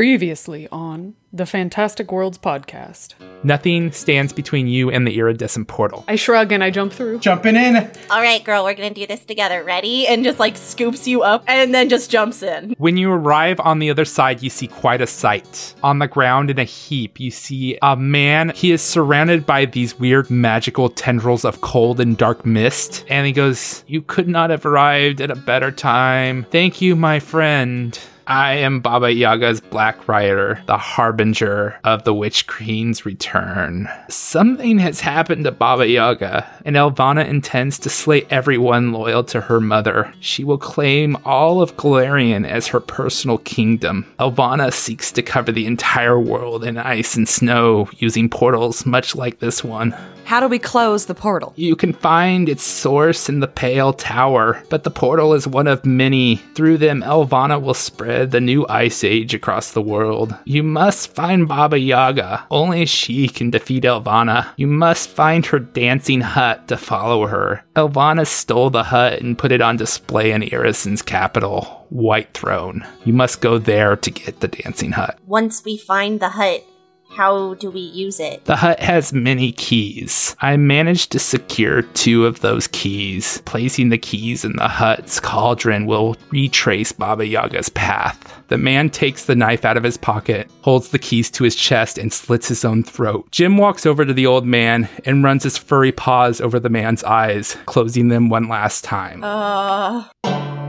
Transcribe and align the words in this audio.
Previously 0.00 0.66
on 0.72 1.14
the 1.30 1.44
Fantastic 1.44 2.10
Worlds 2.10 2.38
podcast. 2.38 3.12
Nothing 3.42 3.92
stands 3.92 4.32
between 4.32 4.66
you 4.66 4.90
and 4.90 5.06
the 5.06 5.18
iridescent 5.18 5.68
portal. 5.68 6.06
I 6.08 6.16
shrug 6.16 6.52
and 6.52 6.64
I 6.64 6.70
jump 6.70 6.94
through. 6.94 7.18
Jumping 7.18 7.54
in. 7.54 7.76
All 8.10 8.22
right, 8.22 8.42
girl, 8.42 8.64
we're 8.64 8.72
gonna 8.72 8.94
do 8.94 9.06
this 9.06 9.26
together. 9.26 9.62
Ready? 9.62 10.06
And 10.06 10.24
just 10.24 10.38
like 10.38 10.56
scoops 10.56 11.06
you 11.06 11.20
up 11.20 11.44
and 11.46 11.74
then 11.74 11.90
just 11.90 12.10
jumps 12.10 12.42
in. 12.42 12.74
When 12.78 12.96
you 12.96 13.12
arrive 13.12 13.60
on 13.60 13.78
the 13.78 13.90
other 13.90 14.06
side, 14.06 14.42
you 14.42 14.48
see 14.48 14.68
quite 14.68 15.02
a 15.02 15.06
sight. 15.06 15.74
On 15.82 15.98
the 15.98 16.08
ground 16.08 16.48
in 16.48 16.58
a 16.58 16.64
heap, 16.64 17.20
you 17.20 17.30
see 17.30 17.78
a 17.82 17.94
man. 17.94 18.52
He 18.54 18.72
is 18.72 18.80
surrounded 18.80 19.44
by 19.44 19.66
these 19.66 19.98
weird 19.98 20.30
magical 20.30 20.88
tendrils 20.88 21.44
of 21.44 21.60
cold 21.60 22.00
and 22.00 22.16
dark 22.16 22.46
mist. 22.46 23.04
And 23.10 23.26
he 23.26 23.34
goes, 23.34 23.84
You 23.86 24.00
could 24.00 24.28
not 24.28 24.48
have 24.48 24.64
arrived 24.64 25.20
at 25.20 25.30
a 25.30 25.36
better 25.36 25.70
time. 25.70 26.46
Thank 26.50 26.80
you, 26.80 26.96
my 26.96 27.20
friend. 27.20 27.98
I 28.30 28.58
am 28.58 28.78
Baba 28.78 29.12
Yaga's 29.12 29.60
Black 29.60 30.06
Rider, 30.06 30.62
the 30.66 30.78
harbinger 30.78 31.76
of 31.82 32.04
the 32.04 32.14
Witch 32.14 32.46
Queen's 32.46 33.04
return. 33.04 33.88
Something 34.08 34.78
has 34.78 35.00
happened 35.00 35.46
to 35.46 35.50
Baba 35.50 35.88
Yaga, 35.88 36.46
and 36.64 36.76
Elvanna 36.76 37.26
intends 37.26 37.76
to 37.80 37.88
slay 37.88 38.24
everyone 38.30 38.92
loyal 38.92 39.24
to 39.24 39.40
her 39.40 39.58
mother. 39.58 40.14
She 40.20 40.44
will 40.44 40.58
claim 40.58 41.16
all 41.24 41.60
of 41.60 41.76
Golarion 41.76 42.46
as 42.46 42.68
her 42.68 42.78
personal 42.78 43.38
kingdom. 43.38 44.06
Elvanna 44.20 44.72
seeks 44.72 45.10
to 45.10 45.22
cover 45.22 45.50
the 45.50 45.66
entire 45.66 46.20
world 46.20 46.62
in 46.62 46.78
ice 46.78 47.16
and 47.16 47.28
snow 47.28 47.88
using 47.96 48.30
portals 48.30 48.86
much 48.86 49.16
like 49.16 49.40
this 49.40 49.64
one. 49.64 49.92
How 50.30 50.38
do 50.38 50.46
we 50.46 50.60
close 50.60 51.06
the 51.06 51.14
portal? 51.16 51.52
You 51.56 51.74
can 51.74 51.92
find 51.92 52.48
its 52.48 52.62
source 52.62 53.28
in 53.28 53.40
the 53.40 53.48
Pale 53.48 53.94
Tower, 53.94 54.62
but 54.70 54.84
the 54.84 54.90
portal 54.92 55.34
is 55.34 55.48
one 55.48 55.66
of 55.66 55.84
many. 55.84 56.36
Through 56.54 56.78
them, 56.78 57.02
Elvanna 57.02 57.60
will 57.60 57.74
spread 57.74 58.30
the 58.30 58.40
new 58.40 58.64
ice 58.68 59.02
age 59.02 59.34
across 59.34 59.72
the 59.72 59.82
world. 59.82 60.36
You 60.44 60.62
must 60.62 61.16
find 61.16 61.48
Baba 61.48 61.80
Yaga. 61.80 62.46
Only 62.48 62.86
she 62.86 63.26
can 63.26 63.50
defeat 63.50 63.82
Elvanna. 63.82 64.46
You 64.56 64.68
must 64.68 65.10
find 65.10 65.44
her 65.46 65.58
dancing 65.58 66.20
hut 66.20 66.68
to 66.68 66.76
follow 66.76 67.26
her. 67.26 67.64
Elvanna 67.74 68.24
stole 68.24 68.70
the 68.70 68.84
hut 68.84 69.20
and 69.20 69.36
put 69.36 69.50
it 69.50 69.60
on 69.60 69.78
display 69.78 70.30
in 70.30 70.44
Irrisen's 70.44 71.02
capital, 71.02 71.88
Whitethrone. 71.92 72.86
You 73.04 73.14
must 73.14 73.40
go 73.40 73.58
there 73.58 73.96
to 73.96 74.10
get 74.12 74.38
the 74.38 74.46
dancing 74.46 74.92
hut. 74.92 75.18
Once 75.26 75.64
we 75.64 75.76
find 75.76 76.20
the 76.20 76.28
hut, 76.28 76.64
how 77.10 77.54
do 77.54 77.70
we 77.70 77.80
use 77.80 78.20
it? 78.20 78.44
The 78.44 78.56
hut 78.56 78.80
has 78.80 79.12
many 79.12 79.52
keys. 79.52 80.36
I 80.40 80.56
managed 80.56 81.12
to 81.12 81.18
secure 81.18 81.82
two 81.82 82.24
of 82.24 82.40
those 82.40 82.68
keys. 82.68 83.42
Placing 83.44 83.88
the 83.88 83.98
keys 83.98 84.44
in 84.44 84.56
the 84.56 84.68
hut's 84.68 85.20
cauldron 85.20 85.86
will 85.86 86.16
retrace 86.30 86.92
Baba 86.92 87.26
Yaga's 87.26 87.68
path. 87.68 88.42
The 88.48 88.58
man 88.58 88.90
takes 88.90 89.24
the 89.24 89.36
knife 89.36 89.64
out 89.64 89.76
of 89.76 89.82
his 89.82 89.96
pocket, 89.96 90.50
holds 90.62 90.88
the 90.88 90.98
keys 90.98 91.30
to 91.32 91.44
his 91.44 91.56
chest, 91.56 91.98
and 91.98 92.12
slits 92.12 92.48
his 92.48 92.64
own 92.64 92.82
throat. 92.82 93.30
Jim 93.30 93.56
walks 93.56 93.86
over 93.86 94.04
to 94.04 94.12
the 94.12 94.26
old 94.26 94.46
man 94.46 94.88
and 95.04 95.24
runs 95.24 95.42
his 95.42 95.58
furry 95.58 95.92
paws 95.92 96.40
over 96.40 96.58
the 96.58 96.68
man's 96.68 97.04
eyes, 97.04 97.56
closing 97.66 98.08
them 98.08 98.28
one 98.28 98.48
last 98.48 98.82
time. 98.84 99.22
Uh. 99.22 100.59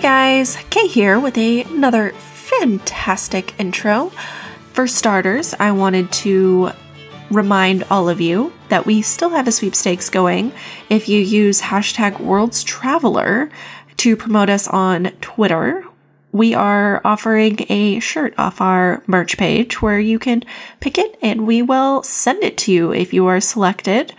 Guys, 0.00 0.56
Kay 0.70 0.86
here 0.86 1.20
with 1.20 1.36
a, 1.36 1.62
another 1.64 2.12
fantastic 2.12 3.58
intro. 3.60 4.10
For 4.72 4.86
starters, 4.86 5.54
I 5.60 5.72
wanted 5.72 6.10
to 6.12 6.70
remind 7.30 7.84
all 7.90 8.08
of 8.08 8.18
you 8.18 8.50
that 8.70 8.86
we 8.86 9.02
still 9.02 9.28
have 9.30 9.46
a 9.46 9.52
sweepstakes 9.52 10.08
going 10.08 10.52
if 10.88 11.06
you 11.10 11.20
use 11.20 11.60
hashtag 11.60 12.18
Worlds 12.18 12.64
Traveler 12.64 13.50
to 13.98 14.16
promote 14.16 14.48
us 14.48 14.66
on 14.68 15.12
Twitter. 15.20 15.84
We 16.32 16.54
are 16.54 17.02
offering 17.04 17.58
a 17.68 18.00
shirt 18.00 18.32
off 18.38 18.62
our 18.62 19.02
merch 19.06 19.36
page 19.36 19.82
where 19.82 20.00
you 20.00 20.18
can 20.18 20.44
pick 20.80 20.96
it 20.96 21.18
and 21.20 21.46
we 21.46 21.60
will 21.60 22.02
send 22.04 22.42
it 22.42 22.56
to 22.58 22.72
you 22.72 22.92
if 22.94 23.12
you 23.12 23.26
are 23.26 23.40
selected. 23.40 24.14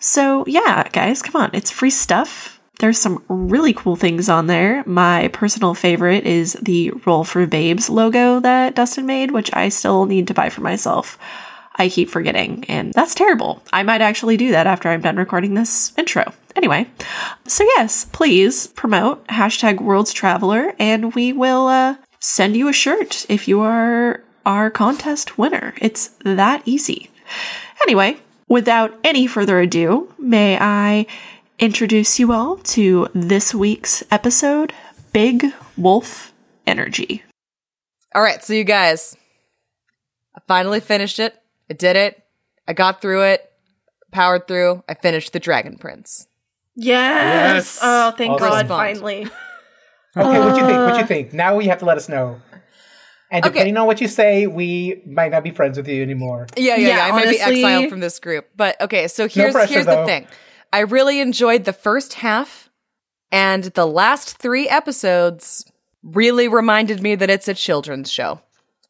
So, 0.00 0.44
yeah, 0.48 0.88
guys, 0.88 1.22
come 1.22 1.40
on, 1.40 1.50
it's 1.52 1.70
free 1.70 1.90
stuff. 1.90 2.53
There's 2.80 2.98
some 2.98 3.22
really 3.28 3.72
cool 3.72 3.96
things 3.96 4.28
on 4.28 4.46
there. 4.46 4.82
My 4.84 5.28
personal 5.28 5.74
favorite 5.74 6.24
is 6.24 6.54
the 6.54 6.90
Roll 7.06 7.24
for 7.24 7.46
Babes 7.46 7.88
logo 7.88 8.40
that 8.40 8.74
Dustin 8.74 9.06
made, 9.06 9.30
which 9.30 9.54
I 9.54 9.68
still 9.68 10.06
need 10.06 10.26
to 10.28 10.34
buy 10.34 10.50
for 10.50 10.60
myself. 10.60 11.18
I 11.76 11.88
keep 11.88 12.08
forgetting, 12.08 12.64
and 12.68 12.92
that's 12.92 13.14
terrible. 13.14 13.62
I 13.72 13.82
might 13.82 14.00
actually 14.00 14.36
do 14.36 14.52
that 14.52 14.66
after 14.66 14.88
I'm 14.88 15.00
done 15.00 15.16
recording 15.16 15.54
this 15.54 15.92
intro. 15.98 16.32
Anyway, 16.54 16.88
so 17.46 17.64
yes, 17.64 18.04
please 18.06 18.68
promote 18.68 19.26
hashtag 19.26 19.80
Worlds 19.80 20.12
Traveler, 20.12 20.74
and 20.78 21.14
we 21.14 21.32
will 21.32 21.66
uh, 21.66 21.96
send 22.20 22.56
you 22.56 22.68
a 22.68 22.72
shirt 22.72 23.26
if 23.28 23.48
you 23.48 23.60
are 23.60 24.22
our 24.46 24.70
contest 24.70 25.36
winner. 25.36 25.74
It's 25.80 26.08
that 26.24 26.62
easy. 26.64 27.10
Anyway, 27.82 28.18
without 28.46 28.96
any 29.02 29.26
further 29.26 29.58
ado, 29.60 30.12
may 30.18 30.56
I 30.60 31.06
introduce 31.58 32.18
you 32.18 32.32
all 32.32 32.56
to 32.58 33.08
this 33.14 33.54
week's 33.54 34.02
episode 34.10 34.72
Big 35.12 35.46
Wolf 35.76 36.32
Energy. 36.66 37.22
All 38.14 38.22
right, 38.22 38.42
so 38.42 38.52
you 38.52 38.64
guys, 38.64 39.16
I 40.36 40.40
finally 40.46 40.80
finished 40.80 41.18
it. 41.18 41.34
I 41.70 41.74
did 41.74 41.96
it. 41.96 42.22
I 42.66 42.72
got 42.72 43.00
through 43.00 43.22
it, 43.22 43.50
powered 44.12 44.46
through. 44.46 44.82
I 44.88 44.94
finished 44.94 45.32
the 45.32 45.40
Dragon 45.40 45.76
Prince. 45.78 46.26
Yes. 46.76 47.54
Yes! 47.54 47.78
Oh, 47.82 48.10
thank 48.12 48.32
Awesome. 48.32 48.48
God, 48.48 48.68
finally. 48.68 49.26
Okay, 50.16 50.38
what 50.38 50.56
you 50.56 50.64
think? 50.64 50.78
What 50.78 50.94
Uh. 50.94 50.98
you 50.98 51.06
think? 51.06 51.32
Now 51.32 51.58
you 51.58 51.68
have 51.70 51.80
to 51.80 51.84
let 51.86 51.96
us 51.96 52.08
know. 52.08 52.40
And 53.32 53.44
Okay. 53.44 53.52
depending 53.52 53.76
on 53.78 53.88
what 53.88 54.00
you 54.00 54.06
say, 54.06 54.46
we 54.46 55.02
might 55.04 55.32
not 55.32 55.42
be 55.42 55.50
friends 55.50 55.76
with 55.76 55.88
you 55.88 56.00
anymore. 56.04 56.46
Yeah, 56.56 56.76
yeah, 56.76 56.86
yeah. 56.86 56.96
Yeah, 56.98 57.04
I 57.06 57.10
might 57.10 57.28
be 57.30 57.40
exiled 57.40 57.90
from 57.90 57.98
this 57.98 58.20
group. 58.20 58.48
But 58.56 58.80
okay, 58.80 59.08
so 59.08 59.26
here's 59.26 59.52
pressure, 59.52 59.72
here's 59.74 59.86
the 59.86 59.90
though. 59.96 60.06
thing. 60.06 60.28
I 60.74 60.80
really 60.80 61.20
enjoyed 61.20 61.66
the 61.66 61.72
first 61.72 62.14
half, 62.14 62.68
and 63.30 63.62
the 63.62 63.86
last 63.86 64.38
three 64.38 64.68
episodes 64.68 65.70
really 66.02 66.48
reminded 66.48 67.00
me 67.00 67.14
that 67.14 67.30
it's 67.30 67.46
a 67.46 67.54
children's 67.54 68.10
show 68.10 68.40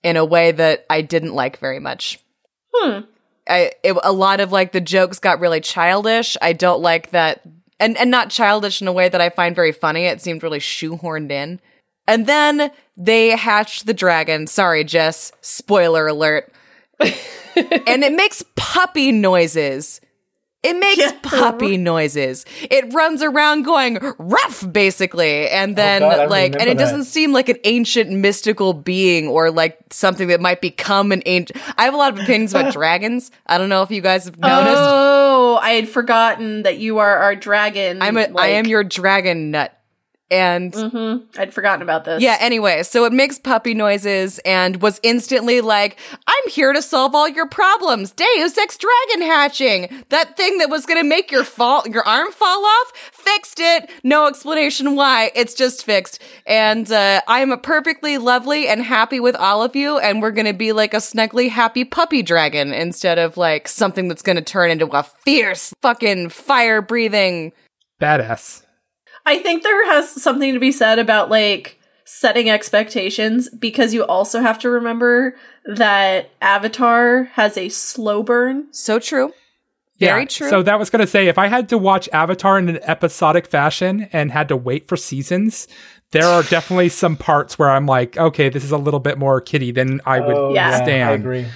in 0.03 0.17
a 0.17 0.25
way 0.25 0.51
that 0.51 0.87
I 0.89 1.03
didn't 1.03 1.35
like 1.35 1.59
very 1.59 1.81
much. 1.81 2.21
Hmm. 2.75 3.01
I 3.47 3.73
it, 3.83 3.99
a 4.03 4.13
lot 4.13 4.41
of 4.41 4.51
like 4.51 4.73
the 4.73 4.81
jokes 4.81 5.19
got 5.19 5.41
really 5.41 5.61
childish. 5.61 6.39
I 6.41 6.55
don't 6.55 6.81
like 6.81 7.11
that, 7.11 7.43
and 7.79 7.99
and 7.99 8.11
not 8.11 8.31
childish 8.31 8.81
in 8.81 8.89
a 8.89 8.93
way 8.93 9.11
that 9.11 9.21
I 9.21 9.29
find 9.29 9.55
very 9.55 9.73
funny. 9.73 10.07
It 10.07 10.23
seemed 10.23 10.43
really 10.43 10.61
shoehorned 10.61 11.31
in. 11.31 11.61
And 12.09 12.27
then 12.27 12.71
they 12.97 13.37
hatched 13.37 13.85
the 13.85 13.93
dragon. 13.93 14.47
Sorry, 14.47 14.85
Jess. 14.85 15.33
Spoiler 15.43 16.07
alert. 16.07 16.51
and 17.01 17.13
it 18.03 18.15
makes 18.15 18.43
puppy 18.57 19.13
noises. 19.13 20.01
It 20.65 20.77
makes 20.79 20.99
Yeah. 20.99 21.13
puppy 21.23 21.77
noises. 21.77 22.45
It 22.63 22.93
runs 22.93 23.23
around 23.23 23.63
going 23.63 23.99
rough, 24.19 24.65
basically, 24.73 25.49
and 25.51 25.73
oh, 25.73 25.75
then 25.77 26.03
Oh, 26.03 26.11
God, 26.11 26.31
like, 26.31 26.55
and 26.59 26.69
it 26.69 26.79
doesn't 26.79 27.05
seem 27.05 27.33
like 27.33 27.49
an 27.49 27.59
ancient 27.65 28.11
mystical 28.11 28.73
being 28.73 29.29
or 29.29 29.51
like 29.51 29.79
something 29.91 30.29
that 30.29 30.41
might 30.41 30.61
become 30.61 31.13
an 31.13 31.23
ancient. 31.27 31.61
I 31.79 31.85
have 31.85 31.95
a 31.95 31.97
lot 31.99 32.13
of 32.15 32.19
opinions 32.19 32.55
about 32.55 32.73
dragons. 32.73 33.31
I 33.47 33.59
don't 33.59 33.69
know 33.69 33.83
if 33.83 33.91
you 33.91 34.01
guys 34.01 34.25
have 34.25 34.39
noticed. 34.39 34.83
Oh, 34.83 35.59
I 35.63 35.71
had 35.73 35.89
forgotten 35.89 36.63
that 36.63 36.79
you 36.79 36.99
are 36.99 37.17
our 37.19 37.37
dragon. 37.37 38.01
I'm 38.03 38.17
a, 38.17 38.29
I 38.37 38.49
am 38.49 38.67
your 38.67 38.83
dragon 38.85 39.51
nut, 39.51 39.79
and 40.31 40.75
hmm 40.75 41.17
I'd 41.39 41.53
forgotten 41.53 41.83
about 41.83 42.05
this. 42.05 42.23
Yeah, 42.23 42.37
anyway, 42.41 42.83
so 42.83 43.05
it 43.05 43.13
makes 43.13 43.39
puppy 43.39 43.75
noises 43.75 44.39
and 44.41 44.81
was 44.81 45.01
instantly 45.03 45.61
like, 45.61 45.99
I'm 46.27 46.51
here 46.51 46.73
to 46.73 46.83
solve 46.83 47.15
all 47.15 47.29
your 47.29 47.49
problems. 47.49 48.13
Deus 48.13 48.57
Ex 48.57 48.79
Dragon 48.79 49.27
hatching. 49.27 50.05
That 50.09 50.37
thing 50.37 50.59
that 50.59 50.71
was 50.71 50.87
gonna 50.87 51.05
make 51.05 51.31
your 51.31 51.45
fall 51.45 51.87
your 51.87 52.07
arm 52.07 52.33
fall 52.33 52.65
off, 52.65 52.93
fixed 53.13 53.61
it. 53.61 53.91
No 54.03 54.27
explanation 54.27 54.97
why. 54.97 55.31
It's 55.35 55.55
just 55.55 55.85
fixed. 55.85 56.23
And 56.47 56.91
uh, 56.91 57.21
I'm 57.29 57.59
perfectly 57.61 58.19
lovely 58.19 58.69
and 58.69 58.83
happy 58.83 59.21
with 59.21 59.37
all 59.37 59.63
of 59.63 59.77
you, 59.77 59.99
and 59.99 60.23
we're 60.23 60.31
gonna 60.31 60.55
be 60.55 60.73
like 60.73 60.95
a 60.95 60.99
snuggly 60.99 61.49
happy 61.51 61.85
puppy 61.85 62.23
dragon 62.23 62.73
instead 62.73 63.19
of 63.19 63.37
like 63.37 63.69
something 63.69 64.09
that's 64.09 64.23
gonna 64.23 64.43
turn 64.43 64.71
into 64.71 64.87
a 64.87 65.03
fierce 65.03 65.73
fucking 65.83 66.29
fire 66.31 66.83
breathing 66.83 67.53
Badass. 68.01 68.64
I 69.27 69.39
think 69.39 69.63
there 69.63 69.87
has 69.87 70.11
something 70.11 70.53
to 70.55 70.61
be 70.61 70.73
said 70.73 70.99
about 70.99 71.31
like 71.31 71.79
setting 72.05 72.51
expectations 72.51 73.49
because 73.49 73.95
you 73.95 74.05
also 74.05 74.41
have 74.41 74.59
to 74.61 74.71
remember 74.71 75.35
that 75.65 76.31
Avatar 76.43 77.25
has 77.33 77.57
a 77.57 77.69
slow 77.71 78.23
burn. 78.23 78.67
So 78.73 78.99
true. 78.99 79.33
Very 79.99 80.23
Yeah, 80.23 80.27
true. 80.27 80.51
So 80.51 80.63
that 80.63 80.79
was 80.79 80.91
going 80.91 81.01
to 81.01 81.07
say, 81.07 81.29
if 81.29 81.39
I 81.39 81.47
had 81.47 81.69
to 81.71 81.79
watch 81.79 82.09
Avatar 82.13 82.59
in 82.59 82.69
an 82.69 82.81
episodic 82.83 83.47
fashion 83.47 84.09
and 84.13 84.31
had 84.31 84.49
to 84.49 84.57
wait 84.57 84.89
for 84.89 84.97
seasons, 84.97 85.69
there 86.11 86.27
are 86.27 86.43
definitely 86.43 86.89
some 86.91 87.17
parts 87.17 87.59
where 87.59 87.71
I'm 87.71 87.87
like, 87.87 88.19
okay, 88.19 88.49
this 88.51 88.65
is 88.65 88.73
a 88.73 88.77
little 88.79 89.01
bit 89.01 89.19
more 89.19 89.41
kiddie 89.41 89.71
than 89.71 90.01
I 90.05 90.21
would 90.21 90.37
Oh, 90.37 90.53
Yeah. 90.53 90.71
I 90.71 90.83
stand. 90.85 91.23
agree. 91.23 91.47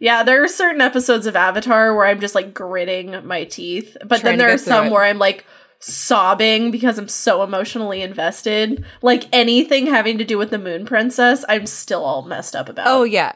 Yeah, 0.00 0.22
there 0.22 0.44
are 0.44 0.48
certain 0.48 0.80
episodes 0.80 1.26
of 1.26 1.34
Avatar 1.34 1.92
where 1.96 2.06
I'm 2.06 2.20
just 2.20 2.36
like 2.36 2.54
gritting 2.54 3.26
my 3.26 3.42
teeth, 3.44 3.96
but 4.02 4.20
Trying 4.20 4.22
then 4.22 4.38
there 4.38 4.54
are 4.54 4.58
some 4.58 4.86
it. 4.86 4.92
where 4.92 5.02
I'm 5.02 5.18
like 5.18 5.44
sobbing 5.80 6.70
because 6.70 6.98
I'm 6.98 7.08
so 7.08 7.42
emotionally 7.42 8.02
invested. 8.02 8.84
Like 9.02 9.24
anything 9.32 9.86
having 9.86 10.18
to 10.18 10.24
do 10.24 10.38
with 10.38 10.50
the 10.50 10.58
Moon 10.58 10.86
Princess, 10.86 11.44
I'm 11.48 11.66
still 11.66 12.04
all 12.04 12.22
messed 12.22 12.56
up 12.56 12.68
about. 12.68 12.86
oh 12.88 13.04
yeah. 13.04 13.32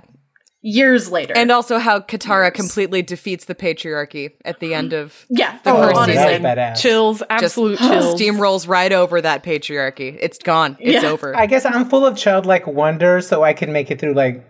years 0.60 1.10
later. 1.10 1.34
And 1.36 1.50
also 1.50 1.78
how 1.78 2.00
Katara 2.00 2.52
completely 2.54 3.02
defeats 3.02 3.46
the 3.46 3.54
patriarchy 3.54 4.32
at 4.44 4.60
the 4.60 4.74
end 4.74 4.92
of 4.92 5.26
yeah, 5.30 5.58
the 5.64 5.70
oh, 5.70 5.82
first 5.88 5.96
honestly. 6.00 6.22
season. 6.22 6.42
That's 6.42 6.78
badass. 6.78 6.82
Chills, 6.82 7.18
just 7.18 7.30
absolute 7.30 7.78
chills. 7.80 8.20
steamrolls 8.20 8.68
right 8.68 8.92
over 8.92 9.20
that 9.20 9.42
patriarchy. 9.42 10.16
It's 10.20 10.38
gone. 10.38 10.76
It's 10.80 11.02
Yeah. 11.02 11.10
over. 11.10 11.36
I 11.36 11.46
guess 11.46 11.64
I'm 11.64 11.88
full 11.88 12.06
of 12.06 12.16
childlike 12.16 12.66
wonder, 12.66 13.20
so 13.20 13.42
I 13.42 13.52
can 13.54 13.72
make 13.72 13.90
it 13.90 13.98
through 14.00 14.14
like 14.14 14.44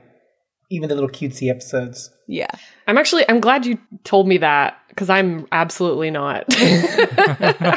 even 0.71 0.89
the 0.89 0.95
little 0.95 1.11
cutesy 1.11 1.51
episodes. 1.51 2.11
yeah. 2.29 2.47
I'm 2.87 2.99
actually 2.99 3.25
I'm 3.29 3.41
glad 3.41 3.65
you 3.65 3.79
told 4.05 4.27
me 4.27 4.39
that 4.39 4.77
because 4.93 5.09
I'm 5.09 5.47
absolutely 5.53 6.11
not. 6.11 6.45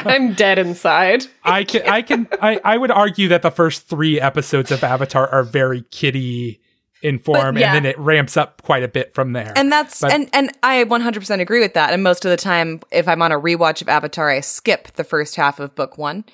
I'm 0.06 0.34
dead 0.34 0.58
inside. 0.58 1.26
I 1.42 1.64
can, 1.64 1.82
I 1.88 2.02
can, 2.02 2.28
I, 2.42 2.60
I 2.62 2.76
would 2.76 2.90
argue 2.90 3.28
that 3.28 3.42
the 3.42 3.50
first 3.50 3.88
three 3.88 4.20
episodes 4.20 4.70
of 4.70 4.84
Avatar 4.84 5.26
are 5.28 5.42
very 5.42 5.82
kiddie 5.90 6.60
in 7.02 7.18
form, 7.18 7.56
yeah. 7.56 7.68
and 7.68 7.76
then 7.76 7.86
it 7.90 7.98
ramps 7.98 8.36
up 8.36 8.62
quite 8.62 8.82
a 8.82 8.88
bit 8.88 9.14
from 9.14 9.32
there. 9.32 9.52
And 9.56 9.70
that's 9.72 10.00
But- 10.00 10.12
and 10.12 10.28
and 10.32 10.50
I 10.62 10.84
100% 10.84 11.40
agree 11.40 11.60
with 11.60 11.74
that. 11.74 11.92
And 11.92 12.02
most 12.02 12.24
of 12.24 12.30
the 12.30 12.36
time 12.36 12.80
if 12.90 13.08
I'm 13.08 13.22
on 13.22 13.32
a 13.32 13.40
rewatch 13.40 13.80
of 13.80 13.88
Avatar, 13.88 14.30
I 14.30 14.40
skip 14.40 14.92
the 14.92 15.04
first 15.04 15.36
half 15.36 15.58
of 15.60 15.74
book 15.74 15.98
1. 15.98 16.24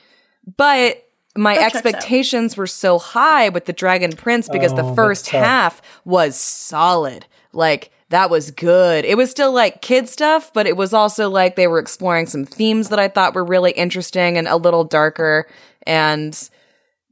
But 0.56 1.04
my 1.36 1.54
That 1.54 1.74
expectations 1.74 2.56
were 2.56 2.66
so 2.66 2.98
high 2.98 3.48
with 3.48 3.66
the 3.66 3.72
Dragon 3.72 4.12
Prince 4.12 4.48
because 4.48 4.72
Oh, 4.72 4.76
the 4.76 4.94
first 4.94 5.28
half 5.28 5.80
was 6.04 6.36
solid. 6.36 7.26
Like 7.52 7.90
that 8.12 8.28
was 8.30 8.50
good. 8.50 9.04
It 9.06 9.16
was 9.16 9.30
still 9.30 9.52
like 9.52 9.80
kid 9.80 10.06
stuff, 10.08 10.52
but 10.52 10.66
it 10.66 10.76
was 10.76 10.92
also 10.92 11.30
like 11.30 11.56
they 11.56 11.66
were 11.66 11.78
exploring 11.78 12.26
some 12.26 12.44
themes 12.44 12.90
that 12.90 12.98
I 12.98 13.08
thought 13.08 13.34
were 13.34 13.44
really 13.44 13.72
interesting 13.72 14.36
and 14.36 14.46
a 14.46 14.56
little 14.56 14.84
darker 14.84 15.48
and 15.86 16.50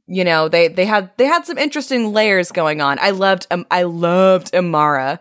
you 0.07 0.23
know, 0.25 0.49
they 0.49 0.67
they 0.67 0.85
had 0.85 1.09
they 1.17 1.25
had 1.25 1.45
some 1.45 1.57
interesting 1.57 2.11
layers 2.13 2.51
going 2.51 2.81
on. 2.81 2.99
I 2.99 3.11
loved 3.11 3.47
um, 3.49 3.65
I 3.71 3.83
loved 3.83 4.51
Amaya. 4.51 5.19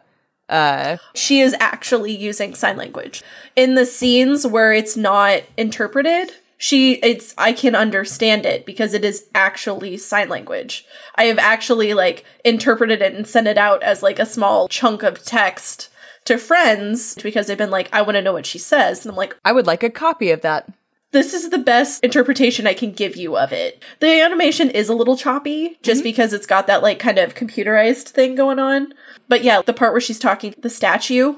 Uh 0.49 0.99
she 1.15 1.41
is 1.41 1.55
actually 1.61 2.15
using 2.15 2.55
sign 2.55 2.77
language 2.77 3.23
in 3.57 3.75
the 3.75 3.87
scenes 3.87 4.47
where 4.47 4.73
it's 4.73 4.97
not 4.97 5.43
interpreted 5.57 6.33
she 6.61 6.97
it's 6.97 7.35
i 7.39 7.53
can 7.53 7.75
understand 7.75 8.45
it 8.45 8.67
because 8.67 8.93
it 8.93 9.03
is 9.03 9.27
actually 9.35 9.97
sign 9.97 10.29
language 10.29 10.85
i 11.15 11.25
have 11.25 11.39
actually 11.39 11.95
like 11.95 12.23
interpreted 12.45 13.01
it 13.01 13.15
and 13.15 13.27
sent 13.27 13.49
it 13.49 13.57
out 13.57 13.83
as 13.83 14.03
like 14.03 14.19
a 14.19 14.27
small 14.27 14.69
chunk 14.69 15.03
of 15.03 15.25
text 15.25 15.89
to 16.27 16.37
friends 16.37 17.15
because 17.23 17.47
they've 17.47 17.57
been 17.57 17.71
like 17.71 17.89
i 17.95 18.03
want 18.03 18.15
to 18.15 18.21
know 18.21 18.35
what 18.35 18.45
she 18.45 18.59
says 18.59 19.05
and 19.05 19.11
i'm 19.11 19.17
like 19.17 19.35
I 19.43 19.53
would 19.53 19.67
like 19.67 19.83
a 19.83 19.89
copy 19.89 20.31
of 20.31 20.43
that. 20.43 20.69
this 21.13 21.33
is 21.33 21.49
the 21.49 21.59
best 21.59 22.05
interpretation 22.05 22.67
I 22.67 22.75
can 22.75 22.93
give 22.93 23.17
you 23.17 23.37
of 23.37 23.53
it. 23.53 23.83
The 24.01 24.21
animation 24.21 24.71
is 24.71 24.89
a 24.89 24.95
little 24.95 25.17
choppy 25.17 25.79
just 25.83 26.01
mm-hmm. 26.01 26.05
because 26.05 26.33
it's 26.33 26.47
got 26.47 26.67
that 26.67 26.83
like 26.83 26.99
kind 26.99 27.19
of 27.19 27.35
computerized 27.35 28.09
thing 28.11 28.35
going 28.35 28.59
on. 28.59 28.93
But 29.29 29.43
yeah, 29.43 29.63
the 29.63 29.73
part 29.73 29.93
where 29.93 30.01
she's 30.01 30.19
talking 30.19 30.55
the 30.59 30.71
statue, 30.71 31.37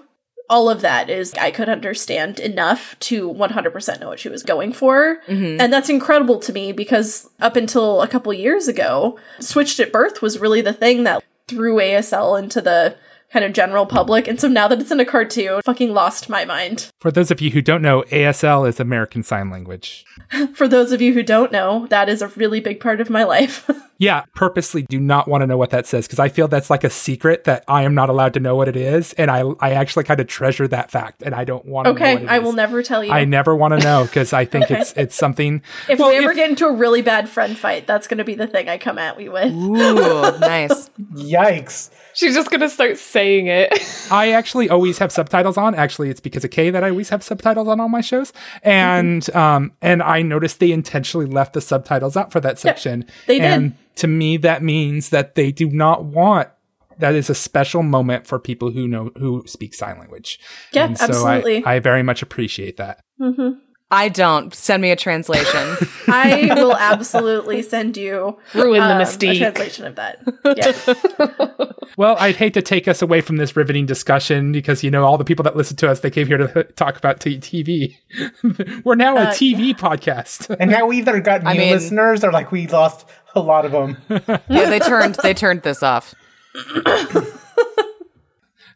all 0.53 0.69
of 0.69 0.83
that 0.83 1.09
is 1.09 1.33
I 1.41 1.51
could 1.51 1.71
understand 1.71 2.39
enough 2.39 2.95
to 3.01 3.27
100% 3.33 4.01
know 4.01 4.09
what 4.09 4.21
she 4.21 4.29
was 4.29 4.43
going 4.43 4.75
for. 4.75 5.17
Mm-hmm. 5.27 5.59
And 5.59 5.73
that's 5.73 5.89
incredible 5.89 6.39
to 6.41 6.53
me 6.53 6.73
because 6.73 7.31
up 7.41 7.57
until 7.57 8.03
a 8.03 8.07
couple 8.07 8.35
years 8.35 8.69
ago, 8.69 9.19
Switched 9.41 9.81
at 9.81 9.93
Birth 9.93 10.21
was 10.21 10.39
really 10.39 10.61
the 10.61 10.75
thing 10.75 11.05
that 11.05 11.25
threw 11.49 11.77
ASL 11.77 12.39
into 12.39 12.61
the 12.61 12.97
kind 13.33 13.47
of 13.47 13.55
general 13.55 13.87
public. 13.87 14.29
And 14.29 14.39
so 14.39 14.47
now 14.47 14.69
that 14.69 14.79
it's 14.79 14.91
in 14.91 15.01
a 15.01 15.07
cartoon, 15.07 15.63
fucking 15.63 15.95
lost 15.95 16.29
my 16.29 16.45
mind. 16.45 16.91
For 17.01 17.11
those 17.11 17.31
of 17.31 17.41
you 17.41 17.51
who 17.51 17.63
don't 17.63 17.81
know, 17.81 18.03
ASL 18.11 18.69
is 18.69 18.79
American 18.79 19.23
Sign 19.23 19.49
Language. 19.49 20.05
For 20.55 20.69
those 20.69 20.93
of 20.93 21.01
you 21.01 21.15
who 21.15 21.23
don't 21.23 21.51
know, 21.51 21.87
that 21.87 22.11
is 22.11 22.21
a 22.21 22.29
really 22.29 22.61
big 22.61 22.79
part 22.79 23.01
of 23.01 23.09
my 23.09 23.25
life. 23.25 23.71
Yeah, 23.99 24.25
purposely 24.35 24.83
do 24.83 24.99
not 24.99 25.29
want 25.29 25.43
to 25.43 25.47
know 25.47 25.57
what 25.57 25.71
that 25.71 25.87
says 25.87 26.07
because 26.07 26.19
I 26.19 26.29
feel 26.29 26.49
that's 26.49 26.71
like 26.71 26.83
a 26.83 26.91
secret 26.91 27.45
that 27.45 27.63
I 27.69 27.83
am 27.83 27.95
not 27.95 28.09
allowed 28.09 28.35
to 28.35 28.41
know 28.41 28.57
what 28.57 28.69
it 28.69 28.77
is, 28.77 29.13
and 29.13 29.31
I 29.31 29.43
I 29.61 29.73
actually 29.73 30.05
kind 30.05 30.19
of 30.19 30.27
treasure 30.27 30.67
that 30.69 30.91
fact, 30.91 31.23
and 31.23 31.35
I 31.35 31.45
don't 31.45 31.65
want 31.65 31.87
to. 31.87 31.93
know 31.93 31.95
okay, 31.95 32.27
I 32.27 32.39
is. 32.39 32.43
will 32.43 32.53
never 32.53 32.83
tell 32.83 33.05
you. 33.05 33.13
I 33.13 33.25
never 33.25 33.55
want 33.55 33.79
to 33.79 33.85
know 33.85 34.05
because 34.05 34.33
I 34.33 34.45
think 34.45 34.71
it's 34.71 34.93
it's 34.95 35.15
something. 35.15 35.63
if 35.89 35.99
well, 35.99 36.09
we 36.09 36.17
ever 36.17 36.31
if- 36.31 36.37
get 36.37 36.51
into 36.51 36.67
a 36.67 36.73
really 36.73 37.03
bad 37.03 37.29
friend 37.29 37.57
fight, 37.57 37.87
that's 37.87 38.09
going 38.09 38.19
to 38.19 38.25
be 38.25 38.35
the 38.35 38.47
thing 38.49 38.69
I 38.69 38.77
come 38.79 38.99
at 38.99 39.21
you 39.21 39.31
with. 39.33 39.53
Ooh, 39.53 39.75
nice. 40.39 40.89
Yikes. 41.15 41.91
She's 42.15 42.35
just 42.35 42.51
gonna 42.51 42.69
start 42.69 42.99
saying 42.99 43.47
it. 43.47 43.73
I 44.11 44.33
actually 44.33 44.69
always 44.69 44.99
have 44.99 45.13
subtitles 45.13 45.57
on. 45.57 45.75
Actually, 45.75 46.11
it's 46.11 46.21
because 46.21 46.45
of 46.45 46.51
Kay 46.51 46.71
that 46.71 46.85
I 46.85 46.91
always 46.91 47.09
have 47.09 47.23
subtitles 47.23 47.69
on 47.69 47.81
all 47.81 47.89
my 47.89 48.01
shows, 48.01 48.33
and 48.63 49.29
um, 49.35 49.73
and 49.81 50.03
I 50.03 50.23
noticed 50.23 50.61
they 50.61 50.73
intentionally 50.73 51.27
left 51.27 51.53
the 51.55 51.61
subtitles 51.61 52.17
out 52.17 52.33
for 52.33 52.41
that 52.41 52.59
section. 52.59 53.07
they 53.27 53.39
did. 53.39 53.45
And 53.45 53.77
to 53.97 54.07
me, 54.07 54.37
that 54.39 54.63
means 54.63 55.11
that 55.11 55.35
they 55.35 55.53
do 55.53 55.69
not 55.69 56.05
want. 56.05 56.49
That 56.99 57.15
is 57.15 57.31
a 57.31 57.35
special 57.35 57.83
moment 57.83 58.27
for 58.27 58.39
people 58.39 58.71
who 58.71 58.87
know 58.87 59.11
who 59.17 59.43
speak 59.47 59.75
sign 59.75 59.99
language. 59.99 60.39
Yeah, 60.73 60.93
so 60.95 61.05
absolutely. 61.05 61.65
I, 61.65 61.77
I 61.77 61.79
very 61.81 62.03
much 62.03 62.23
appreciate 62.23 62.77
that. 62.77 63.03
Mm-hmm. 63.21 63.59
I 63.93 64.09
don't. 64.09 64.53
Send 64.55 64.81
me 64.83 64.91
a 64.91 64.97
translation. 64.97 65.77
I 66.09 66.51
will 66.57 66.75
absolutely 66.75 67.63
send 67.63 67.97
you 67.97 68.39
Ruin 68.55 68.81
the 68.81 68.87
um, 68.95 69.01
a 69.01 69.05
mystique. 69.05 69.39
translation 69.39 69.85
of 69.87 69.95
that. 69.97 70.19
Yeah. 70.57 71.69
Well, 71.99 72.17
I'd 72.19 72.37
hate 72.37 72.55
to 72.55 72.63
take 72.63 72.89
us 72.89 73.03
away 73.03 73.21
from 73.21 73.37
this 73.37 73.55
riveting 73.55 73.85
discussion 73.85 74.51
because 74.51 74.83
you 74.83 74.91
know 74.91 75.05
all 75.05 75.19
the 75.19 75.25
people 75.27 75.43
that 75.43 75.57
listen 75.57 75.77
to 75.77 75.91
us 75.91 76.01
they 76.01 76.09
came 76.11 76.27
here 76.27 76.39
to 76.39 76.65
talk 76.77 76.97
about 76.97 77.21
t- 77.21 77.37
TV. 77.39 77.97
We're 78.83 78.95
now 78.95 79.15
a 79.19 79.25
Uh, 79.25 79.31
TV 79.33 79.77
podcast. 79.77 80.57
And 80.59 80.71
now 80.71 80.87
we 80.87 80.97
either 80.99 81.21
got 81.21 81.43
new 81.43 81.51
I 81.51 81.57
mean- 81.59 81.71
listeners 81.71 82.25
or 82.25 82.33
like 82.33 82.51
we 82.51 82.67
lost 82.69 83.07
a 83.35 83.41
lot 83.41 83.67
of 83.67 83.73
them. 83.73 83.99
yeah, 84.09 84.71
they 84.71 84.79
turned 84.79 85.17
they 85.23 85.35
turned 85.35 85.63
this 85.65 85.83
off. 85.83 86.15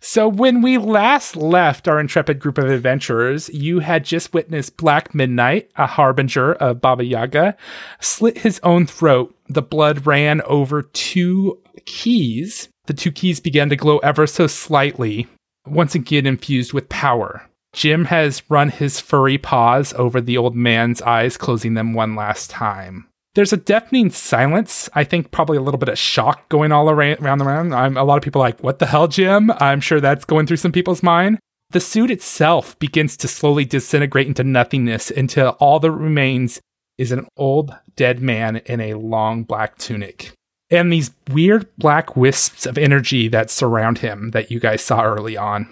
So, 0.01 0.29
when 0.29 0.63
we 0.63 0.79
last 0.79 1.37
left 1.37 1.89
our 1.89 1.99
intrepid 1.99 2.39
group 2.39 2.59
of 2.59 2.71
adventurers, 2.71 3.49
you 3.51 3.81
had 3.81 4.05
just 4.05 4.35
witnessed 4.35 4.77
Black 4.77 5.15
Midnight, 5.15 5.71
a 5.77 5.87
harbinger 5.87 6.53
of 6.55 6.81
Baba 6.81 7.05
Yaga, 7.05 7.57
slit 8.01 8.39
his 8.39 8.61
own 8.63 8.87
throat. 8.87 9.35
The 9.49 9.63
blood 9.63 10.07
ran 10.07 10.43
over 10.43 10.83
two 10.83 11.61
keys. 11.85 12.69
The 12.87 12.95
two 12.95 13.13
keys 13.13 13.41
began 13.41 13.69
to 13.71 13.77
glow 13.77 13.99
ever 13.99 14.27
so 14.27 14.47
slightly, 14.47 15.29
once 15.67 15.95
again 15.95 16.27
infused 16.27 16.73
with 16.73 16.89
power. 16.89 17.49
Jim 17.73 18.07
has 18.07 18.43
run 18.49 18.71
his 18.71 19.01
furry 19.01 19.37
paws 19.37 19.93
over 19.95 20.21
the 20.21 20.39
old 20.39 20.57
man's 20.57 21.03
eyes, 21.03 21.37
closing 21.37 21.75
them 21.75 21.93
one 21.93 22.15
last 22.15 22.49
time. 22.49 23.07
There's 23.37 23.53
a 23.53 23.59
deafening 23.59 24.09
silence. 24.09 24.89
I 24.95 25.05
think 25.05 25.31
probably 25.31 25.59
a 25.59 25.61
little 25.61 25.77
bit 25.77 25.91
of 25.91 25.99
shock 25.99 26.49
going 26.49 26.73
all 26.73 26.89
around. 26.89 27.19
around, 27.21 27.43
room. 27.43 27.71
I'm, 27.75 27.99
a 27.99 28.03
lot 28.03 28.17
of 28.17 28.25
people 28.25 28.41
like, 28.41 28.63
"What 28.63 28.79
the 28.79 28.87
hell, 28.87 29.09
Jim?" 29.09 29.53
I'm 29.61 29.83
sure 29.83 30.01
that's 30.01 30.25
going 30.25 30.47
through 30.47 30.57
some 30.57 30.73
people's 30.73 31.03
mind. 31.03 31.39
The 31.69 31.81
suit 31.81 32.11
itself 32.11 32.79
begins 32.79 33.15
to 33.19 33.29
slowly 33.29 33.67
disintegrate 33.67 34.27
into 34.27 34.43
nothingness 34.43 35.11
until 35.11 35.51
all 35.61 35.79
that 35.81 35.91
remains 35.91 36.63
is 36.97 37.13
an 37.13 37.29
old 37.37 37.77
dead 37.95 38.23
man 38.23 38.63
in 38.65 38.81
a 38.81 38.95
long 38.95 39.45
black 39.45 39.77
tunic. 39.77 40.33
And 40.71 40.91
these 40.91 41.11
weird 41.31 41.69
black 41.77 42.17
wisps 42.17 42.65
of 42.65 42.79
energy 42.79 43.29
that 43.29 43.51
surround 43.51 43.99
him 43.99 44.31
that 44.31 44.51
you 44.51 44.59
guys 44.61 44.81
saw 44.81 45.05
early 45.05 45.37
on. 45.37 45.69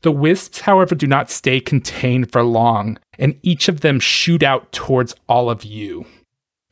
The 0.00 0.10
wisps, 0.10 0.62
however, 0.62 0.94
do 0.94 1.06
not 1.06 1.30
stay 1.30 1.60
contained 1.60 2.32
for 2.32 2.42
long, 2.42 2.98
and 3.18 3.38
each 3.42 3.68
of 3.68 3.82
them 3.82 4.00
shoot 4.00 4.42
out 4.42 4.72
towards 4.72 5.14
all 5.28 5.50
of 5.50 5.64
you. 5.64 6.06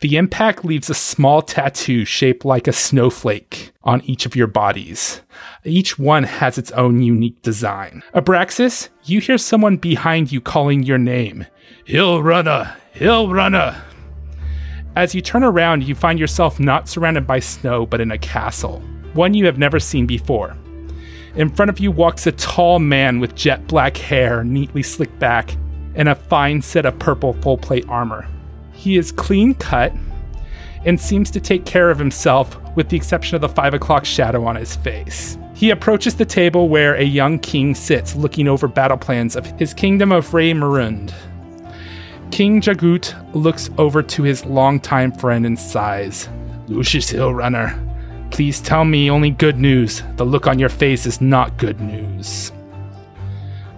The 0.01 0.19
impact 0.19 0.63
leaves 0.63 0.91
a 0.91 0.95
small 0.95 1.41
tattoo 1.41 2.05
shaped 2.05 2.45
like 2.45 2.69
a 2.69 2.73
snowflake 2.73 3.73
on 3.83 4.03
each 4.05 4.27
of 4.27 4.37
your 4.37 4.47
bodies. 4.47 5.23
Each 5.65 5.99
one 5.99 6.25
has 6.25 6.59
its 6.59 6.71
own 6.73 7.01
unique 7.01 7.41
design. 7.41 8.03
Abraxas, 8.15 8.91
you 9.05 9.21
hear 9.21 9.39
someone 9.39 9.79
behind 9.79 10.31
you 10.31 10.43
calling 10.43 10.83
your 10.83 10.99
name. 10.99 11.47
Hill 11.87 12.23
runner, 12.23 12.77
hill 12.93 13.33
runner. 13.33 13.83
As 14.97 15.15
you 15.15 15.23
turn 15.23 15.43
around, 15.43 15.85
you 15.85 15.95
find 15.95 16.19
yourself 16.19 16.61
not 16.61 16.91
surrounded 16.91 17.27
by 17.27 17.39
snow, 17.39 17.87
but 17.87 18.03
in 18.03 18.11
a 18.11 18.19
castle, 18.19 18.83
one 19.15 19.33
you 19.33 19.47
have 19.47 19.57
never 19.57 19.81
seen 19.81 20.07
before. 20.07 20.55
In 21.37 21.49
front 21.49 21.71
of 21.71 21.81
you 21.81 21.91
walks 21.91 22.27
a 22.27 22.33
tall 22.33 22.81
man 22.81 23.19
with 23.19 23.35
jet 23.35 23.67
black 23.67 23.97
hair 23.97 24.45
neatly 24.45 24.83
slicked 24.83 25.19
back 25.19 25.57
and 25.95 26.11
a 26.11 26.15
fine 26.15 26.61
set 26.61 26.85
of 26.85 26.99
purple 26.99 27.33
full 27.33 27.57
plate 27.57 27.87
armor. 27.89 28.29
He 28.87 28.97
is 28.97 29.11
clean 29.11 29.55
cut 29.55 29.93
and 30.85 31.01
seems 31.01 31.29
to 31.33 31.41
take 31.41 31.65
care 31.65 31.91
of 31.91 31.99
himself, 31.99 32.57
with 32.77 32.89
the 32.89 32.97
exception 32.97 33.35
of 33.35 33.41
the 33.41 33.49
five 33.49 33.75
o'clock 33.75 34.05
shadow 34.05 34.45
on 34.45 34.55
his 34.55 34.77
face. 34.77 35.37
He 35.55 35.71
approaches 35.71 36.15
the 36.15 36.25
table 36.25 36.69
where 36.69 36.95
a 36.95 37.03
young 37.03 37.41
king 37.41 37.75
sits, 37.75 38.15
looking 38.15 38.47
over 38.47 38.69
battle 38.69 38.97
plans 38.97 39.35
of 39.35 39.45
his 39.59 39.75
kingdom 39.75 40.13
of 40.13 40.33
Rey 40.33 40.53
Marund. 40.53 41.13
King 42.31 42.61
Jagut 42.61 43.13
looks 43.35 43.71
over 43.77 44.05
to 44.05 44.23
his 44.23 44.47
longtime 44.47 45.11
friend 45.11 45.45
and 45.45 45.59
sighs. 45.59 46.29
Lucius 46.69 47.11
Hillrunner, 47.11 47.75
please 48.31 48.61
tell 48.61 48.85
me 48.85 49.11
only 49.11 49.31
good 49.31 49.59
news. 49.59 50.05
The 50.15 50.25
look 50.25 50.47
on 50.47 50.61
your 50.61 50.69
face 50.69 51.07
is 51.07 51.21
not 51.21 51.57
good 51.57 51.81
news. 51.81 52.53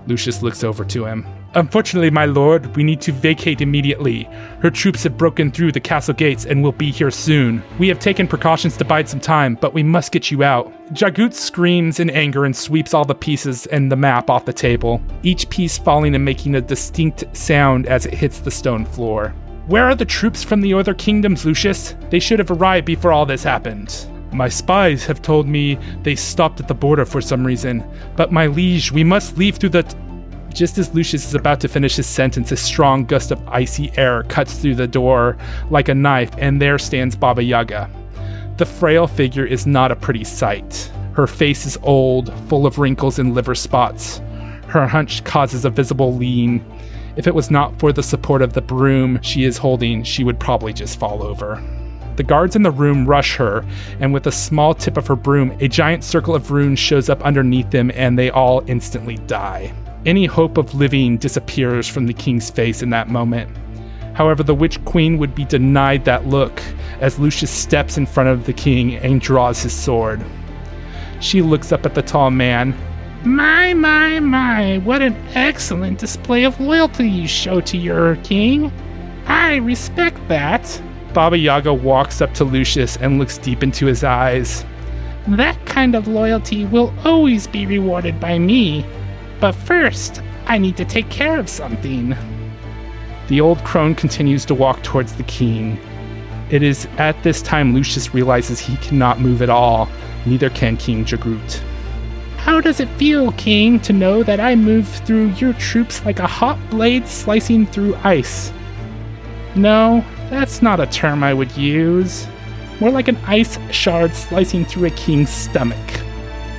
Lucius 0.08 0.42
looks 0.42 0.64
over 0.64 0.84
to 0.86 1.04
him. 1.04 1.26
Unfortunately, 1.54 2.10
my 2.10 2.24
lord, 2.24 2.74
we 2.76 2.82
need 2.82 3.00
to 3.02 3.12
vacate 3.12 3.60
immediately. 3.60 4.24
Her 4.60 4.70
troops 4.70 5.02
have 5.04 5.16
broken 5.16 5.50
through 5.50 5.72
the 5.72 5.80
castle 5.80 6.14
gates 6.14 6.44
and 6.44 6.62
will 6.62 6.72
be 6.72 6.90
here 6.90 7.10
soon. 7.10 7.62
We 7.78 7.88
have 7.88 7.98
taken 7.98 8.26
precautions 8.26 8.76
to 8.76 8.84
bide 8.84 9.08
some 9.08 9.20
time, 9.20 9.56
but 9.60 9.74
we 9.74 9.82
must 9.82 10.12
get 10.12 10.30
you 10.30 10.42
out. 10.42 10.72
Jagut 10.92 11.34
screams 11.34 12.00
in 12.00 12.10
anger 12.10 12.44
and 12.44 12.56
sweeps 12.56 12.94
all 12.94 13.04
the 13.04 13.14
pieces 13.14 13.66
and 13.66 13.90
the 13.90 13.96
map 13.96 14.28
off 14.30 14.44
the 14.44 14.52
table, 14.52 15.02
each 15.22 15.48
piece 15.50 15.78
falling 15.78 16.14
and 16.14 16.24
making 16.24 16.54
a 16.54 16.60
distinct 16.60 17.24
sound 17.36 17.86
as 17.86 18.06
it 18.06 18.14
hits 18.14 18.40
the 18.40 18.50
stone 18.50 18.84
floor. 18.84 19.34
Where 19.66 19.84
are 19.84 19.94
the 19.94 20.04
troops 20.04 20.42
from 20.42 20.62
the 20.62 20.74
other 20.74 20.94
kingdoms, 20.94 21.44
Lucius? 21.44 21.94
They 22.08 22.20
should 22.20 22.38
have 22.38 22.50
arrived 22.50 22.86
before 22.86 23.12
all 23.12 23.26
this 23.26 23.42
happened. 23.42 24.06
My 24.32 24.48
spies 24.48 25.06
have 25.06 25.22
told 25.22 25.48
me 25.48 25.78
they 26.02 26.14
stopped 26.14 26.60
at 26.60 26.68
the 26.68 26.74
border 26.74 27.04
for 27.04 27.20
some 27.20 27.46
reason, 27.46 27.84
but 28.16 28.32
my 28.32 28.46
liege, 28.46 28.92
we 28.92 29.04
must 29.04 29.38
leave 29.38 29.56
through 29.56 29.70
the 29.70 29.82
t- 29.82 29.96
just 30.52 30.78
as 30.78 30.94
Lucius 30.94 31.26
is 31.26 31.34
about 31.34 31.60
to 31.60 31.68
finish 31.68 31.96
his 31.96 32.06
sentence, 32.06 32.50
a 32.50 32.56
strong 32.56 33.04
gust 33.04 33.30
of 33.30 33.46
icy 33.48 33.92
air 33.96 34.24
cuts 34.24 34.58
through 34.58 34.74
the 34.74 34.88
door 34.88 35.36
like 35.70 35.88
a 35.88 35.94
knife, 35.94 36.30
and 36.38 36.60
there 36.60 36.78
stands 36.78 37.14
Baba 37.14 37.42
Yaga. 37.42 37.88
The 38.56 38.66
frail 38.66 39.06
figure 39.06 39.46
is 39.46 39.66
not 39.66 39.92
a 39.92 39.96
pretty 39.96 40.24
sight. 40.24 40.90
Her 41.12 41.26
face 41.26 41.64
is 41.64 41.78
old, 41.82 42.32
full 42.48 42.66
of 42.66 42.78
wrinkles 42.78 43.18
and 43.18 43.34
liver 43.34 43.54
spots. 43.54 44.20
Her 44.66 44.86
hunch 44.86 45.24
causes 45.24 45.64
a 45.64 45.70
visible 45.70 46.14
lean. 46.14 46.64
If 47.16 47.26
it 47.26 47.34
was 47.34 47.50
not 47.50 47.78
for 47.78 47.92
the 47.92 48.02
support 48.02 48.42
of 48.42 48.52
the 48.52 48.60
broom 48.60 49.20
she 49.22 49.44
is 49.44 49.58
holding, 49.58 50.02
she 50.02 50.24
would 50.24 50.38
probably 50.38 50.72
just 50.72 50.98
fall 50.98 51.22
over. 51.22 51.62
The 52.18 52.24
guards 52.24 52.56
in 52.56 52.64
the 52.64 52.72
room 52.72 53.06
rush 53.06 53.36
her, 53.36 53.64
and 54.00 54.12
with 54.12 54.26
a 54.26 54.32
small 54.32 54.74
tip 54.74 54.96
of 54.96 55.06
her 55.06 55.14
broom, 55.14 55.56
a 55.60 55.68
giant 55.68 56.02
circle 56.02 56.34
of 56.34 56.50
runes 56.50 56.80
shows 56.80 57.08
up 57.08 57.22
underneath 57.22 57.70
them, 57.70 57.92
and 57.94 58.18
they 58.18 58.28
all 58.28 58.64
instantly 58.66 59.18
die. 59.28 59.72
Any 60.04 60.26
hope 60.26 60.58
of 60.58 60.74
living 60.74 61.18
disappears 61.18 61.86
from 61.86 62.08
the 62.08 62.12
king's 62.12 62.50
face 62.50 62.82
in 62.82 62.90
that 62.90 63.08
moment. 63.08 63.56
However, 64.14 64.42
the 64.42 64.52
witch 64.52 64.84
queen 64.84 65.18
would 65.18 65.32
be 65.32 65.44
denied 65.44 66.06
that 66.06 66.26
look 66.26 66.60
as 67.00 67.20
Lucius 67.20 67.52
steps 67.52 67.96
in 67.96 68.04
front 68.04 68.30
of 68.30 68.46
the 68.46 68.52
king 68.52 68.96
and 68.96 69.20
draws 69.20 69.62
his 69.62 69.72
sword. 69.72 70.20
She 71.20 71.40
looks 71.40 71.70
up 71.70 71.86
at 71.86 71.94
the 71.94 72.02
tall 72.02 72.32
man. 72.32 72.76
My, 73.24 73.74
my, 73.74 74.18
my, 74.18 74.78
what 74.78 75.02
an 75.02 75.14
excellent 75.36 76.00
display 76.00 76.42
of 76.42 76.58
loyalty 76.58 77.08
you 77.08 77.28
show 77.28 77.60
to 77.60 77.76
your 77.76 78.16
king. 78.24 78.72
I 79.28 79.58
respect 79.58 80.18
that. 80.26 80.82
Baba 81.14 81.38
Yaga 81.38 81.72
walks 81.72 82.20
up 82.20 82.34
to 82.34 82.44
Lucius 82.44 82.96
and 82.96 83.18
looks 83.18 83.38
deep 83.38 83.62
into 83.62 83.86
his 83.86 84.04
eyes. 84.04 84.64
That 85.28 85.58
kind 85.66 85.94
of 85.94 86.08
loyalty 86.08 86.64
will 86.64 86.92
always 87.04 87.46
be 87.46 87.66
rewarded 87.66 88.18
by 88.20 88.38
me. 88.38 88.84
But 89.40 89.52
first, 89.52 90.22
I 90.46 90.58
need 90.58 90.76
to 90.76 90.84
take 90.84 91.08
care 91.10 91.38
of 91.38 91.48
something. 91.48 92.16
The 93.28 93.40
old 93.40 93.62
crone 93.64 93.94
continues 93.94 94.44
to 94.46 94.54
walk 94.54 94.82
towards 94.82 95.14
the 95.14 95.22
king. 95.24 95.78
It 96.50 96.62
is 96.62 96.86
at 96.96 97.22
this 97.22 97.42
time 97.42 97.74
Lucius 97.74 98.14
realizes 98.14 98.58
he 98.58 98.76
cannot 98.78 99.20
move 99.20 99.42
at 99.42 99.50
all, 99.50 99.88
neither 100.24 100.48
can 100.48 100.78
King 100.78 101.04
Jagrut. 101.04 101.62
How 102.38 102.62
does 102.62 102.80
it 102.80 102.88
feel, 102.90 103.32
King, 103.32 103.78
to 103.80 103.92
know 103.92 104.22
that 104.22 104.40
I 104.40 104.54
move 104.54 104.88
through 104.88 105.32
your 105.32 105.52
troops 105.54 106.02
like 106.06 106.20
a 106.20 106.26
hot 106.26 106.58
blade 106.70 107.06
slicing 107.06 107.66
through 107.66 107.96
ice? 107.96 108.50
No, 109.54 110.02
that's 110.30 110.62
not 110.62 110.80
a 110.80 110.86
term 110.86 111.22
I 111.22 111.34
would 111.34 111.56
use. 111.56 112.26
More 112.80 112.90
like 112.90 113.08
an 113.08 113.16
ice 113.26 113.58
shard 113.72 114.14
slicing 114.14 114.64
through 114.64 114.86
a 114.86 114.90
king's 114.90 115.30
stomach. 115.30 115.78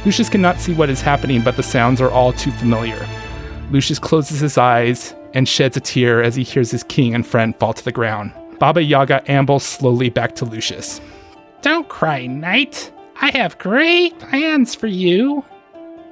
Lucius 0.05 0.29
cannot 0.29 0.59
see 0.59 0.73
what 0.73 0.89
is 0.89 1.01
happening, 1.01 1.41
but 1.41 1.55
the 1.55 1.63
sounds 1.63 2.01
are 2.01 2.11
all 2.11 2.33
too 2.33 2.51
familiar. 2.51 3.07
Lucius 3.71 3.99
closes 3.99 4.39
his 4.39 4.57
eyes 4.57 5.13
and 5.33 5.47
sheds 5.47 5.77
a 5.77 5.79
tear 5.79 6.23
as 6.23 6.35
he 6.35 6.43
hears 6.43 6.71
his 6.71 6.83
king 6.83 7.13
and 7.13 7.25
friend 7.27 7.55
fall 7.57 7.73
to 7.73 7.85
the 7.85 7.91
ground. 7.91 8.33
Baba 8.59 8.81
Yaga 8.81 9.23
ambles 9.31 9.63
slowly 9.63 10.09
back 10.09 10.35
to 10.35 10.45
Lucius. 10.45 10.99
Don't 11.61 11.87
cry, 11.87 12.25
knight. 12.25 12.91
I 13.21 13.31
have 13.37 13.57
great 13.57 14.17
plans 14.19 14.75
for 14.75 14.87
you. 14.87 15.43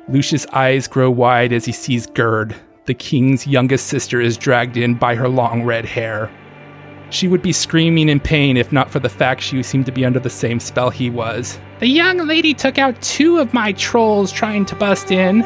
Lucius' 0.10 0.46
eyes 0.54 0.88
grow 0.88 1.10
wide 1.10 1.52
as 1.52 1.66
he 1.66 1.72
sees 1.72 2.06
Gerd. 2.08 2.56
The 2.86 2.94
king's 2.94 3.48
youngest 3.48 3.88
sister 3.88 4.22
is 4.22 4.38
dragged 4.38 4.78
in 4.78 4.96
by 4.96 5.16
her 5.16 5.28
long 5.28 5.64
red 5.64 5.86
hair. 5.86 6.30
She 7.10 7.28
would 7.28 7.42
be 7.42 7.54
screaming 7.54 8.10
in 8.10 8.20
pain 8.20 8.58
if 8.58 8.72
not 8.72 8.90
for 8.90 9.00
the 9.00 9.10
fact 9.10 9.42
she 9.42 9.64
seemed 9.64 9.86
to 9.86 9.92
be 9.92 10.06
under 10.06 10.20
the 10.20 10.30
same 10.30 10.60
spell 10.60 10.90
he 10.90 11.10
was. 11.10 11.58
The 11.80 11.88
young 11.88 12.18
lady 12.28 12.54
took 12.54 12.78
out 12.78 13.02
two 13.02 13.38
of 13.38 13.54
my 13.54 13.72
trolls 13.74 14.32
trying 14.32 14.66
to 14.66 14.76
bust 14.76 15.12
in. 15.12 15.40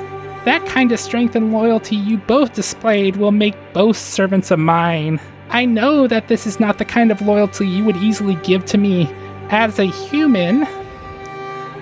That 0.46 0.65
kind 0.65 0.91
of 0.91 1.00
strength 1.00 1.36
and 1.36 1.53
loyalty 1.53 1.96
you 1.96 2.18
both 2.18 2.53
displayed 2.53 3.18
will 3.18 3.32
make 3.32 3.56
both 3.74 3.98
servants 3.98 4.50
of 4.50 4.60
mine. 4.60 5.20
I 5.50 5.65
know 5.65 6.08
that 6.08 6.30
this 6.30 6.48
is 6.48 6.60
not 6.60 6.77
the 6.77 6.86
kind 6.86 7.12
of 7.12 7.22
loyalty 7.22 7.68
you 7.68 7.84
would 7.84 7.98
easily 7.98 8.36
give 8.36 8.65
to 8.65 8.77
me 8.77 9.08
as 9.50 9.77
a 9.77 9.86
human. 9.86 10.65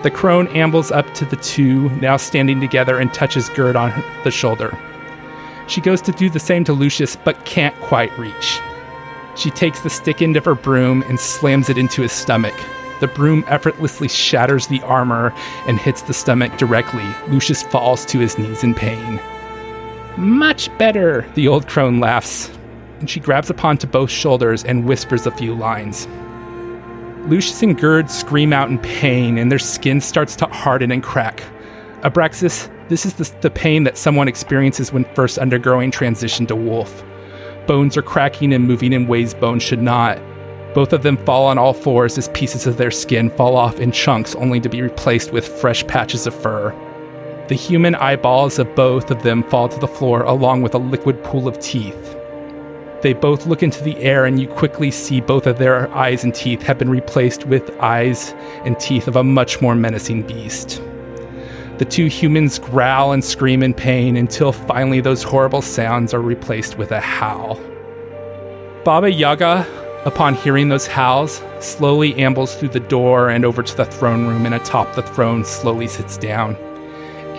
The 0.02 0.12
crone 0.12 0.48
ambles 0.50 0.92
up 0.92 1.14
to 1.16 1.26
the 1.26 1.36
two, 1.36 1.90
now 2.02 2.18
standing 2.18 2.60
together, 2.60 2.98
and 2.98 3.14
touches 3.14 3.50
Gerd 3.50 3.76
on 3.76 4.04
the 4.24 4.32
shoulder. 4.32 4.78
She 5.68 5.82
goes 5.82 6.02
to 6.02 6.12
do 6.12 6.30
the 6.30 6.40
same 6.40 6.64
to 6.64 6.74
Lucius, 6.74 7.16
but 7.16 7.46
can't 7.46 7.76
quite 7.82 8.18
reach. 8.18 8.60
She 9.40 9.50
takes 9.52 9.80
the 9.80 9.90
stick 9.90 10.22
end 10.22 10.36
of 10.36 10.44
her 10.44 10.54
broom 10.54 11.02
and 11.04 11.18
slams 11.18 11.70
it 11.70 11.78
into 11.78 12.02
his 12.02 12.12
stomach. 12.12 12.54
The 13.00 13.08
broom 13.08 13.46
effortlessly 13.48 14.10
shatters 14.10 14.68
the 14.68 14.82
armor 14.82 15.34
and 15.66 15.80
hits 15.80 16.02
the 16.02 16.14
stomach 16.14 16.58
directly. 16.58 17.08
Lucius 17.30 17.64
falls 17.64 18.06
to 18.08 18.20
his 18.20 18.38
knees 18.38 18.66
in 18.66 18.76
pain. 18.76 19.18
Much 20.18 20.78
better, 20.78 21.26
the 21.36 21.48
old 21.48 21.70
crone 21.70 22.02
laughs, 22.02 22.52
and 23.00 23.10
she 23.10 23.22
grabs 23.22 23.50
upon 23.50 23.78
to 23.78 23.88
both 23.88 24.10
shoulders 24.10 24.66
and 24.66 24.86
whispers 24.86 25.26
a 25.26 25.32
few 25.32 25.56
lines. 25.56 26.06
Lucius 27.30 27.64
and 27.64 27.80
Gerd 27.80 28.12
scream 28.12 28.52
out 28.52 28.70
in 28.70 28.78
pain, 28.80 29.38
and 29.38 29.50
their 29.50 29.58
skin 29.58 30.02
starts 30.02 30.36
to 30.36 30.48
harden 30.48 30.92
and 30.92 31.02
crack. 31.02 31.42
Abraxas, 32.02 32.70
this 32.90 33.06
is 33.06 33.14
the, 33.14 33.34
the 33.40 33.50
pain 33.50 33.86
that 33.86 33.98
someone 33.98 34.28
experiences 34.28 34.92
when 34.92 35.06
first 35.16 35.38
undergoing 35.38 35.92
transition 35.92 36.46
to 36.48 36.58
wolf. 36.58 37.06
Bones 37.68 37.96
are 37.98 38.02
cracking 38.02 38.54
and 38.54 38.68
moving 38.68 38.94
in 38.94 39.08
ways 39.08 39.34
bones 39.34 39.64
should 39.64 39.82
not. 39.82 40.20
Both 40.74 40.94
of 40.94 41.04
them 41.04 41.18
fall 41.18 41.48
on 41.48 41.58
all 41.58 41.74
fours 41.74 42.18
as 42.18 42.30
pieces 42.30 42.68
of 42.68 42.78
their 42.78 42.92
skin 42.92 43.30
fall 43.32 43.56
off 43.56 43.80
in 43.80 43.92
chunks 43.92 44.36
only 44.36 44.60
to 44.60 44.70
be 44.70 44.82
replaced 44.82 45.32
with 45.32 45.48
fresh 45.48 45.86
patches 45.88 46.28
of 46.28 46.36
fur. 46.36 46.72
The 47.48 47.56
human 47.56 47.96
eyeballs 47.96 48.60
of 48.60 48.76
both 48.76 49.10
of 49.10 49.24
them 49.24 49.42
fall 49.44 49.68
to 49.70 49.80
the 49.80 49.88
floor 49.88 50.22
along 50.22 50.62
with 50.62 50.76
a 50.76 50.80
liquid 50.80 51.24
pool 51.24 51.48
of 51.48 51.60
teeth. 51.60 52.16
They 53.02 53.14
both 53.14 53.48
look 53.48 53.64
into 53.64 53.84
the 53.84 53.98
air, 53.98 54.26
and 54.26 54.40
you 54.40 54.48
quickly 54.48 54.92
see 54.92 55.22
both 55.22 55.48
of 55.48 55.58
their 55.58 55.90
eyes 55.96 56.24
and 56.24 56.36
teeth 56.36 56.62
have 56.64 56.78
been 56.78 56.90
replaced 56.90 57.46
with 57.46 57.76
eyes 57.80 58.34
and 58.66 58.78
teeth 58.78 59.08
of 59.08 59.16
a 59.16 59.24
much 59.24 59.62
more 59.62 59.74
menacing 59.74 60.24
beast. 60.24 60.82
The 61.80 61.86
two 61.86 62.08
humans 62.08 62.60
growl 62.60 63.14
and 63.14 63.24
scream 63.24 63.64
in 63.64 63.74
pain 63.74 64.18
until 64.18 64.52
finally 64.52 65.00
those 65.00 65.24
horrible 65.24 65.62
sounds 65.62 66.14
are 66.14 66.22
replaced 66.22 66.78
with 66.78 66.92
a 66.92 67.00
howl. 67.00 67.56
Baba 68.84 69.10
Yaga, 69.10 69.66
upon 70.04 70.34
hearing 70.34 70.68
those 70.68 70.88
howls, 70.88 71.42
slowly 71.62 72.14
ambles 72.16 72.54
through 72.56 72.70
the 72.70 72.82
door 72.82 73.30
and 73.30 73.46
over 73.46 73.64
to 73.64 73.78
the 73.78 73.86
throne 73.86 74.28
room 74.28 74.46
and 74.46 74.54
atop 74.54 74.94
the 74.96 75.02
throne 75.02 75.46
slowly 75.46 75.88
sits 75.88 76.18
down. 76.18 76.58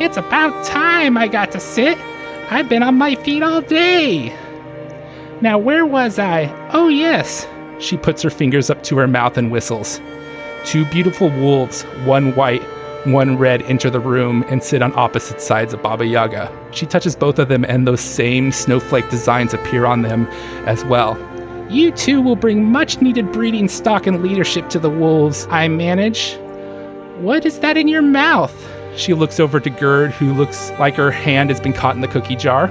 It's 0.01 0.17
about 0.17 0.65
time 0.65 1.19
I 1.19 1.29
got 1.29 1.53
to 1.53 1.61
sit. 1.61 1.99
I've 2.51 2.71
been 2.71 2.83
on 2.83 2.95
my 2.95 3.17
feet 3.17 3.43
all 3.43 3.61
day. 3.61 4.35
Now, 5.43 5.59
where 5.59 5.85
was 5.85 6.19
I? 6.19 6.47
Oh, 6.73 6.89
yes. 6.89 7.47
She 7.79 7.99
puts 7.99 8.23
her 8.23 8.31
fingers 8.31 8.71
up 8.71 8.83
to 8.85 8.97
her 8.97 9.07
mouth 9.07 9.37
and 9.37 9.51
whistles. 9.51 10.01
Two 10.65 10.87
beautiful 10.87 11.29
wolves, 11.29 11.83
one 12.05 12.35
white, 12.35 12.63
one 13.05 13.39
red, 13.39 13.63
enter 13.63 13.89
the 13.89 14.01
room 14.01 14.45
and 14.49 14.63
sit 14.63 14.83
on 14.83 14.93
opposite 14.95 15.41
sides 15.41 15.73
of 15.73 15.83
Baba 15.83 16.07
Yaga. 16.07 16.53
She 16.73 16.87
touches 16.87 17.17
both 17.17 17.39
of 17.39 17.49
them, 17.49 17.65
and 17.65 17.87
those 17.87 18.01
same 18.01 18.53
snowflake 18.53 19.09
designs 19.11 19.55
appear 19.55 19.87
on 19.87 20.03
them 20.03 20.27
as 20.67 20.85
well. 20.85 21.19
You 21.71 21.93
two 21.93 22.21
will 22.21 22.37
bring 22.37 22.65
much 22.65 23.01
needed 23.01 23.33
breeding 23.33 23.69
stock 23.69 24.07
and 24.07 24.23
leadership 24.23 24.69
to 24.71 24.79
the 24.79 24.91
wolves, 24.91 25.47
I 25.51 25.69
manage. 25.69 26.37
What 27.21 27.47
is 27.47 27.61
that 27.61 27.77
in 27.77 27.89
your 27.89 28.03
mouth? 28.03 28.55
She 28.97 29.15
looks 29.15 29.39
over 29.39 29.61
to 29.61 29.71
Gerd, 29.71 30.11
who 30.11 30.33
looks 30.35 30.71
like 30.79 30.97
her 30.97 31.11
hand 31.11 31.51
has 31.51 31.61
been 31.61 31.73
caught 31.73 31.95
in 31.95 32.01
the 32.01 32.09
cookie 32.09 32.37
jar. 32.37 32.67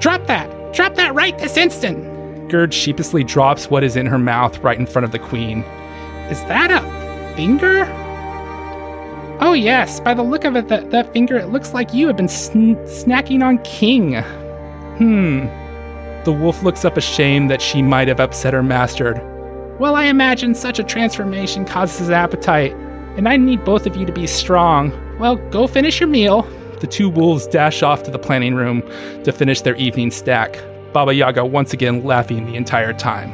Drop 0.00 0.26
that! 0.26 0.74
Drop 0.74 0.94
that 0.96 1.14
right 1.14 1.38
this 1.38 1.56
instant! 1.56 2.50
Gerd 2.50 2.72
sheepishly 2.72 3.24
drops 3.24 3.70
what 3.70 3.82
is 3.82 3.96
in 3.96 4.06
her 4.06 4.18
mouth 4.18 4.58
right 4.58 4.78
in 4.78 4.86
front 4.86 5.04
of 5.04 5.12
the 5.12 5.18
queen. 5.18 5.62
Is 6.30 6.42
that 6.44 6.70
a 6.70 7.34
finger? 7.34 7.86
Oh, 9.40 9.52
yes. 9.52 10.00
By 10.00 10.14
the 10.14 10.22
look 10.22 10.44
of 10.44 10.56
it, 10.56 10.68
that, 10.68 10.90
that 10.90 11.12
finger, 11.12 11.36
it 11.36 11.48
looks 11.48 11.72
like 11.72 11.94
you 11.94 12.06
have 12.08 12.16
been 12.16 12.28
sn- 12.28 12.74
snacking 12.86 13.42
on 13.42 13.58
King. 13.58 14.14
Hmm. 14.98 15.46
The 16.24 16.32
wolf 16.32 16.62
looks 16.62 16.84
up 16.84 16.96
ashamed 16.96 17.50
that 17.50 17.62
she 17.62 17.80
might 17.80 18.08
have 18.08 18.20
upset 18.20 18.52
her 18.52 18.62
master. 18.62 19.24
Well, 19.78 19.94
I 19.94 20.04
imagine 20.04 20.54
such 20.56 20.80
a 20.80 20.84
transformation 20.84 21.64
causes 21.64 22.10
appetite, 22.10 22.72
and 23.16 23.28
I 23.28 23.36
need 23.36 23.64
both 23.64 23.86
of 23.86 23.96
you 23.96 24.04
to 24.06 24.12
be 24.12 24.26
strong. 24.26 24.92
Well, 25.18 25.36
go 25.50 25.68
finish 25.68 26.00
your 26.00 26.08
meal. 26.08 26.42
The 26.80 26.88
two 26.88 27.08
wolves 27.08 27.46
dash 27.46 27.82
off 27.82 28.02
to 28.04 28.10
the 28.10 28.18
planning 28.18 28.54
room 28.54 28.82
to 29.24 29.32
finish 29.32 29.60
their 29.60 29.76
evening 29.76 30.10
stack, 30.10 30.60
Baba 30.92 31.14
Yaga 31.14 31.44
once 31.44 31.72
again 31.72 32.04
laughing 32.04 32.44
the 32.46 32.56
entire 32.56 32.92
time. 32.92 33.30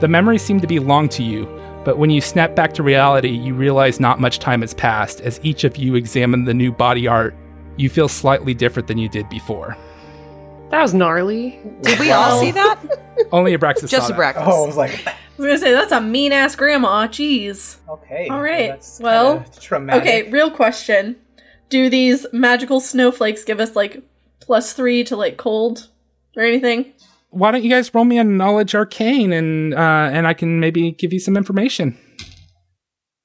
The 0.00 0.08
memories 0.08 0.42
seem 0.42 0.60
to 0.60 0.66
be 0.66 0.78
long 0.80 1.08
to 1.10 1.22
you, 1.22 1.46
but 1.84 1.98
when 1.98 2.10
you 2.10 2.20
snap 2.20 2.54
back 2.54 2.74
to 2.74 2.82
reality, 2.82 3.30
you 3.30 3.54
realize 3.54 4.00
not 4.00 4.20
much 4.20 4.38
time 4.38 4.60
has 4.60 4.74
passed. 4.74 5.20
As 5.20 5.40
each 5.42 5.64
of 5.64 5.76
you 5.76 5.94
examine 5.94 6.44
the 6.44 6.54
new 6.54 6.72
body 6.72 7.06
art, 7.06 7.34
you 7.76 7.88
feel 7.88 8.08
slightly 8.08 8.54
different 8.54 8.88
than 8.88 8.98
you 8.98 9.08
did 9.08 9.28
before. 9.28 9.76
That 10.70 10.82
was 10.82 10.92
gnarly. 10.92 11.58
Did 11.82 11.98
we 11.98 12.10
all 12.10 12.40
see 12.40 12.50
that? 12.50 12.78
Only 13.32 13.56
Abraxas 13.56 13.88
Just 13.88 13.92
saw 13.92 14.04
a 14.06 14.08
that. 14.08 14.16
breakfast. 14.16 14.46
Oh, 14.48 14.64
I 14.64 14.66
was 14.66 14.76
like, 14.76 15.06
I 15.06 15.14
was 15.38 15.46
gonna 15.46 15.58
say 15.58 15.72
that's 15.72 15.92
a 15.92 16.00
mean 16.00 16.32
ass 16.32 16.56
grandma. 16.56 17.06
Jeez. 17.06 17.76
okay. 17.88 18.28
All 18.28 18.42
right, 18.42 18.68
that's 18.68 19.00
well, 19.00 19.44
traumatic. 19.60 20.02
Okay, 20.02 20.30
real 20.30 20.50
question: 20.50 21.16
Do 21.70 21.88
these 21.88 22.26
magical 22.32 22.80
snowflakes 22.80 23.44
give 23.44 23.60
us 23.60 23.74
like 23.74 24.02
plus 24.40 24.74
three 24.74 25.04
to 25.04 25.16
like 25.16 25.36
cold 25.38 25.88
or 26.36 26.42
anything? 26.42 26.92
Why 27.30 27.50
don't 27.50 27.62
you 27.62 27.70
guys 27.70 27.94
roll 27.94 28.04
me 28.04 28.18
a 28.18 28.24
knowledge 28.24 28.74
arcane 28.74 29.32
and 29.32 29.74
uh, 29.74 30.10
and 30.12 30.26
I 30.26 30.34
can 30.34 30.60
maybe 30.60 30.92
give 30.92 31.12
you 31.12 31.20
some 31.20 31.36
information. 31.36 31.96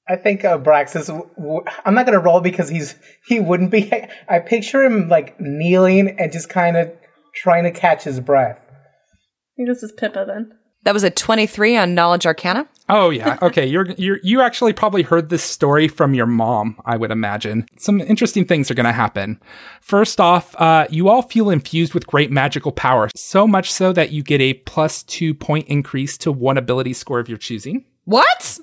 I 0.08 0.16
think 0.16 0.44
uh, 0.44 0.58
Brax 0.58 0.94
is. 0.96 1.06
W- 1.06 1.30
w- 1.38 1.64
I'm 1.84 1.94
not 1.94 2.04
gonna 2.04 2.20
roll 2.20 2.40
because 2.40 2.68
he's 2.68 2.94
he 3.26 3.40
wouldn't 3.40 3.70
be. 3.70 3.90
I 4.28 4.38
picture 4.40 4.82
him 4.82 5.08
like 5.08 5.40
kneeling 5.40 6.16
and 6.18 6.30
just 6.30 6.48
kind 6.48 6.76
of 6.76 6.92
trying 7.34 7.64
to 7.64 7.70
catch 7.70 8.04
his 8.04 8.20
breath. 8.20 8.58
I 8.60 9.52
think 9.56 9.68
this 9.68 9.82
is 9.82 9.92
Pippa 9.92 10.24
then. 10.26 10.52
That 10.84 10.94
was 10.94 11.02
a 11.02 11.10
23 11.10 11.76
on 11.76 11.94
Knowledge 11.94 12.26
Arcana. 12.26 12.68
Oh 12.88 13.08
yeah, 13.10 13.38
okay. 13.42 13.66
You're 13.66 13.90
you're 13.92 14.18
you 14.22 14.42
actually 14.42 14.72
probably 14.72 15.02
heard 15.02 15.30
this 15.30 15.42
story 15.42 15.88
from 15.88 16.14
your 16.14 16.26
mom, 16.26 16.78
I 16.84 16.96
would 16.96 17.10
imagine. 17.10 17.66
Some 17.78 18.00
interesting 18.00 18.44
things 18.44 18.70
are 18.70 18.74
going 18.74 18.84
to 18.84 18.92
happen. 18.92 19.40
First 19.80 20.20
off, 20.20 20.54
uh, 20.60 20.86
you 20.90 21.08
all 21.08 21.22
feel 21.22 21.48
infused 21.50 21.94
with 21.94 22.06
great 22.06 22.30
magical 22.30 22.72
power, 22.72 23.08
so 23.16 23.46
much 23.46 23.72
so 23.72 23.92
that 23.94 24.12
you 24.12 24.22
get 24.22 24.40
a 24.40 24.54
plus 24.54 25.02
two 25.02 25.32
point 25.34 25.66
increase 25.68 26.18
to 26.18 26.30
one 26.30 26.58
ability 26.58 26.92
score 26.92 27.18
of 27.18 27.28
your 27.28 27.38
choosing. 27.38 27.84
What? 28.04 28.58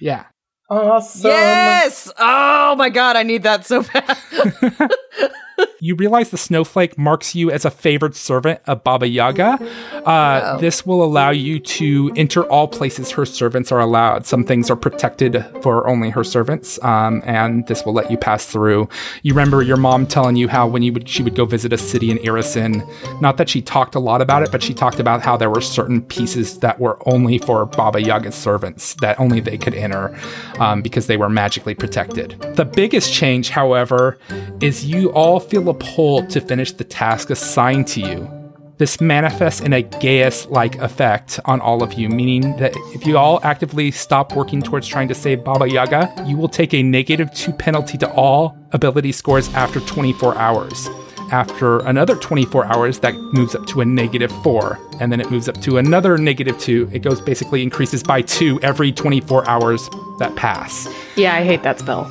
Yeah. 0.00 0.26
Awesome. 0.68 1.30
Yes! 1.30 2.10
Oh 2.18 2.74
my 2.76 2.88
god, 2.88 3.16
I 3.16 3.22
need 3.24 3.42
that 3.42 3.66
so 3.66 3.82
bad. 3.82 4.18
You 5.82 5.96
realize 5.96 6.30
the 6.30 6.38
snowflake 6.38 6.96
marks 6.96 7.34
you 7.34 7.50
as 7.50 7.64
a 7.64 7.70
favored 7.70 8.14
servant 8.14 8.60
of 8.68 8.84
Baba 8.84 9.08
Yaga. 9.08 9.58
Uh, 10.06 10.56
This 10.58 10.86
will 10.86 11.02
allow 11.02 11.30
you 11.30 11.58
to 11.58 12.12
enter 12.14 12.44
all 12.44 12.68
places 12.68 13.10
her 13.10 13.26
servants 13.26 13.72
are 13.72 13.80
allowed. 13.80 14.24
Some 14.24 14.44
things 14.44 14.70
are 14.70 14.76
protected 14.76 15.44
for 15.60 15.88
only 15.88 16.10
her 16.10 16.22
servants, 16.22 16.80
um, 16.84 17.20
and 17.24 17.66
this 17.66 17.84
will 17.84 17.94
let 17.94 18.12
you 18.12 18.16
pass 18.16 18.46
through. 18.46 18.88
You 19.24 19.34
remember 19.34 19.60
your 19.60 19.76
mom 19.76 20.06
telling 20.06 20.36
you 20.36 20.46
how 20.46 20.68
when 20.68 20.82
you 20.82 20.92
would 20.92 21.08
she 21.08 21.24
would 21.24 21.34
go 21.34 21.46
visit 21.46 21.72
a 21.72 21.78
city 21.78 22.12
in 22.12 22.18
Irrisen, 22.18 22.86
not 23.20 23.36
that 23.38 23.48
she 23.48 23.60
talked 23.60 23.96
a 23.96 23.98
lot 23.98 24.22
about 24.22 24.44
it, 24.44 24.52
but 24.52 24.62
she 24.62 24.74
talked 24.74 25.00
about 25.00 25.20
how 25.22 25.36
there 25.36 25.50
were 25.50 25.60
certain 25.60 26.00
pieces 26.00 26.60
that 26.60 26.78
were 26.78 26.96
only 27.08 27.38
for 27.38 27.66
Baba 27.66 28.00
Yaga's 28.00 28.36
servants 28.36 28.94
that 29.00 29.18
only 29.18 29.40
they 29.40 29.58
could 29.58 29.74
enter 29.74 30.16
um, 30.60 30.80
because 30.80 31.08
they 31.08 31.16
were 31.16 31.28
magically 31.28 31.74
protected. 31.74 32.38
The 32.54 32.66
biggest 32.66 33.12
change, 33.12 33.50
however, 33.50 34.16
is 34.60 34.84
you 34.84 35.10
all 35.10 35.40
feel 35.40 35.71
a 35.72 35.74
pull 35.74 36.26
to 36.26 36.40
finish 36.40 36.72
the 36.72 36.84
task 36.84 37.30
assigned 37.30 37.88
to 37.88 38.00
you. 38.00 38.28
This 38.76 39.00
manifests 39.00 39.60
in 39.60 39.72
a 39.72 39.82
geas 39.82 40.46
like 40.46 40.76
effect 40.76 41.40
on 41.46 41.60
all 41.60 41.82
of 41.82 41.94
you, 41.94 42.08
meaning 42.08 42.56
that 42.58 42.72
if 42.94 43.06
you 43.06 43.16
all 43.16 43.40
actively 43.42 43.90
stop 43.90 44.34
working 44.34 44.60
towards 44.60 44.86
trying 44.86 45.08
to 45.08 45.14
save 45.14 45.44
Baba 45.44 45.70
Yaga, 45.70 46.12
you 46.26 46.36
will 46.36 46.48
take 46.48 46.74
a 46.74 46.82
negative 46.82 47.32
2 47.32 47.52
penalty 47.52 47.96
to 47.98 48.12
all 48.12 48.56
ability 48.72 49.12
scores 49.12 49.48
after 49.54 49.80
24 49.80 50.36
hours. 50.36 50.88
After 51.30 51.78
another 51.86 52.16
24 52.16 52.66
hours, 52.66 52.98
that 52.98 53.14
moves 53.32 53.54
up 53.54 53.66
to 53.68 53.80
a 53.80 53.84
negative 53.86 54.32
4, 54.42 54.78
and 55.00 55.10
then 55.10 55.20
it 55.20 55.30
moves 55.30 55.48
up 55.48 55.58
to 55.62 55.78
another 55.78 56.18
negative 56.18 56.58
2. 56.58 56.90
It 56.92 56.98
goes 56.98 57.20
basically 57.20 57.62
increases 57.62 58.02
by 58.02 58.20
2 58.20 58.60
every 58.62 58.92
24 58.92 59.48
hours 59.48 59.88
that 60.18 60.34
pass. 60.36 60.88
Yeah, 61.16 61.34
I 61.34 61.44
hate 61.44 61.62
that 61.62 61.78
spell. 61.78 62.04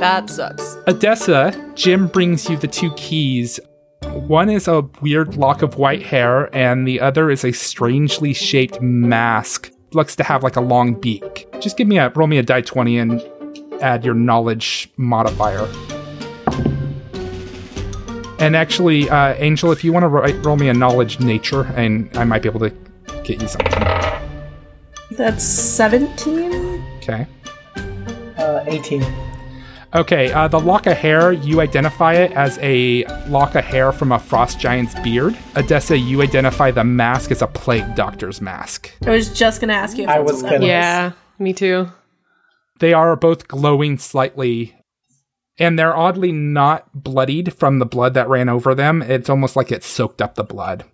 yeah, 0.00 0.20
that 0.20 0.30
sucks. 0.30 0.76
Odessa, 0.86 1.72
Jim 1.74 2.06
brings 2.06 2.48
you 2.48 2.56
the 2.56 2.68
two 2.68 2.92
keys. 2.94 3.60
One 4.04 4.48
is 4.48 4.66
a 4.66 4.82
weird 5.00 5.36
lock 5.36 5.62
of 5.62 5.76
white 5.76 6.02
hair, 6.02 6.54
and 6.54 6.86
the 6.88 7.00
other 7.00 7.30
is 7.30 7.44
a 7.44 7.52
strangely 7.52 8.32
shaped 8.32 8.80
mask. 8.80 9.70
Looks 9.92 10.16
to 10.16 10.24
have 10.24 10.42
like 10.42 10.56
a 10.56 10.60
long 10.60 10.94
beak. 10.94 11.48
Just 11.60 11.76
give 11.76 11.86
me 11.86 11.98
a 11.98 12.10
roll 12.10 12.26
me 12.26 12.38
a 12.38 12.42
die 12.42 12.60
20 12.60 12.98
and 12.98 13.22
add 13.82 14.04
your 14.04 14.14
knowledge 14.14 14.90
modifier. 14.96 15.68
And 18.38 18.56
actually, 18.56 19.10
uh, 19.10 19.34
Angel, 19.34 19.70
if 19.70 19.84
you 19.84 19.92
want 19.92 20.04
to 20.04 20.08
ro- 20.08 20.40
roll 20.40 20.56
me 20.56 20.68
a 20.70 20.74
knowledge 20.74 21.20
nature, 21.20 21.64
and 21.76 22.08
I 22.16 22.24
might 22.24 22.40
be 22.40 22.48
able 22.48 22.60
to 22.60 22.70
get 23.22 23.42
you 23.42 23.48
something. 23.48 23.82
That's 25.10 25.44
seventeen. 25.44 26.82
Okay. 26.98 27.26
Uh, 28.38 28.64
18. 28.66 29.04
Okay, 29.94 30.30
uh, 30.32 30.46
the 30.46 30.60
lock 30.60 30.86
of 30.86 30.96
hair, 30.96 31.32
you 31.32 31.60
identify 31.60 32.14
it 32.14 32.30
as 32.32 32.58
a 32.62 33.04
lock 33.28 33.56
of 33.56 33.64
hair 33.64 33.90
from 33.90 34.12
a 34.12 34.20
frost 34.20 34.60
giant's 34.60 34.98
beard. 35.00 35.36
Odessa, 35.56 35.98
you 35.98 36.22
identify 36.22 36.70
the 36.70 36.84
mask 36.84 37.32
as 37.32 37.42
a 37.42 37.48
plague 37.48 37.96
doctor's 37.96 38.40
mask. 38.40 38.92
I 39.04 39.10
was 39.10 39.36
just 39.36 39.60
gonna 39.60 39.72
ask 39.72 39.98
you. 39.98 40.04
If 40.04 40.10
I 40.10 40.20
was 40.20 40.42
gonna- 40.42 40.64
Yeah, 40.64 41.12
me 41.40 41.52
too. 41.52 41.88
They 42.78 42.92
are 42.92 43.16
both 43.16 43.48
glowing 43.48 43.98
slightly, 43.98 44.76
and 45.58 45.76
they're 45.76 45.96
oddly 45.96 46.30
not 46.30 46.86
bloodied 46.94 47.52
from 47.54 47.80
the 47.80 47.84
blood 47.86 48.14
that 48.14 48.28
ran 48.28 48.48
over 48.48 48.76
them. 48.76 49.02
It's 49.02 49.28
almost 49.28 49.56
like 49.56 49.72
it 49.72 49.82
soaked 49.82 50.22
up 50.22 50.36
the 50.36 50.44
blood. 50.44 50.84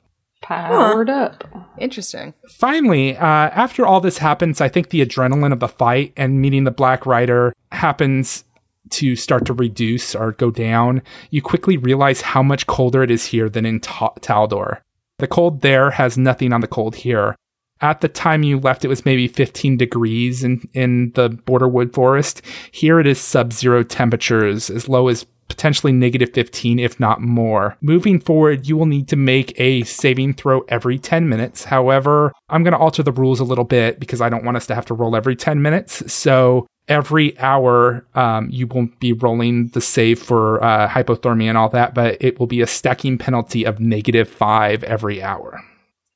Powered 0.43 1.11
up. 1.11 1.45
Interesting. 1.79 2.33
Finally, 2.49 3.17
uh, 3.17 3.25
after 3.27 3.85
all 3.87 4.01
this 4.01 4.19
happens, 4.19 4.61
I 4.61 4.69
think 4.69 4.89
the 4.89 5.05
adrenaline 5.05 5.53
of 5.53 5.61
the 5.61 5.69
fight 5.69 6.13
and 6.17 6.41
meeting 6.41 6.65
the 6.65 6.71
Black 6.71 7.05
Rider 7.05 7.53
happens 7.73 8.45
to 8.91 9.17
start 9.17 9.45
to 9.47 9.53
reduce 9.53 10.15
or 10.15 10.33
go 10.33 10.51
down. 10.51 11.03
You 11.31 11.43
quickly 11.43 11.77
realize 11.77 12.21
how 12.21 12.43
much 12.43 12.67
colder 12.67 13.03
it 13.03 13.11
is 13.11 13.27
here 13.27 13.49
than 13.49 13.67
in 13.67 13.81
Ta- 13.81 14.15
Taldor. 14.21 14.81
The 15.19 15.27
cold 15.27 15.63
there 15.63 15.91
has 15.91 16.19
nothing 16.19 16.53
on 16.53 16.61
the 16.61 16.67
cold 16.67 16.97
here. 16.97 17.37
At 17.81 18.01
the 18.01 18.09
time 18.09 18.43
you 18.43 18.59
left, 18.59 18.85
it 18.85 18.89
was 18.89 19.05
maybe 19.05 19.29
15 19.29 19.77
degrees 19.77 20.43
in, 20.43 20.67
in 20.73 21.13
the 21.13 21.29
Borderwood 21.29 21.93
Forest. 21.93 22.43
Here 22.73 22.99
it 23.01 23.07
is 23.07 23.21
sub 23.21 23.53
zero 23.53 23.83
temperatures, 23.83 24.71
as 24.71 24.89
low 24.89 25.09
as 25.09 25.27
potentially 25.49 25.93
negative 25.93 26.31
15, 26.33 26.79
if 26.79 26.99
not 26.99 27.21
more. 27.21 27.77
Moving 27.81 28.19
forward, 28.19 28.67
you 28.67 28.77
will 28.77 28.87
need 28.87 29.09
to 29.09 29.17
make 29.17 29.59
a 29.61 29.83
saving 29.85 30.35
throw 30.35 30.61
every 30.69 30.99
10 30.99 31.29
minutes. 31.29 31.65
However, 31.65 32.33
I'm 32.49 32.63
going 32.63 32.73
to 32.73 32.79
alter 32.79 33.03
the 33.03 33.13
rules 33.13 33.41
a 33.41 33.45
little 33.45 33.65
bit 33.65 34.01
because 34.01 34.21
I 34.21 34.29
don't 34.29 34.45
want 34.45 34.57
us 34.57 34.67
to 34.67 34.75
have 34.75 34.87
to 34.87 34.95
roll 34.95 35.15
every 35.15 35.37
10 35.37 35.63
minutes. 35.63 36.13
So 36.13 36.67
every 36.89 37.39
hour, 37.39 38.05
um, 38.15 38.49
you 38.51 38.67
won't 38.67 38.99
be 39.01 39.13
rolling 39.13 39.69
the 39.69 39.81
save 39.81 40.19
for 40.21 40.63
uh, 40.63 40.89
hypothermia 40.89 41.49
and 41.49 41.59
all 41.59 41.69
that, 41.71 41.95
but 41.95 42.17
it 42.21 42.39
will 42.39 42.47
be 42.47 42.61
a 42.61 42.67
stacking 42.67 43.19
penalty 43.19 43.65
of 43.65 43.81
negative 43.81 44.29
five 44.29 44.83
every 44.85 45.23
hour. 45.23 45.63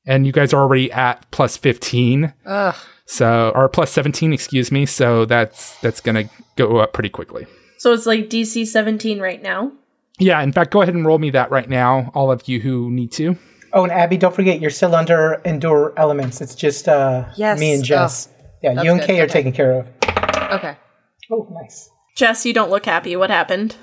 And 0.05 0.25
you 0.25 0.31
guys 0.31 0.53
are 0.53 0.61
already 0.61 0.91
at 0.91 1.29
plus 1.31 1.57
15. 1.57 2.33
Ugh. 2.45 2.75
So, 3.05 3.51
or 3.53 3.67
plus 3.69 3.91
17, 3.91 4.33
excuse 4.33 4.71
me. 4.71 4.85
So 4.85 5.25
that's, 5.25 5.77
that's 5.81 5.99
going 6.01 6.15
to 6.27 6.33
go 6.55 6.77
up 6.77 6.93
pretty 6.93 7.09
quickly. 7.09 7.45
So 7.77 7.91
it's 7.93 8.05
like 8.05 8.29
DC 8.29 8.67
seventeen 8.67 9.19
right 9.19 9.41
now. 9.41 9.71
Yeah, 10.19 10.39
in 10.43 10.51
fact, 10.51 10.69
go 10.71 10.83
ahead 10.83 10.93
and 10.93 11.03
roll 11.03 11.17
me 11.17 11.31
that 11.31 11.49
right 11.49 11.67
now, 11.67 12.11
all 12.13 12.31
of 12.31 12.47
you 12.47 12.59
who 12.59 12.91
need 12.91 13.11
to. 13.13 13.35
Oh, 13.73 13.81
and 13.83 13.91
Abby, 13.91 14.17
don't 14.17 14.35
forget, 14.35 14.61
you're 14.61 14.69
still 14.69 14.93
under 14.93 15.41
Endure 15.45 15.91
Elements. 15.97 16.41
It's 16.41 16.53
just 16.53 16.87
uh, 16.87 17.25
Yes. 17.37 17.59
me 17.59 17.73
and 17.73 17.83
Jess. 17.83 18.29
yeah, 18.61 18.75
that's 18.75 18.85
you 18.85 18.91
and 18.91 18.99
good. 18.99 19.07
Kay 19.07 19.19
are 19.21 19.27
taken 19.27 19.51
care 19.51 19.79
of. 19.79 19.87
Okay. 20.51 20.77
Oh, 21.31 21.47
nice. 21.51 21.89
Jess, 22.15 22.45
you 22.45 22.53
don't 22.53 22.69
look 22.69 22.85
happy. 22.85 23.15
What 23.15 23.29
happened? 23.29 23.75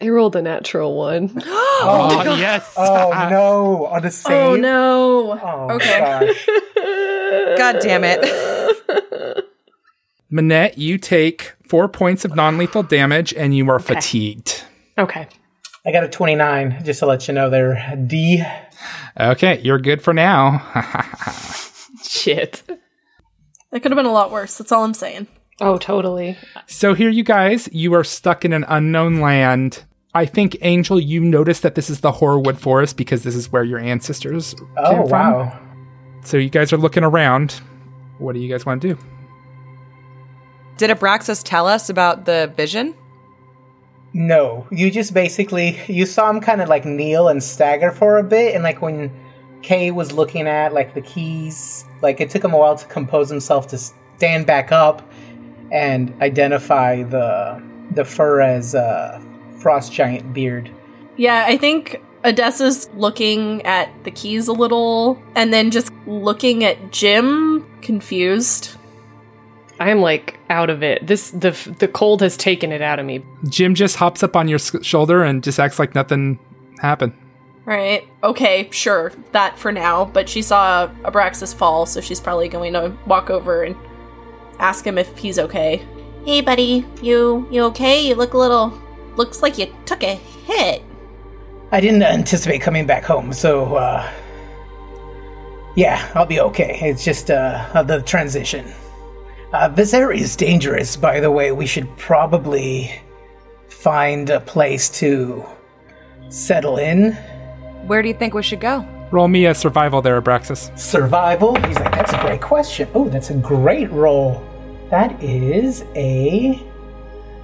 I 0.00 0.08
rolled 0.08 0.36
a 0.36 0.42
natural 0.42 0.96
one. 0.96 1.42
Oh, 1.78 2.22
oh 2.26 2.36
yes. 2.36 2.72
Oh, 2.78 3.10
no. 3.30 3.84
On 3.88 4.00
the 4.00 4.08
oh, 4.08 4.10
same. 4.10 4.32
Oh 4.32 4.56
no. 4.56 5.38
Oh, 5.42 5.74
Okay. 5.74 5.98
gosh. 5.98 6.46
God 7.58 7.80
damn 7.82 8.02
it. 8.02 9.44
Manette, 10.30 10.78
you 10.78 10.96
take 10.96 11.52
four 11.68 11.86
points 11.86 12.24
of 12.24 12.34
non 12.34 12.56
lethal 12.56 12.82
damage 12.82 13.34
and 13.34 13.54
you 13.54 13.68
are 13.68 13.78
fatigued. 13.78 14.64
Okay. 14.96 15.28
I 15.84 15.92
got 15.92 16.02
a 16.02 16.08
29, 16.08 16.82
just 16.82 17.00
to 17.00 17.06
let 17.06 17.28
you 17.28 17.34
know 17.34 17.50
there. 17.50 17.94
D. 18.06 18.42
Okay, 19.20 19.60
you're 19.60 19.78
good 19.78 20.00
for 20.00 20.14
now. 20.14 20.66
Shit. 22.02 22.62
That 23.70 23.82
could 23.82 23.92
have 23.92 23.96
been 23.96 24.06
a 24.06 24.12
lot 24.12 24.30
worse. 24.30 24.56
That's 24.56 24.72
all 24.72 24.82
I'm 24.82 24.94
saying. 24.94 25.26
Oh, 25.60 25.78
totally. 25.78 26.36
So 26.66 26.92
here 26.94 27.08
you 27.08 27.24
guys, 27.24 27.68
you 27.72 27.94
are 27.94 28.04
stuck 28.04 28.44
in 28.44 28.52
an 28.52 28.64
unknown 28.68 29.20
land. 29.20 29.84
I 30.14 30.26
think 30.26 30.56
Angel, 30.62 31.00
you 31.00 31.20
noticed 31.20 31.62
that 31.62 31.74
this 31.74 31.88
is 31.90 32.00
the 32.00 32.12
Hoarwood 32.12 32.58
Forest 32.58 32.96
because 32.96 33.22
this 33.22 33.34
is 33.34 33.50
where 33.52 33.64
your 33.64 33.78
ancestors 33.78 34.54
Oh 34.76 34.90
came 34.90 35.02
from. 35.02 35.10
wow. 35.10 35.60
So 36.24 36.36
you 36.36 36.50
guys 36.50 36.72
are 36.72 36.78
looking 36.78 37.04
around. 37.04 37.52
What 38.18 38.34
do 38.34 38.40
you 38.40 38.50
guys 38.50 38.64
want 38.66 38.82
to 38.82 38.94
do? 38.94 38.98
Did 40.78 40.90
Abraxas 40.90 41.42
tell 41.42 41.66
us 41.66 41.88
about 41.88 42.24
the 42.26 42.52
vision? 42.56 42.94
No, 44.12 44.66
you 44.70 44.90
just 44.90 45.12
basically 45.14 45.78
you 45.88 46.06
saw 46.06 46.30
him 46.30 46.40
kind 46.40 46.60
of 46.62 46.68
like 46.68 46.84
kneel 46.84 47.28
and 47.28 47.42
stagger 47.42 47.90
for 47.90 48.18
a 48.18 48.22
bit, 48.22 48.54
and 48.54 48.64
like 48.64 48.80
when 48.80 49.10
Kay 49.62 49.90
was 49.90 50.12
looking 50.12 50.46
at 50.46 50.72
like 50.72 50.94
the 50.94 51.02
keys, 51.02 51.84
like 52.02 52.20
it 52.20 52.30
took 52.30 52.42
him 52.44 52.52
a 52.54 52.58
while 52.58 52.76
to 52.76 52.86
compose 52.86 53.28
himself 53.28 53.66
to 53.68 53.78
stand 53.78 54.46
back 54.46 54.72
up 54.72 55.02
and 55.72 56.14
identify 56.22 57.02
the 57.02 57.62
the 57.92 58.04
fur 58.04 58.40
as 58.40 58.74
uh, 58.74 59.20
frost 59.58 59.92
giant 59.92 60.32
beard. 60.32 60.70
Yeah, 61.16 61.44
I 61.46 61.56
think 61.56 62.02
Odessa's 62.24 62.90
looking 62.94 63.64
at 63.64 63.88
the 64.04 64.10
keys 64.10 64.48
a 64.48 64.52
little 64.52 65.22
and 65.34 65.52
then 65.52 65.70
just 65.70 65.92
looking 66.06 66.64
at 66.64 66.92
Jim, 66.92 67.64
confused. 67.82 68.76
I'm 69.78 70.00
like 70.00 70.38
out 70.50 70.70
of 70.70 70.82
it. 70.82 71.06
This 71.06 71.30
the 71.30 71.50
the 71.78 71.88
cold 71.88 72.22
has 72.22 72.36
taken 72.36 72.72
it 72.72 72.82
out 72.82 72.98
of 72.98 73.06
me. 73.06 73.24
Jim 73.48 73.74
just 73.74 73.96
hops 73.96 74.22
up 74.22 74.34
on 74.34 74.48
your 74.48 74.56
s- 74.56 74.76
shoulder 74.82 75.22
and 75.22 75.42
just 75.44 75.60
acts 75.60 75.78
like 75.78 75.94
nothing 75.94 76.38
happened. 76.80 77.12
Right. 77.66 78.06
Okay, 78.22 78.68
sure. 78.70 79.12
That 79.32 79.58
for 79.58 79.72
now. 79.72 80.04
But 80.06 80.28
she 80.28 80.40
saw 80.40 80.88
Abraxas 81.02 81.54
fall, 81.54 81.84
so 81.84 82.00
she's 82.00 82.20
probably 82.20 82.48
going 82.48 82.72
to 82.74 82.96
walk 83.06 83.28
over 83.28 83.64
and 83.64 83.76
ask 84.58 84.86
him 84.86 84.98
if 84.98 85.16
he's 85.16 85.38
okay. 85.38 85.86
Hey, 86.24 86.40
buddy. 86.40 86.84
You 87.02 87.46
you 87.50 87.62
okay? 87.64 88.06
You 88.06 88.14
look 88.14 88.34
a 88.34 88.38
little. 88.38 88.72
Looks 89.16 89.42
like 89.42 89.58
you 89.58 89.74
took 89.84 90.02
a 90.02 90.14
hit. 90.14 90.82
I 91.72 91.80
didn't 91.80 92.02
anticipate 92.02 92.60
coming 92.60 92.86
back 92.86 93.04
home, 93.04 93.32
so 93.32 93.76
uh, 93.76 94.10
yeah, 95.74 96.10
I'll 96.14 96.26
be 96.26 96.40
okay. 96.40 96.78
It's 96.82 97.04
just 97.04 97.30
uh, 97.30 97.82
the 97.82 98.02
transition. 98.02 98.72
Uh, 99.52 99.68
this 99.68 99.94
area 99.94 100.20
is 100.20 100.36
dangerous, 100.36 100.96
by 100.96 101.20
the 101.20 101.30
way. 101.30 101.52
We 101.52 101.66
should 101.66 101.88
probably 101.96 102.90
find 103.68 104.28
a 104.30 104.40
place 104.40 104.88
to 105.00 105.44
settle 106.28 106.78
in. 106.78 107.12
Where 107.86 108.02
do 108.02 108.08
you 108.08 108.14
think 108.14 108.34
we 108.34 108.42
should 108.42 108.60
go? 108.60 108.84
Roll 109.12 109.28
me 109.28 109.46
a 109.46 109.54
survival 109.54 110.02
there, 110.02 110.20
Abraxas. 110.20 110.76
Survival? 110.78 111.54
He's 111.66 111.78
like, 111.78 111.92
that's 111.92 112.12
a 112.12 112.20
great 112.20 112.40
question. 112.40 112.88
Oh, 112.94 113.08
that's 113.08 113.30
a 113.30 113.34
great 113.34 113.90
roll. 113.90 114.44
That 114.90 115.22
is 115.22 115.84
a 115.94 116.60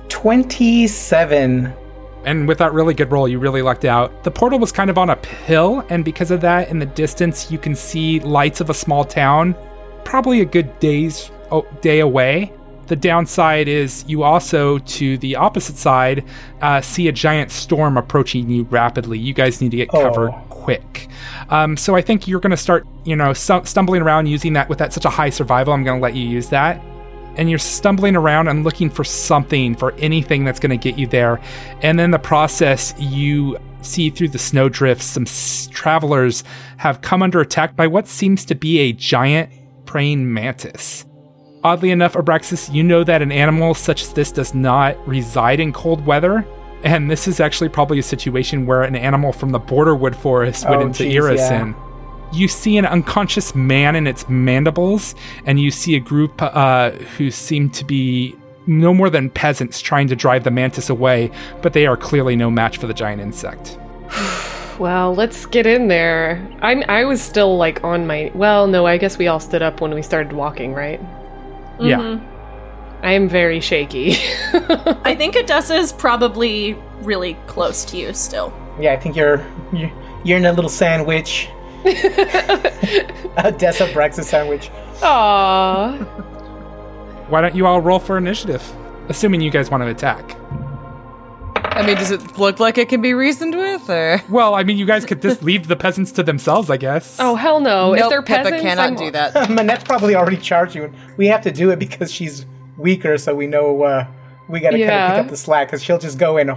27. 0.09 1.73
And 2.25 2.47
with 2.47 2.59
that 2.59 2.73
really 2.73 2.95
good 2.95 3.11
roll, 3.11 3.29
you 3.29 3.39
really 3.39 3.63
lucked 3.63 3.85
out. 3.85 4.25
The 4.25 4.31
portal 4.31 4.59
was 4.59 4.71
kind 4.71 4.91
of 4.91 4.99
on 4.99 5.11
a 5.11 5.27
hill, 5.27 5.85
and 5.89 6.05
because 6.05 6.31
of 6.31 6.41
that, 6.43 6.69
in 6.69 6.79
the 6.79 6.87
distance, 6.87 7.51
you 7.51 7.59
can 7.59 7.75
see 7.75 8.21
lights 8.21 8.61
of 8.61 8.71
a 8.71 8.75
small 8.75 9.05
town, 9.05 9.57
probably 10.05 10.41
a 10.41 10.45
good 10.45 10.79
day's 10.79 11.31
oh, 11.51 11.67
day 11.81 12.01
away. 12.01 12.53
The 12.93 12.97
downside 12.97 13.69
is 13.69 14.05
you 14.07 14.23
also, 14.23 14.77
to 14.77 15.17
the 15.17 15.35
opposite 15.37 15.79
side, 15.79 16.25
uh, 16.61 16.83
see 16.83 17.09
a 17.09 17.13
giant 17.13 17.51
storm 17.51 17.97
approaching 17.97 18.51
you 18.51 18.65
rapidly. 18.65 19.19
You 19.19 19.33
guys 19.33 19.63
need 19.63 19.71
to 19.71 19.79
get 19.79 19.89
covered 19.89 20.29
Oh. 20.29 20.45
quick. 20.51 21.09
Um, 21.49 21.79
so 21.79 21.97
I 21.97 22.03
think 22.03 22.29
you're 22.29 22.39
going 22.39 22.51
to 22.51 22.57
start, 22.59 22.87
you 23.05 23.17
know, 23.17 23.33
stu- 23.33 23.63
stumbling 23.65 24.03
around 24.03 24.27
using 24.27 24.53
that 24.53 24.69
with 24.69 24.77
that 24.77 24.93
such 24.93 25.07
a 25.07 25.09
high 25.09 25.31
survival. 25.31 25.73
I'm 25.73 25.85
going 25.85 26.01
to 26.01 26.03
let 26.03 26.15
you 26.15 26.29
use 26.29 26.51
that 26.51 26.83
and 27.39 27.49
you're 27.49 27.59
stumbling 27.59 28.15
around 28.15 28.49
and 28.49 28.63
looking 28.63 28.91
for 28.91 29.05
something, 29.05 29.75
for 29.75 29.93
anything 29.93 30.45
that's 30.45 30.61
going 30.61 30.69
to 30.69 30.77
get 30.77 30.99
you 30.99 31.07
there. 31.07 31.41
And 31.81 31.99
then 31.99 32.11
the 32.11 32.19
process, 32.19 32.93
you 32.99 33.57
see 33.81 34.11
through 34.11 34.29
the 34.29 34.39
snowdrifts 34.39 35.07
some 35.07 35.23
s- 35.23 35.67
travelers 35.73 36.45
have 36.77 37.01
come 37.01 37.23
under 37.23 37.41
attack 37.41 37.75
by 37.75 37.87
what 37.87 38.07
seems 38.07 38.45
to 38.45 38.55
be 38.55 38.81
a 38.81 38.93
giant 38.93 39.49
praying 39.87 40.31
mantis. 40.35 41.07
Oddly 41.65 41.91
enough, 41.91 42.15
Abraxas, 42.15 42.73
you 42.73 42.83
know 42.83 43.05
that 43.05 43.23
an 43.23 43.31
animal 43.31 43.75
such 43.75 44.03
as 44.03 44.13
this 44.13 44.33
does 44.33 44.53
not 44.53 44.97
reside 45.07 45.61
in 45.61 45.73
cold 45.73 46.05
weather. 46.05 46.45
And 46.83 47.09
this 47.09 47.29
is 47.29 47.39
actually 47.39 47.69
probably 47.69 48.01
a 48.01 48.03
situation 48.03 48.67
where 48.67 48.83
an 48.83 48.97
animal 48.97 49.33
from 49.33 49.51
the 49.51 49.61
Borderwood 49.61 50.17
Forest 50.17 50.69
went 50.69 50.83
Oh, 50.83 50.87
into 50.87 51.05
geez, 51.05 51.15
yeah. 51.15 51.73
You 52.33 52.49
see 52.49 52.77
an 52.79 52.87
unconscious 52.87 53.55
man 53.55 53.95
in 53.95 54.09
its 54.09 54.29
mandibles, 54.29 55.15
and 55.47 55.61
you 55.61 55.71
see 55.71 55.95
a 55.95 56.01
group 56.01 56.33
uh, 56.43 56.91
who 57.17 57.31
seem 57.31 57.71
to 57.71 57.85
be 57.85 58.35
no 58.67 58.93
more 58.93 59.11
than 59.11 59.31
peasants 59.31 59.81
trying 59.81 60.09
to 60.09 60.17
drive 60.17 60.43
the 60.43 60.51
mantis 60.51 60.91
away, 60.91 61.31
but 61.61 61.73
they 61.75 61.87
are 61.87 61.97
clearly 61.97 62.35
no 62.35 62.51
match 62.51 62.79
for 62.79 62.87
the 62.89 62.95
giant 62.95 63.21
insect. 63.23 63.79
Well, 64.79 65.15
let's 65.15 65.45
get 65.47 65.67
in 65.67 65.89
there. 65.89 66.45
I'm 66.63 66.83
I 66.89 67.05
was 67.05 67.23
still 67.23 67.57
like 67.59 67.85
on 67.85 68.07
my 68.07 68.33
well, 68.35 68.67
no, 68.67 68.87
I 68.87 68.97
guess 68.97 69.19
we 69.19 69.29
all 69.29 69.39
stood 69.39 69.63
up 69.63 69.81
when 69.83 69.95
we 69.95 70.01
started 70.03 70.33
walking, 70.33 70.73
right? 70.73 70.99
Yeah. 71.81 71.99
Mm-hmm. 71.99 73.05
I 73.05 73.13
am 73.13 73.29
very 73.29 73.61
shaky. 73.61 74.13
I 75.05 75.15
think 75.17 75.37
Odessa 75.37 75.75
is 75.75 75.93
probably 75.93 76.75
really 77.01 77.35
close 77.49 77.85
to 77.87 77.97
you 77.97 78.13
still. 78.15 78.53
Yeah, 78.81 78.93
I 78.93 78.97
think 78.97 79.17
you're 79.17 79.45
you're, 79.73 79.93
you're 80.25 80.39
in 80.39 80.47
a 80.47 80.53
little 80.53 80.71
sandwich. 80.71 81.49
a 81.85 81.89
Dessa 83.53 83.93
Brexit 83.93 84.25
sandwich. 84.25 84.71
Aww. 85.01 85.99
Why 87.29 87.41
don't 87.41 87.57
you 87.57 87.67
all 87.67 87.81
roll 87.81 87.99
for 87.99 88.17
initiative? 88.17 88.63
Assuming 89.09 89.41
you 89.41 89.51
guys 89.51 89.69
want 89.69 89.83
to 89.83 89.89
attack. 89.89 90.37
I 91.75 91.87
mean, 91.87 91.97
does 91.97 92.11
it 92.11 92.39
look 92.39 92.61
like 92.61 92.77
it 92.79 92.89
can 92.89 93.01
be 93.01 93.15
reasoned 93.15 93.55
with, 93.55 93.89
or 93.89 94.21
Well, 94.29 94.55
I 94.55 94.63
mean, 94.63 94.77
you 94.77 94.85
guys 94.87 95.05
could 95.05 95.23
just 95.23 95.43
leave 95.51 95.69
the 95.69 95.77
peasants 95.77 96.13
to 96.13 96.23
themselves, 96.23 96.69
I 96.71 96.77
guess. 96.77 97.17
Oh 97.19 97.35
hell 97.35 97.61
no! 97.61 97.95
if 97.95 98.09
they're 98.09 98.23
Pippa 98.23 98.43
peasants, 98.51 98.63
cannot 98.63 98.83
I'm- 98.83 98.97
do 98.97 99.11
that. 99.11 99.35
Manette's 99.51 99.85
probably 99.85 100.15
already 100.15 100.37
charged 100.37 100.75
you. 100.75 100.93
We 101.17 101.27
have 101.29 101.41
to 101.43 101.51
do 101.51 101.71
it 101.71 101.79
because 101.79 102.13
she's 102.13 102.45
weaker, 102.77 103.17
so 103.19 103.35
we 103.35 103.47
know 103.47 103.83
uh, 103.83 104.07
we 104.49 104.61
gotta 104.61 104.77
kind 104.79 104.91
of 104.91 105.11
pick 105.17 105.25
up 105.25 105.31
the 105.31 105.37
slack 105.37 105.69
because 105.69 105.83
she'll 105.83 105.99
just 105.99 106.19
go 106.19 106.37
in. 106.37 106.57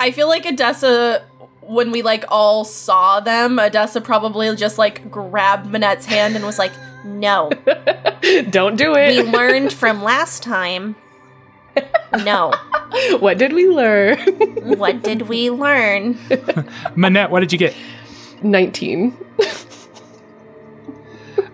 I 0.00 0.12
feel 0.12 0.28
like 0.28 0.46
Odessa, 0.46 1.24
when 1.62 1.90
we 1.90 2.02
like 2.02 2.24
all 2.28 2.64
saw 2.64 3.18
them, 3.20 3.58
Odessa 3.58 4.00
probably 4.00 4.54
just 4.54 4.78
like 4.78 5.10
grabbed 5.10 5.66
Manette's 5.66 6.06
hand 6.06 6.36
and 6.36 6.44
was 6.44 6.58
like, 6.58 6.72
"No, 7.04 7.50
Don't 8.50 8.76
do 8.76 8.94
it." 8.94 9.24
we 9.24 9.30
learned 9.30 9.72
from 9.72 10.02
last 10.02 10.42
time. 10.44 10.94
No, 12.24 12.52
what 13.20 13.38
did 13.38 13.52
we 13.52 13.68
learn? 13.68 14.18
what 14.78 15.02
did 15.02 15.22
we 15.22 15.50
learn?" 15.50 16.18
Manette, 16.96 17.30
what 17.30 17.40
did 17.40 17.52
you 17.52 17.58
get? 17.58 17.74
Nineteen. 18.42 19.16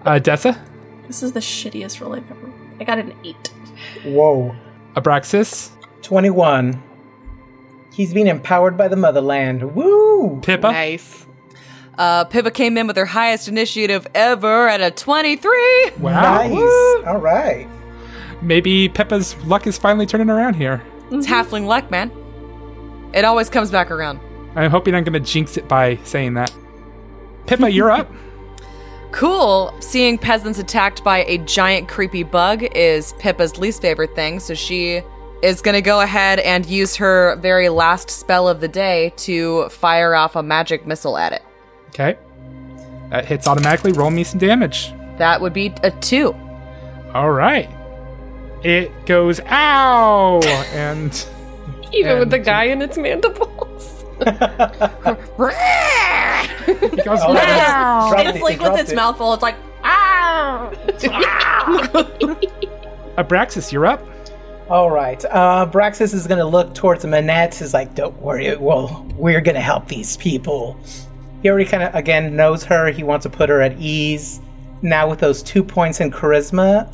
Uh, 0.04 0.18
Dessa? 0.20 0.58
This 1.06 1.22
is 1.22 1.32
the 1.32 1.40
shittiest 1.40 2.00
roll 2.00 2.14
I've 2.14 2.30
ever. 2.30 2.52
I 2.80 2.84
got 2.84 2.98
an 2.98 3.14
eight. 3.24 3.52
Whoa, 4.04 4.54
Abraxas? 4.96 5.70
twenty-one. 6.02 6.82
He's 7.94 8.12
being 8.12 8.26
empowered 8.26 8.76
by 8.76 8.88
the 8.88 8.96
motherland. 8.96 9.74
Woo! 9.74 10.40
Pippa? 10.42 10.72
Nice. 10.72 11.26
uh, 11.96 12.24
Pippa 12.24 12.50
came 12.50 12.76
in 12.76 12.86
with 12.88 12.96
her 12.96 13.04
highest 13.06 13.46
initiative 13.46 14.04
ever 14.16 14.68
at 14.68 14.80
a 14.80 14.90
23. 14.90 15.90
Wow. 16.00 16.20
Nice. 16.42 17.06
All 17.06 17.18
right. 17.18 17.68
Maybe 18.44 18.88
Pippa's 18.88 19.36
luck 19.44 19.66
is 19.66 19.78
finally 19.78 20.06
turning 20.06 20.30
around 20.30 20.54
here. 20.54 20.82
It's 21.10 21.26
mm-hmm. 21.26 21.32
halfling 21.32 21.66
luck, 21.66 21.90
man. 21.90 22.12
It 23.14 23.24
always 23.24 23.48
comes 23.48 23.70
back 23.70 23.90
around. 23.90 24.20
I'm 24.54 24.70
hoping 24.70 24.94
I'm 24.94 25.02
going 25.02 25.14
to 25.14 25.20
jinx 25.20 25.56
it 25.56 25.66
by 25.66 25.96
saying 26.04 26.34
that. 26.34 26.54
Pippa, 27.46 27.70
you're 27.70 27.90
up. 27.90 28.10
Cool. 29.14 29.72
Seeing 29.78 30.18
peasants 30.18 30.58
attacked 30.58 31.04
by 31.04 31.18
a 31.26 31.38
giant 31.38 31.88
creepy 31.88 32.24
bug 32.24 32.64
is 32.74 33.12
Pippa's 33.20 33.56
least 33.58 33.80
favorite 33.80 34.12
thing, 34.16 34.40
so 34.40 34.54
she 34.54 35.02
is 35.40 35.62
going 35.62 35.76
to 35.76 35.80
go 35.80 36.00
ahead 36.00 36.40
and 36.40 36.66
use 36.66 36.96
her 36.96 37.36
very 37.36 37.68
last 37.68 38.10
spell 38.10 38.48
of 38.48 38.60
the 38.60 38.66
day 38.66 39.12
to 39.18 39.68
fire 39.68 40.16
off 40.16 40.34
a 40.34 40.42
magic 40.42 40.84
missile 40.84 41.16
at 41.16 41.32
it. 41.32 41.42
Okay. 41.90 42.18
That 43.10 43.24
hits 43.24 43.46
automatically. 43.46 43.92
Roll 43.92 44.10
me 44.10 44.24
some 44.24 44.40
damage. 44.40 44.92
That 45.18 45.40
would 45.40 45.52
be 45.52 45.72
a 45.84 45.92
2. 45.92 46.34
All 47.14 47.30
right. 47.30 47.70
It 48.64 49.06
goes, 49.06 49.40
ow! 49.40 50.40
And 50.72 51.26
Even 51.92 52.18
with 52.18 52.30
the 52.30 52.38
guy 52.38 52.64
in 52.64 52.80
its 52.82 52.96
mandibles. 52.96 54.04
it 54.20 54.24
goes, 57.04 57.20
Oh, 57.22 57.34
wow! 57.34 58.14
It's 58.16 58.40
like 58.42 58.60
with 58.60 58.80
its 58.80 58.92
it. 58.92 58.96
mouth 58.96 59.18
full. 59.18 59.34
It's 59.34 59.42
like, 59.42 59.56
ow. 59.84 60.72
Abraxas, 63.18 63.70
you're 63.70 63.86
up. 63.86 64.02
All 64.70 64.90
right. 64.90 65.22
Uh, 65.26 65.68
Braxis 65.70 66.14
is 66.14 66.26
going 66.26 66.38
to 66.38 66.46
look 66.46 66.74
towards 66.74 67.04
Manette. 67.04 67.60
Is 67.60 67.74
like, 67.74 67.94
don't 67.94 68.16
worry. 68.22 68.56
Well, 68.56 69.06
we're 69.14 69.42
going 69.42 69.56
to 69.56 69.60
help 69.60 69.88
these 69.88 70.16
people. 70.16 70.78
He 71.42 71.50
already 71.50 71.66
kind 71.66 71.82
of, 71.82 71.94
again, 71.94 72.34
knows 72.34 72.64
her. 72.64 72.90
He 72.90 73.02
wants 73.02 73.24
to 73.24 73.30
put 73.30 73.50
her 73.50 73.60
at 73.60 73.78
ease. 73.78 74.40
Now 74.84 75.08
with 75.08 75.18
those 75.18 75.42
two 75.42 75.64
points 75.64 76.00
in 76.00 76.10
charisma, 76.10 76.86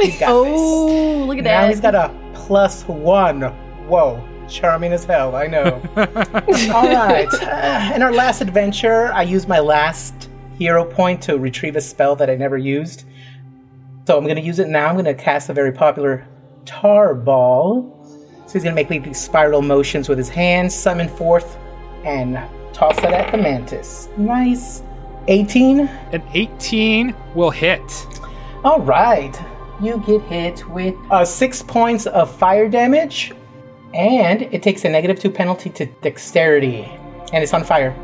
he's 0.00 0.18
got 0.20 0.30
Oh, 0.30 1.24
look 1.26 1.36
this. 1.36 1.40
at 1.40 1.44
Now 1.44 1.60
that. 1.62 1.68
he's 1.70 1.80
got 1.80 1.94
a 1.96 2.14
plus 2.32 2.84
one. 2.86 3.42
Whoa, 3.88 4.22
charming 4.48 4.92
as 4.92 5.04
hell. 5.04 5.34
I 5.34 5.46
know. 5.48 5.82
All 5.96 6.88
right. 6.88 7.26
uh, 7.42 7.92
in 7.94 8.02
our 8.02 8.12
last 8.12 8.40
adventure, 8.40 9.12
I 9.12 9.22
used 9.22 9.48
my 9.48 9.58
last 9.58 10.30
hero 10.56 10.84
point 10.84 11.20
to 11.22 11.36
retrieve 11.38 11.74
a 11.74 11.80
spell 11.80 12.14
that 12.16 12.30
I 12.30 12.36
never 12.36 12.56
used. 12.56 13.04
So 14.06 14.16
I'm 14.16 14.22
going 14.24 14.36
to 14.36 14.42
use 14.42 14.60
it 14.60 14.68
now. 14.68 14.86
I'm 14.86 14.94
going 14.94 15.04
to 15.06 15.14
cast 15.14 15.48
a 15.48 15.52
very 15.52 15.72
popular 15.72 16.26
tar 16.66 17.14
ball. 17.14 17.90
So 18.46 18.52
he's 18.52 18.62
going 18.62 18.76
to 18.76 18.88
make 18.88 19.02
these 19.02 19.20
spiral 19.20 19.60
motions 19.62 20.08
with 20.08 20.18
his 20.18 20.28
hands, 20.28 20.72
summon 20.74 21.08
forth, 21.08 21.56
and 22.04 22.38
toss 22.72 22.94
that 23.00 23.12
at 23.12 23.32
the 23.32 23.38
mantis. 23.38 24.08
Nice. 24.16 24.82
18. 25.28 25.80
An 25.80 26.22
18 26.32 27.14
will 27.34 27.50
hit. 27.50 28.06
All 28.64 28.80
right. 28.80 29.38
You 29.80 30.02
get 30.06 30.22
hit 30.22 30.68
with 30.70 30.94
uh, 31.10 31.24
six 31.24 31.62
points 31.62 32.06
of 32.06 32.34
fire 32.34 32.68
damage, 32.68 33.32
and 33.92 34.42
it 34.42 34.62
takes 34.62 34.84
a 34.84 34.88
negative 34.88 35.18
two 35.18 35.30
penalty 35.30 35.70
to 35.70 35.86
dexterity, 35.86 36.84
and 37.32 37.42
it's 37.42 37.52
on 37.52 37.64
fire. 37.64 37.94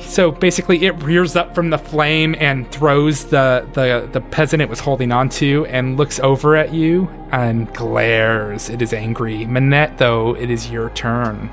So 0.00 0.30
basically, 0.30 0.84
it 0.86 0.92
rears 1.02 1.36
up 1.36 1.54
from 1.54 1.70
the 1.70 1.78
flame 1.78 2.34
and 2.38 2.70
throws 2.72 3.24
the, 3.24 3.68
the, 3.74 4.08
the 4.12 4.20
peasant 4.20 4.62
it 4.62 4.68
was 4.68 4.80
holding 4.80 5.12
onto 5.12 5.66
and 5.68 5.96
looks 5.96 6.18
over 6.20 6.56
at 6.56 6.72
you 6.72 7.08
and 7.32 7.72
glares. 7.74 8.70
It 8.70 8.82
is 8.82 8.92
angry. 8.92 9.46
Manette, 9.46 9.98
though, 9.98 10.34
it 10.36 10.50
is 10.50 10.70
your 10.70 10.90
turn. 10.90 11.50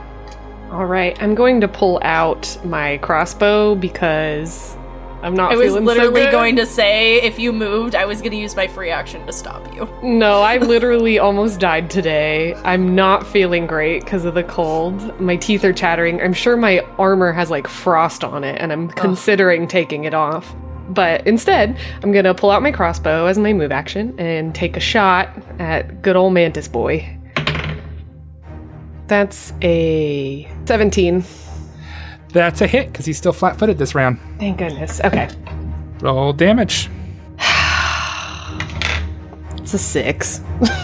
All 0.71 0.85
right, 0.85 1.21
I'm 1.21 1.35
going 1.35 1.61
to 1.61 1.67
pull 1.67 1.99
out 2.03 2.57
my 2.65 2.97
crossbow 2.99 3.75
because 3.75 4.76
I'm 5.21 5.33
not 5.33 5.51
I 5.51 5.55
was 5.55 5.67
feeling 5.67 5.83
so 5.83 5.93
literally 5.93 6.21
good. 6.21 6.31
going 6.31 6.55
to 6.57 6.65
say 6.65 7.21
if 7.21 7.39
you 7.39 7.51
moved, 7.51 7.95
I 7.95 8.05
was 8.05 8.19
going 8.19 8.31
to 8.31 8.37
use 8.37 8.55
my 8.55 8.67
free 8.67 8.89
action 8.89 9.25
to 9.25 9.33
stop 9.33 9.73
you. 9.73 9.89
No, 10.03 10.41
I 10.41 10.57
literally 10.57 11.17
almost 11.17 11.59
died 11.59 11.89
today. 11.89 12.53
I'm 12.63 12.93
not 12.93 13.25
feeling 13.25 13.65
great 13.65 14.03
because 14.03 14.25
of 14.25 14.35
the 14.35 14.43
cold. 14.43 15.19
My 15.19 15.35
teeth 15.35 15.63
are 15.63 15.73
chattering. 15.73 16.21
I'm 16.21 16.33
sure 16.33 16.55
my 16.55 16.79
armor 16.99 17.31
has 17.31 17.49
like 17.49 17.67
frost 17.67 18.23
on 18.23 18.43
it, 18.43 18.61
and 18.61 18.71
I'm 18.71 18.89
considering 18.89 19.67
taking 19.67 20.03
it 20.03 20.13
off. 20.13 20.55
But 20.89 21.25
instead, 21.27 21.77
I'm 22.03 22.11
gonna 22.11 22.33
pull 22.33 22.51
out 22.51 22.61
my 22.61 22.71
crossbow 22.71 23.25
as 23.25 23.37
my 23.37 23.51
move 23.53 23.71
action 23.71 24.17
and 24.19 24.55
take 24.55 24.77
a 24.77 24.79
shot 24.79 25.29
at 25.59 26.01
good 26.01 26.15
old 26.15 26.33
Mantis 26.33 26.67
Boy. 26.67 27.17
That's 29.07 29.51
a 29.61 30.49
17. 30.65 31.23
That's 32.33 32.61
a 32.61 32.67
hit 32.67 32.91
because 32.91 33.05
he's 33.05 33.17
still 33.17 33.33
flat 33.33 33.57
footed 33.57 33.77
this 33.77 33.95
round. 33.95 34.19
Thank 34.39 34.57
goodness. 34.57 35.01
Okay. 35.03 35.29
Roll 36.01 36.33
damage. 36.33 36.89
It's 39.59 39.73
a 39.73 39.77
six. 39.77 40.41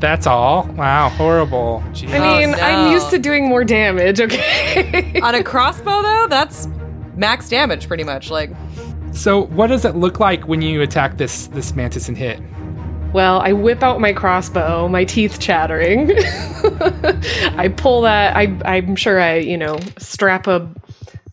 That's 0.00 0.26
all. 0.26 0.66
Wow, 0.76 1.08
horrible. 1.10 1.82
Jeez. 1.88 2.08
I 2.08 2.18
mean, 2.18 2.54
oh, 2.54 2.56
no. 2.56 2.62
I'm 2.62 2.92
used 2.92 3.10
to 3.10 3.18
doing 3.18 3.48
more 3.48 3.64
damage, 3.64 4.20
okay? 4.20 5.20
On 5.20 5.34
a 5.34 5.42
crossbow, 5.44 6.02
though, 6.02 6.26
that's 6.28 6.68
max 7.16 7.48
damage 7.48 7.88
pretty 7.88 8.04
much. 8.04 8.30
Like, 8.30 8.50
so, 9.12 9.44
what 9.46 9.68
does 9.68 9.84
it 9.84 9.96
look 9.96 10.20
like 10.20 10.46
when 10.48 10.60
you 10.60 10.82
attack 10.82 11.16
this 11.16 11.46
this 11.48 11.74
mantis 11.74 12.08
and 12.08 12.16
hit? 12.16 12.40
Well, 13.16 13.40
I 13.40 13.54
whip 13.54 13.82
out 13.82 13.98
my 13.98 14.12
crossbow, 14.12 14.88
my 14.88 15.06
teeth 15.06 15.40
chattering. 15.40 16.10
I 17.56 17.72
pull 17.74 18.02
that. 18.02 18.36
I, 18.36 18.58
I'm 18.66 18.94
sure 18.94 19.18
I, 19.18 19.36
you 19.36 19.56
know, 19.56 19.78
strap 19.96 20.46
a. 20.46 20.68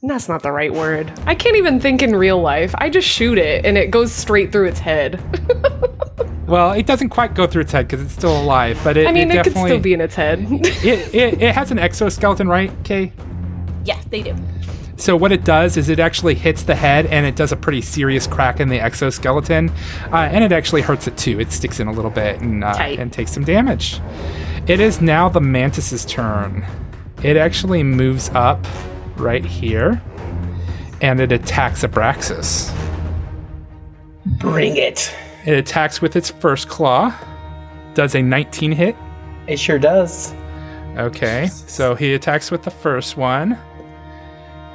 That's 0.02 0.30
not 0.30 0.43
the 0.43 0.52
right 0.54 0.74
word. 0.74 1.12
I 1.26 1.36
can't 1.36 1.58
even 1.58 1.82
think 1.82 2.02
in 2.02 2.15
real 2.15 2.39
life. 2.39 2.74
I 2.78 2.89
just 2.89 3.06
shoot 3.06 3.38
it 3.38 3.65
and 3.65 3.78
it 3.78 3.91
goes 3.91 4.13
straight 4.13 4.54
through 4.54 4.67
its 4.67 4.80
head. 4.80 5.22
Well, 6.46 6.74
it 6.74 6.86
doesn't 6.86 7.10
quite 7.10 7.36
go 7.36 7.48
through 7.48 7.62
its 7.62 7.72
head 7.72 7.88
because 7.88 8.06
it's 8.06 8.13
still 8.13 8.39
alive, 8.39 8.78
but 8.84 8.98
it, 8.98 9.08
I 9.08 9.13
mean, 9.13 9.32
it 9.32 9.38
it, 9.38 9.43
could 9.43 9.54
still 9.54 9.80
be 9.80 9.93
in 9.93 10.02
its 10.02 10.13
head. 10.13 10.39
it, 10.52 11.15
it, 11.15 11.41
it 11.41 11.56
has 11.56 11.72
an 11.72 11.80
exoskeleton, 11.80 12.50
right, 12.50 12.69
Kay? 12.84 13.13
Yeah, 13.86 14.00
they 14.10 14.22
do. 14.22 14.36
So 15.04 15.18
what 15.18 15.34
it 15.34 15.44
does 15.44 15.76
is 15.76 15.89
it 15.89 16.00
actually 16.00 16.34
hits 16.34 16.63
the 16.63 16.76
head 16.76 17.08
and 17.08 17.26
it 17.26 17.36
does 17.36 17.52
a 17.52 17.58
pretty 17.58 17.82
serious 17.82 18.26
crack 18.26 18.62
in 18.62 18.70
the 18.70 18.80
exoskeleton, 18.80 19.70
uh, 20.13 20.30
and 20.32 20.46
it 20.46 20.54
actually 20.54 20.82
hurts 20.82 21.08
it 21.08 21.18
too. 21.18 21.42
It 21.42 21.52
sticks 21.52 21.82
in 21.82 21.89
a 21.89 21.92
little 21.92 22.10
bit 22.10 22.39
and 22.39 22.63
uh, 22.63 22.74
and 22.78 23.12
takes 23.12 23.34
some 23.34 23.44
damage. 23.44 24.00
It 24.66 24.80
is 24.80 25.02
now 25.02 25.28
the 25.28 25.42
mantis's 25.42 26.06
turn. 26.06 26.66
It 27.22 27.36
actually 27.36 27.84
moves 27.84 28.30
up 28.30 28.66
right 29.18 29.44
here, 29.44 30.02
and 31.02 31.20
it 31.20 31.34
attacks 31.34 31.84
Abraxas. 31.84 32.74
Bring 34.39 34.78
it. 34.78 35.13
It 35.46 35.58
attacks 35.58 36.02
with 36.02 36.16
its 36.16 36.30
first 36.30 36.70
claw. 36.70 37.13
Does 37.94 38.16
a 38.16 38.22
19 38.22 38.72
hit? 38.72 38.96
It 39.48 39.60
sure 39.60 39.80
does. 39.80 40.34
Okay, 40.96 41.48
so 41.48 41.94
he 41.94 42.13
attacks 42.13 42.52
with 42.52 42.63
the 42.63 42.72
first 42.72 43.18
one, 43.18 43.58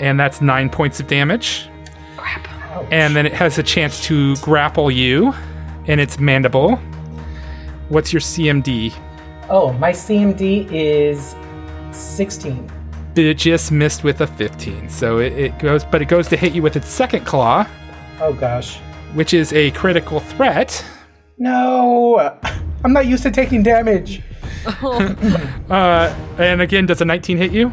and 0.01 0.19
that's 0.19 0.41
nine 0.41 0.69
points 0.71 1.01
of 1.01 1.07
damage. 1.07 1.69
Ouch. 2.19 2.87
And 2.91 3.17
then 3.17 3.27
it 3.27 3.33
has 3.33 3.59
a 3.59 3.63
chance 3.63 4.03
to 4.05 4.37
grapple 4.37 4.91
you 4.91 5.35
in 5.87 5.99
its 5.99 6.19
mandible. 6.19 6.77
What's 7.89 8.13
your 8.13 8.21
CMD? 8.21 8.93
Oh, 9.49 9.73
my 9.75 9.93
CMD 9.93 10.71
is 10.71 11.35
16. 11.93 12.71
It 13.17 13.35
just 13.35 13.73
missed 13.73 14.05
with 14.05 14.21
a 14.21 14.27
15. 14.27 14.89
So 14.91 15.19
it, 15.19 15.33
it 15.33 15.59
goes, 15.59 15.85
but 15.85 16.03
it 16.03 16.07
goes 16.09 16.29
to 16.29 16.37
hit 16.37 16.53
you 16.55 16.63
with 16.63 16.77
its 16.77 16.87
second 16.89 17.25
claw, 17.25 17.67
Oh 18.21 18.33
gosh. 18.33 18.79
which 19.15 19.33
is 19.35 19.53
a 19.55 19.71
critical 19.73 20.21
threat. 20.21 20.85
No! 21.39 22.39
I'm 22.85 22.93
not 22.93 23.07
used 23.07 23.23
to 23.25 23.31
taking 23.31 23.63
damage. 23.63 24.23
Uh, 25.71 26.15
and 26.39 26.61
again, 26.63 26.85
does 26.87 27.01
a 27.01 27.05
19 27.05 27.37
hit 27.39 27.53
you? 27.53 27.73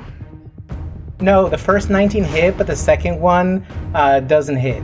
No, 1.19 1.47
the 1.47 1.57
first 1.57 1.89
19 1.89 2.23
hit, 2.23 2.57
but 2.57 2.67
the 2.67 2.75
second 2.75 3.19
one 3.19 3.65
uh, 3.93 4.19
doesn't 4.21 4.57
hit. 4.57 4.83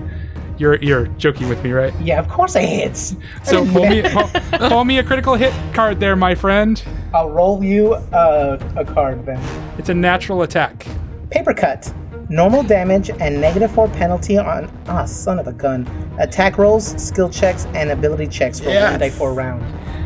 You're 0.57 0.75
you're 0.75 1.07
joking 1.17 1.49
with 1.49 1.63
me, 1.63 1.71
right? 1.71 1.93
Yeah, 1.99 2.19
of 2.19 2.29
course 2.29 2.55
it 2.55 2.63
hits. 2.67 3.15
So 3.43 3.65
pull 3.73 3.87
me 3.87 4.03
pull, 4.03 4.29
pull 4.69 4.85
me 4.85 4.99
a 4.99 5.03
critical 5.03 5.33
hit 5.35 5.53
card 5.73 5.99
there, 5.99 6.15
my 6.15 6.35
friend. 6.35 6.81
I'll 7.13 7.29
roll 7.31 7.63
you 7.63 7.93
uh, 7.95 8.57
a 8.75 8.85
card 8.85 9.25
then. 9.25 9.39
It's 9.79 9.89
a 9.89 9.93
natural 9.93 10.43
attack. 10.43 10.85
Paper 11.31 11.53
cut. 11.53 11.91
Normal 12.29 12.63
damage 12.63 13.09
and 13.09 13.41
negative 13.41 13.71
4 13.71 13.89
penalty 13.89 14.37
on. 14.37 14.71
Ah, 14.87 15.03
son 15.05 15.37
of 15.39 15.47
a 15.47 15.51
gun. 15.53 15.85
Attack 16.19 16.57
rolls, 16.57 16.85
skill 17.01 17.29
checks, 17.29 17.65
and 17.73 17.89
ability 17.89 18.27
checks 18.27 18.59
for 18.59 18.69
Yes. 18.69 18.91
one 18.91 18.99
die 19.01 19.09
4 19.09 19.33
round. 19.33 19.63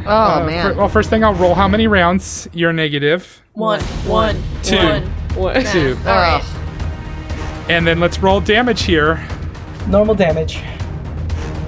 oh 0.07 0.41
Uh, 0.41 0.45
man. 0.45 0.65
fir- 0.73 0.77
well, 0.79 0.89
first 0.89 1.09
thing 1.11 1.23
I'll 1.23 1.35
roll 1.35 1.53
how 1.53 1.67
many 1.67 1.85
rounds? 1.87 2.47
You're 2.53 2.73
negative. 2.73 3.41
One, 3.55 3.79
one, 4.05 4.41
Two. 4.63 4.75
one. 4.75 5.03
what? 5.35 5.65
Two. 5.67 5.97
All 6.05 6.15
right. 6.15 6.43
And 7.69 7.87
then 7.87 7.99
let's 7.99 8.19
roll 8.19 8.41
damage 8.41 8.83
here. 8.83 9.25
Normal 9.87 10.13
damage. 10.15 10.59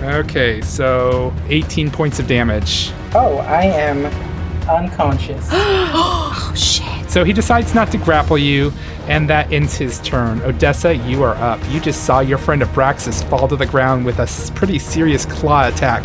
Okay, 0.03 0.61
so 0.61 1.33
18 1.47 1.89
points 1.89 2.19
of 2.19 2.27
damage. 2.27 2.91
Oh, 3.15 3.37
I 3.37 3.63
am 3.63 4.05
unconscious. 4.69 5.47
Oh 5.99 6.53
shit. 6.55 7.09
So 7.09 7.23
he 7.23 7.31
decides 7.33 7.73
not 7.73 7.89
to 7.91 7.97
grapple 7.97 8.37
you, 8.37 8.71
and 9.07 9.29
that 9.29 9.51
ends 9.51 9.75
his 9.77 9.99
turn. 10.01 10.41
Odessa, 10.41 10.93
you 10.95 11.23
are 11.23 11.35
up. 11.35 11.59
You 11.71 11.79
just 11.79 12.03
saw 12.03 12.19
your 12.19 12.37
friend 12.37 12.61
Abraxas 12.61 13.27
fall 13.29 13.47
to 13.47 13.55
the 13.55 13.65
ground 13.65 14.05
with 14.05 14.19
a 14.19 14.23
s- 14.23 14.49
pretty 14.51 14.77
serious 14.77 15.25
claw 15.25 15.67
attack. 15.67 16.03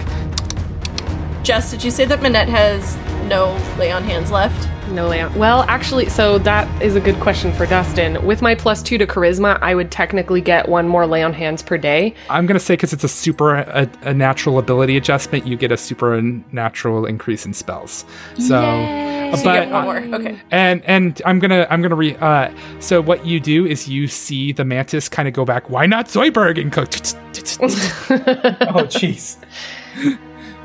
Jess, 1.42 1.70
did 1.72 1.82
you 1.84 1.90
say 1.90 2.04
that 2.04 2.22
Manette 2.22 2.48
has 2.48 2.96
no 3.28 3.52
lay 3.78 3.90
on 3.92 4.04
hands 4.04 4.30
left? 4.30 4.68
No 4.92 5.08
layout. 5.08 5.34
Well, 5.36 5.62
actually, 5.68 6.10
so 6.10 6.38
that 6.40 6.82
is 6.82 6.96
a 6.96 7.00
good 7.00 7.18
question 7.20 7.50
for 7.52 7.64
Dustin. 7.64 8.24
With 8.26 8.42
my 8.42 8.54
plus 8.54 8.82
two 8.82 8.98
to 8.98 9.06
charisma, 9.06 9.58
I 9.62 9.74
would 9.74 9.90
technically 9.90 10.42
get 10.42 10.68
one 10.68 10.86
more 10.86 11.06
lay 11.06 11.22
on 11.22 11.32
hands 11.32 11.62
per 11.62 11.78
day. 11.78 12.14
I'm 12.28 12.44
gonna 12.46 12.60
say 12.60 12.74
because 12.74 12.92
it's 12.92 13.04
a 13.04 13.08
super 13.08 13.54
a, 13.54 13.90
a 14.02 14.12
natural 14.12 14.58
ability 14.58 14.98
adjustment, 14.98 15.46
you 15.46 15.56
get 15.56 15.72
a 15.72 15.78
supernatural 15.78 17.06
increase 17.06 17.46
in 17.46 17.54
spells. 17.54 18.04
So, 18.36 18.42
So 18.42 19.36
you 19.38 19.44
but 19.44 19.44
get 19.44 19.70
one 19.70 19.74
uh, 19.74 19.82
more. 19.84 20.20
Okay. 20.20 20.40
And 20.50 20.82
and 20.84 21.22
I'm 21.24 21.38
gonna 21.38 21.66
I'm 21.70 21.80
gonna 21.80 21.94
re. 21.94 22.14
Uh, 22.16 22.50
so 22.80 23.00
what 23.00 23.24
you 23.24 23.40
do 23.40 23.64
is 23.64 23.88
you 23.88 24.06
see 24.08 24.52
the 24.52 24.64
mantis 24.64 25.08
kind 25.08 25.26
of 25.26 25.32
go 25.32 25.46
back. 25.46 25.70
Why 25.70 25.86
not 25.86 26.06
Zoidberg 26.08 26.60
and 26.60 26.70
go. 26.70 26.82
oh, 27.62 28.84
jeez. 28.86 29.38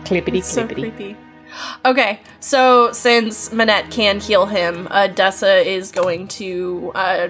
Clippity 0.03 0.43
So 0.43 0.65
clippity. 0.67 0.73
creepy. 0.75 1.17
Okay, 1.85 2.19
so 2.39 2.91
since 2.91 3.51
Manette 3.51 3.89
can 3.91 4.19
heal 4.19 4.45
him, 4.45 4.87
uh, 4.91 5.07
Dessa 5.09 5.65
is 5.65 5.91
going 5.91 6.27
to, 6.29 6.91
uh, 6.95 7.27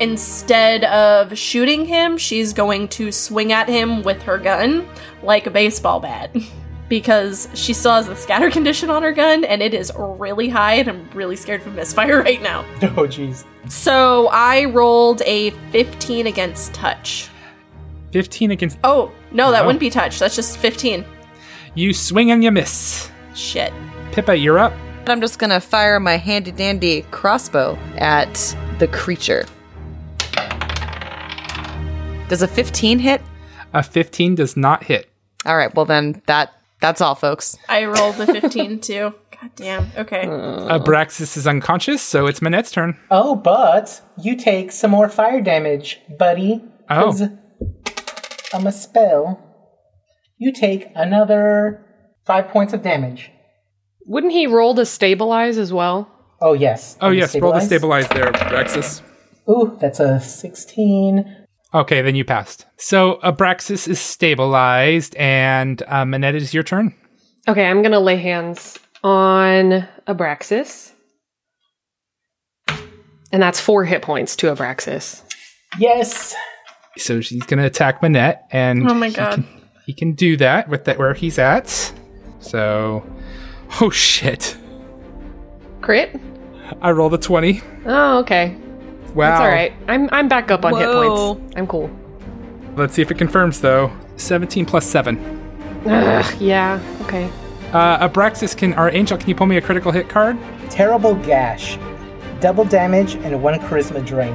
instead 0.00 0.84
of 0.84 1.36
shooting 1.36 1.84
him, 1.86 2.16
she's 2.18 2.52
going 2.52 2.88
to 2.88 3.10
swing 3.12 3.52
at 3.52 3.68
him 3.68 4.02
with 4.02 4.22
her 4.22 4.38
gun 4.38 4.86
like 5.22 5.46
a 5.46 5.50
baseball 5.50 6.00
bat. 6.00 6.34
Because 6.88 7.50
she 7.52 7.74
still 7.74 7.92
has 7.92 8.06
the 8.06 8.16
scatter 8.16 8.50
condition 8.58 8.88
on 8.88 9.02
her 9.02 9.12
gun, 9.12 9.44
and 9.44 9.60
it 9.60 9.74
is 9.74 9.92
really 9.98 10.48
high, 10.48 10.76
and 10.76 10.88
I'm 10.88 11.10
really 11.12 11.36
scared 11.36 11.60
of 11.66 11.74
misfire 11.74 12.22
right 12.22 12.40
now. 12.40 12.64
Oh, 12.80 13.04
jeez. 13.06 13.44
So 13.68 14.28
I 14.28 14.64
rolled 14.64 15.20
a 15.26 15.50
15 15.70 16.26
against 16.26 16.72
touch. 16.72 17.28
15 18.12 18.52
against. 18.52 18.78
Oh, 18.84 19.12
no, 19.32 19.50
that 19.50 19.64
Oh. 19.64 19.66
wouldn't 19.66 19.80
be 19.80 19.90
touch. 19.90 20.18
That's 20.18 20.34
just 20.34 20.56
15. 20.56 21.04
You 21.74 21.92
swing 21.92 22.30
and 22.30 22.42
you 22.42 22.50
miss. 22.50 23.10
Shit. 23.38 23.72
Pippa, 24.10 24.36
you're 24.36 24.58
up. 24.58 24.72
I'm 25.06 25.20
just 25.20 25.38
gonna 25.38 25.60
fire 25.60 26.00
my 26.00 26.16
handy 26.16 26.50
dandy 26.50 27.02
crossbow 27.12 27.78
at 27.96 28.34
the 28.80 28.88
creature. 28.88 29.46
Does 32.28 32.42
a 32.42 32.48
15 32.48 32.98
hit? 32.98 33.22
A 33.72 33.82
15 33.82 34.34
does 34.34 34.56
not 34.56 34.82
hit. 34.84 35.08
All 35.46 35.56
right, 35.56 35.72
well 35.74 35.84
then 35.84 36.20
that 36.26 36.52
that's 36.80 37.00
all, 37.00 37.14
folks. 37.14 37.56
I 37.68 37.84
rolled 37.84 38.16
the 38.16 38.26
15 38.26 38.80
too. 38.80 39.14
God 39.40 39.50
damn. 39.54 39.86
Okay. 39.96 40.22
Uh, 40.22 40.76
Abraxas 40.78 41.36
is 41.36 41.46
unconscious, 41.46 42.02
so 42.02 42.26
it's 42.26 42.40
Manette's 42.40 42.72
turn. 42.72 42.98
Oh, 43.10 43.36
but 43.36 44.00
you 44.20 44.34
take 44.36 44.72
some 44.72 44.90
more 44.90 45.08
fire 45.08 45.40
damage, 45.40 46.00
buddy. 46.18 46.60
Oh. 46.90 47.12
'cause 47.12 47.22
I'm 48.52 48.66
a 48.66 48.72
spell. 48.72 49.40
You 50.38 50.52
take 50.52 50.88
another 50.96 51.84
five 52.28 52.46
points 52.48 52.72
of 52.72 52.82
damage. 52.82 53.32
Wouldn't 54.06 54.32
he 54.32 54.46
roll 54.46 54.74
to 54.76 54.86
stabilize 54.86 55.58
as 55.58 55.72
well? 55.72 56.08
Oh 56.40 56.52
yes. 56.52 56.96
Oh, 57.00 57.06
Can 57.08 57.14
you 57.14 57.18
yes, 57.20 57.34
roll 57.40 57.52
to 57.54 57.60
stabilize 57.60 58.06
there, 58.10 58.30
Abraxas. 58.30 59.02
Ooh, 59.50 59.76
that's 59.80 59.98
a 59.98 60.20
sixteen. 60.20 61.24
Okay, 61.74 62.00
then 62.02 62.14
you 62.14 62.24
passed. 62.24 62.64
So 62.76 63.18
Abraxas 63.24 63.88
is 63.88 63.98
stabilized, 64.00 65.16
and 65.16 65.82
uh, 65.88 66.04
Manette, 66.04 66.36
it 66.36 66.42
is 66.42 66.54
your 66.54 66.62
turn. 66.62 66.94
Okay, 67.48 67.66
I'm 67.66 67.82
gonna 67.82 67.98
lay 68.00 68.16
hands 68.16 68.78
on 69.02 69.86
Abraxas. 70.06 70.92
And 73.32 73.42
that's 73.42 73.60
four 73.60 73.84
hit 73.84 74.00
points 74.02 74.36
to 74.36 74.46
Abraxas. 74.46 75.22
Yes. 75.78 76.34
So 76.96 77.20
she's 77.20 77.42
going 77.42 77.58
to 77.60 77.66
attack 77.66 78.00
Manette, 78.02 78.42
and 78.50 78.88
Oh 78.90 78.94
my 78.94 79.08
he 79.08 79.14
God. 79.14 79.34
can- 79.34 79.46
He 79.86 79.92
can, 79.94 80.12
do 80.14 80.36
that 80.38 80.68
with 80.68 80.84
that 80.84 80.98
where 80.98 81.14
he's 81.14 81.38
at. 81.38 81.92
So, 82.40 83.04
oh 83.80 83.90
shit! 83.90 84.56
Crit? 85.80 86.20
I 86.80 86.90
rolled 86.90 87.14
a 87.14 87.18
twenty. 87.18 87.62
Oh, 87.86 88.18
okay. 88.18 88.56
Wow. 89.14 89.30
That's 89.30 89.40
all 89.40 89.48
right. 89.48 89.72
I'm 89.88 90.08
I'm 90.12 90.28
back 90.28 90.50
up 90.50 90.64
on 90.64 90.76
hit 90.76 90.86
points. 90.86 91.56
I'm 91.56 91.66
cool. 91.66 91.90
Let's 92.76 92.94
see 92.94 93.02
if 93.02 93.10
it 93.10 93.18
confirms 93.18 93.60
though. 93.60 93.90
Seventeen 94.16 94.66
plus 94.66 94.86
seven. 94.86 95.18
Ugh, 95.86 96.40
yeah. 96.40 96.80
Okay. 97.02 97.30
Uh, 97.72 98.08
Abraxas 98.08 98.56
can, 98.56 98.72
our 98.74 98.90
angel, 98.90 99.18
can 99.18 99.28
you 99.28 99.34
pull 99.34 99.46
me 99.46 99.58
a 99.58 99.60
critical 99.60 99.92
hit 99.92 100.08
card? 100.08 100.38
Terrible 100.70 101.14
gash. 101.14 101.78
Double 102.40 102.64
damage 102.64 103.16
and 103.16 103.42
one 103.42 103.54
charisma 103.60 104.04
drain. 104.04 104.34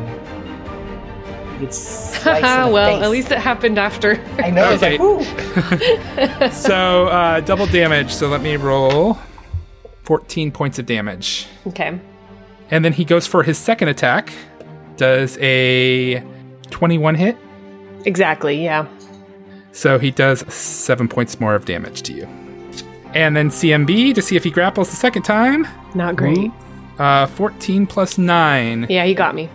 well, 2.25 2.97
face. 2.97 3.03
at 3.03 3.09
least 3.11 3.31
it 3.31 3.37
happened 3.39 3.77
after. 3.77 4.19
I 4.43 4.49
know. 4.49 4.71
It's 4.71 4.83
Okay. 4.83 4.97
like, 4.97 6.47
ooh. 6.47 6.51
so, 6.51 7.07
uh, 7.07 7.39
double 7.41 7.65
damage. 7.67 8.13
So 8.13 8.27
let 8.27 8.41
me 8.41 8.55
roll 8.57 9.17
14 10.03 10.51
points 10.51 10.79
of 10.79 10.85
damage. 10.85 11.47
okay. 11.67 11.99
And 12.71 12.83
then 12.83 12.93
he 12.93 13.05
goes 13.05 13.27
for 13.27 13.43
his 13.43 13.57
second 13.57 13.89
attack. 13.89 14.33
Does 14.97 15.37
a 15.41 16.23
21 16.71 17.15
hit. 17.15 17.37
Exactly. 18.05 18.63
Yeah. 18.63 18.87
So 19.73 19.99
he 19.99 20.11
does 20.11 20.39
seven 20.53 21.07
points 21.07 21.39
more 21.39 21.55
of 21.55 21.65
damage 21.65 22.01
to 22.03 22.13
you. 22.13 22.25
And 23.13 23.35
then 23.37 23.49
CMB 23.49 24.15
to 24.15 24.21
see 24.21 24.35
if 24.35 24.43
he 24.43 24.49
grapples 24.49 24.89
the 24.89 24.95
second 24.95 25.21
time. 25.23 25.67
Not 25.93 26.15
great. 26.15 26.51
Uh, 26.97 27.27
14 27.27 27.85
plus 27.85 28.17
9. 28.17 28.87
Yeah, 28.89 29.05
he 29.05 29.13
got 29.13 29.35
me. 29.35 29.49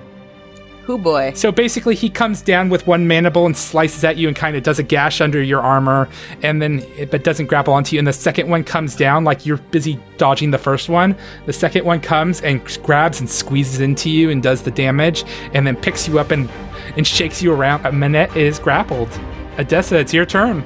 Who 0.89 0.97
boy? 0.97 1.35
So 1.35 1.53
basically, 1.53 1.95
he 1.95 2.09
comes 2.09 2.41
down 2.41 2.71
with 2.71 2.87
one 2.87 3.07
mandible 3.07 3.45
and 3.45 3.55
slices 3.55 4.03
at 4.05 4.17
you 4.17 4.27
and 4.27 4.35
kind 4.35 4.57
of 4.57 4.63
does 4.63 4.79
a 4.79 4.83
gash 4.83 5.21
under 5.21 5.43
your 5.43 5.61
armor, 5.61 6.09
and 6.43 6.63
then 6.63 6.83
but 7.11 7.25
doesn't 7.25 7.45
grapple 7.45 7.75
onto 7.75 7.95
you. 7.95 7.99
And 7.99 8.09
the 8.09 8.13
second 8.15 8.49
one 8.49 8.65
comes 8.65 8.97
down 8.97 9.23
like 9.23 9.45
you're 9.45 9.59
busy 9.59 10.01
dodging 10.17 10.51
the 10.51 10.57
first 10.57 10.89
one. 10.89 11.15
The 11.45 11.53
second 11.53 11.85
one 11.85 12.01
comes 12.01 12.41
and 12.41 12.65
grabs 12.83 13.21
and 13.21 13.29
squeezes 13.29 13.81
into 13.81 14.09
you 14.09 14.31
and 14.31 14.43
does 14.43 14.63
the 14.63 14.71
damage, 14.71 15.25
and 15.53 15.67
then 15.67 15.77
picks 15.77 16.09
you 16.09 16.19
up 16.19 16.31
and 16.31 16.49
and 16.97 17.07
shakes 17.07 17.43
you 17.43 17.53
around. 17.53 17.83
Manette 17.93 18.35
is 18.35 18.59
grappled. 18.59 19.11
Odessa, 19.59 19.99
it's 19.99 20.15
your 20.15 20.25
turn. 20.25 20.65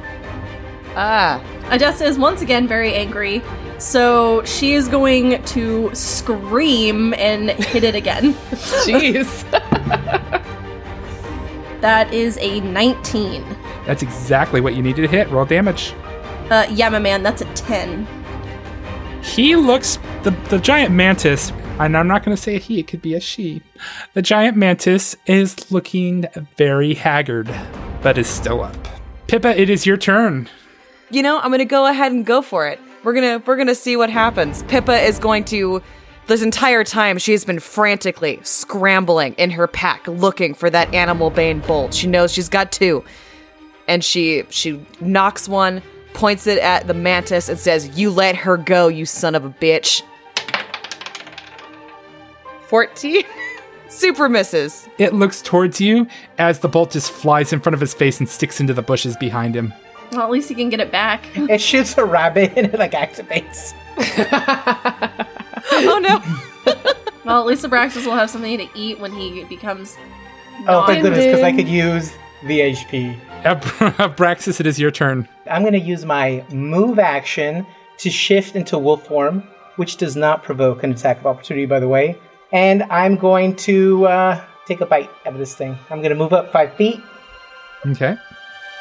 Ah, 0.95 1.43
Odessa 1.73 2.05
is 2.05 2.19
once 2.19 2.43
again 2.43 2.69
very 2.69 2.95
angry, 2.95 3.43
so 3.79 4.45
she 4.45 4.75
is 4.75 4.89
going 4.89 5.43
to 5.45 5.91
scream 5.95 7.15
and 7.15 7.51
hit 7.51 7.85
it 7.85 7.95
again. 7.95 8.35
Jeez. 8.85 9.51
that 11.81 12.13
is 12.13 12.37
a 12.39 12.61
19. 12.61 13.45
That's 13.87 14.03
exactly 14.03 14.61
what 14.61 14.75
you 14.75 14.83
needed 14.83 15.03
to 15.03 15.09
hit. 15.09 15.29
Roll 15.31 15.45
damage. 15.45 15.95
Uh, 16.51 16.67
yeah, 16.71 16.89
my 16.91 16.99
man, 16.99 17.23
that's 17.23 17.41
a 17.41 17.47
10. 17.55 18.07
He 19.23 19.57
looks 19.57 19.99
the 20.25 20.33
the 20.51 20.59
giant 20.59 20.93
mantis, 20.93 21.53
and 21.79 21.97
I'm 21.97 22.09
not 22.09 22.25
going 22.25 22.37
to 22.37 22.43
say 22.43 22.57
a 22.57 22.59
he; 22.59 22.81
it 22.81 22.89
could 22.89 23.01
be 23.01 23.15
a 23.15 23.21
she. 23.21 23.63
The 24.15 24.23
giant 24.23 24.57
mantis 24.57 25.17
is 25.27 25.71
looking 25.71 26.27
very 26.57 26.95
haggard, 26.95 27.49
but 28.03 28.19
is 28.19 28.27
still 28.27 28.63
up. 28.63 28.77
Pippa, 29.29 29.59
it 29.59 29.71
is 29.71 29.87
your 29.87 29.97
turn. 29.97 30.49
You 31.13 31.23
know, 31.23 31.39
I'm 31.39 31.51
gonna 31.51 31.65
go 31.65 31.87
ahead 31.87 32.11
and 32.11 32.25
go 32.25 32.43
for 32.43 32.67
it. 32.67 32.81
We're 33.05 33.13
gonna 33.13 33.43
we're 33.47 33.57
gonna 33.57 33.75
see 33.75 33.97
what 33.97 34.11
happens. 34.11 34.63
Pippa 34.65 34.99
is 35.01 35.19
going 35.19 35.45
to 35.47 35.83
this 36.27 36.43
entire 36.43 36.85
time 36.85 37.19
she 37.19 37.33
has 37.33 37.45
been 37.45 37.59
frantically 37.61 38.41
scrambling 38.43 39.35
in 39.35 39.51
her 39.51 39.67
pack 39.67 40.07
looking 40.09 40.55
for 40.55 40.71
that 40.71 40.93
animal 40.95 41.31
bane 41.31 41.61
bolt. 41.61 41.93
She 41.95 42.07
knows 42.07 42.33
she's 42.33 42.49
got 42.49 42.73
two. 42.73 43.05
And 43.89 44.03
she 44.03 44.45
she 44.49 44.85
knocks 45.01 45.49
one, 45.49 45.83
points 46.15 46.47
it 46.47 46.59
at 46.59 46.87
the 46.87 46.95
mantis 46.95 47.49
and 47.49 47.59
says, 47.59 47.99
You 47.99 48.11
let 48.11 48.37
her 48.37 48.57
go, 48.57 48.89
you 48.89 49.05
son 49.05 49.35
of 49.35 49.45
a 49.45 49.51
bitch. 49.51 50.03
14. 52.69 53.23
Super 53.89 54.31
misses. 54.31 54.89
It 54.97 55.13
looks 55.13 55.43
towards 55.43 55.79
you 55.79 56.07
as 56.39 56.61
the 56.61 56.69
bolt 56.69 56.93
just 56.93 57.11
flies 57.11 57.53
in 57.53 57.61
front 57.61 57.75
of 57.75 57.81
his 57.81 57.93
face 57.93 58.19
and 58.19 58.27
sticks 58.27 58.59
into 58.59 58.73
the 58.73 58.81
bushes 58.81 59.15
behind 59.19 59.55
him. 59.55 59.75
Well, 60.13 60.23
at 60.23 60.31
least 60.31 60.49
he 60.49 60.55
can 60.55 60.69
get 60.69 60.81
it 60.81 60.93
back. 60.93 61.27
It 61.37 61.61
shoots 61.61 61.97
a 61.99 62.05
rabbit 62.05 62.53
and 62.57 62.67
it 62.67 62.79
like 62.79 62.93
activates. 62.93 63.73
Oh 65.75 65.99
no. 65.99 66.21
well, 67.25 67.41
at 67.41 67.47
least 67.47 67.65
Abraxas 67.65 68.05
will 68.05 68.15
have 68.15 68.29
something 68.31 68.59
to 68.59 68.69
eat 68.75 68.99
when 68.99 69.13
he 69.13 69.45
becomes. 69.45 69.97
Oh, 70.69 70.85
thank 70.87 71.03
goodness, 71.03 71.25
because 71.25 71.43
I 71.43 71.53
could 71.53 71.69
use 71.69 72.13
the 72.45 72.61
HP. 72.61 73.19
Ab- 73.45 73.63
Abraxas, 73.63 74.61
it 74.61 74.67
is 74.67 74.79
your 74.79 74.91
turn. 74.91 75.27
I'm 75.51 75.63
going 75.63 75.73
to 75.73 75.79
use 75.79 76.05
my 76.05 76.45
move 76.51 76.99
action 76.99 77.67
to 77.99 78.11
shift 78.11 78.55
into 78.55 78.79
wolf 78.79 79.07
form, 79.07 79.43
which 79.77 79.97
does 79.97 80.15
not 80.17 80.43
provoke 80.43 80.83
an 80.83 80.93
attack 80.93 81.19
of 81.21 81.27
opportunity, 81.27 81.67
by 81.67 81.81
the 81.81 81.89
way. 81.89 82.17
And 82.53 82.83
I'm 82.85 83.17
going 83.17 83.57
to 83.57 84.07
uh, 84.07 84.45
take 84.67 84.81
a 84.81 84.87
bite 84.87 85.11
out 85.25 85.33
of 85.33 85.39
this 85.39 85.55
thing. 85.55 85.79
I'm 85.91 85.99
going 85.99 86.11
to 86.11 86.17
move 86.17 86.33
up 86.33 86.53
five 86.53 86.75
feet, 86.75 87.01
Okay. 87.87 88.17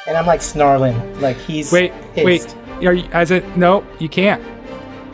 And 0.06 0.16
I'm 0.16 0.26
like 0.26 0.42
snarling, 0.42 1.20
like 1.20 1.36
he's 1.36 1.72
Wait, 1.72 1.92
pissed. 2.14 2.56
wait. 2.80 2.86
Are 2.86 2.92
you, 2.94 3.08
as 3.12 3.30
it? 3.30 3.44
No, 3.56 3.84
you 4.00 4.08
can't 4.08 4.42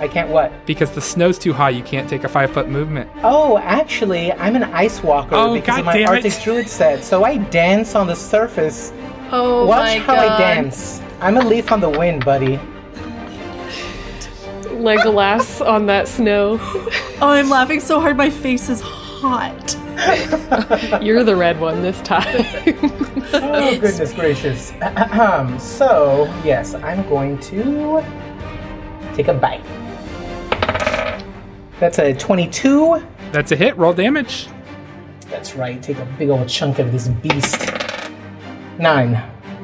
I 0.01 0.09
can't 0.09 0.31
what? 0.31 0.53
because 0.65 0.91
the 0.93 1.01
snow's 1.01 1.39
too 1.39 1.53
high. 1.53 1.71
You 1.71 1.83
can't 1.83 2.09
take 2.09 2.25
a 2.25 2.29
five 2.29 2.51
foot 2.53 2.69
movement. 2.69 3.11
Oh, 3.23 3.59
actually, 3.59 4.33
I'm 4.33 4.55
an 4.57 4.63
ice 4.65 5.03
walker 5.03 5.35
Oh, 5.35 5.55
because 5.55 5.81
of 5.81 5.85
my 5.85 5.93
damn 5.93 6.03
it. 6.15 6.25
Arctic 6.25 6.43
Druid 6.43 6.69
set. 6.69 7.03
So 7.05 7.25
I 7.25 7.37
dance 7.39 7.95
on 7.95 8.07
the 8.07 8.15
surface. 8.15 8.93
Oh 9.31 9.67
Watch 9.67 9.79
my 9.81 9.99
how 9.99 10.15
god. 10.15 10.29
I 10.33 10.39
dance. 10.39 11.03
I'm 11.21 11.37
a 11.37 11.41
leaf 11.45 11.73
on 11.73 11.81
the 11.81 11.91
wind, 11.91 12.25
buddy. 12.25 12.59
Legolas 14.79 15.67
on 15.67 15.87
that 15.87 16.07
snow. 16.09 16.59
Oh, 17.21 17.31
I'm 17.31 17.51
laughing 17.51 17.81
so 17.81 18.01
hard 18.01 18.17
my 18.17 18.31
face 18.31 18.69
is 18.69 18.81
hot. 18.81 19.75
You're 21.03 21.25
the 21.25 21.35
red 21.35 21.61
one 21.61 21.83
this 21.83 22.01
time. 22.03 22.45
Oh, 23.33 23.77
goodness 23.81 24.13
gracious. 24.13 24.73
So, 25.59 26.25
yes, 26.45 26.75
I'm 26.75 27.09
going 27.09 27.39
to 27.41 28.05
take 29.15 29.29
a 29.29 29.35
bite. 29.35 29.65
That's 31.81 31.99
a 31.99 32.15
22. 32.15 33.03
That's 33.33 33.51
a 33.51 33.57
hit. 33.57 33.77
Roll 33.77 33.93
damage. 33.93 34.49
That's 35.29 35.57
right, 35.57 35.83
take 35.83 35.99
a 35.99 36.05
big 36.17 36.29
old 36.29 36.49
chunk 36.49 36.79
of 36.79 36.93
this 36.93 37.09
beast. 37.09 37.69
Nine. 38.79 39.21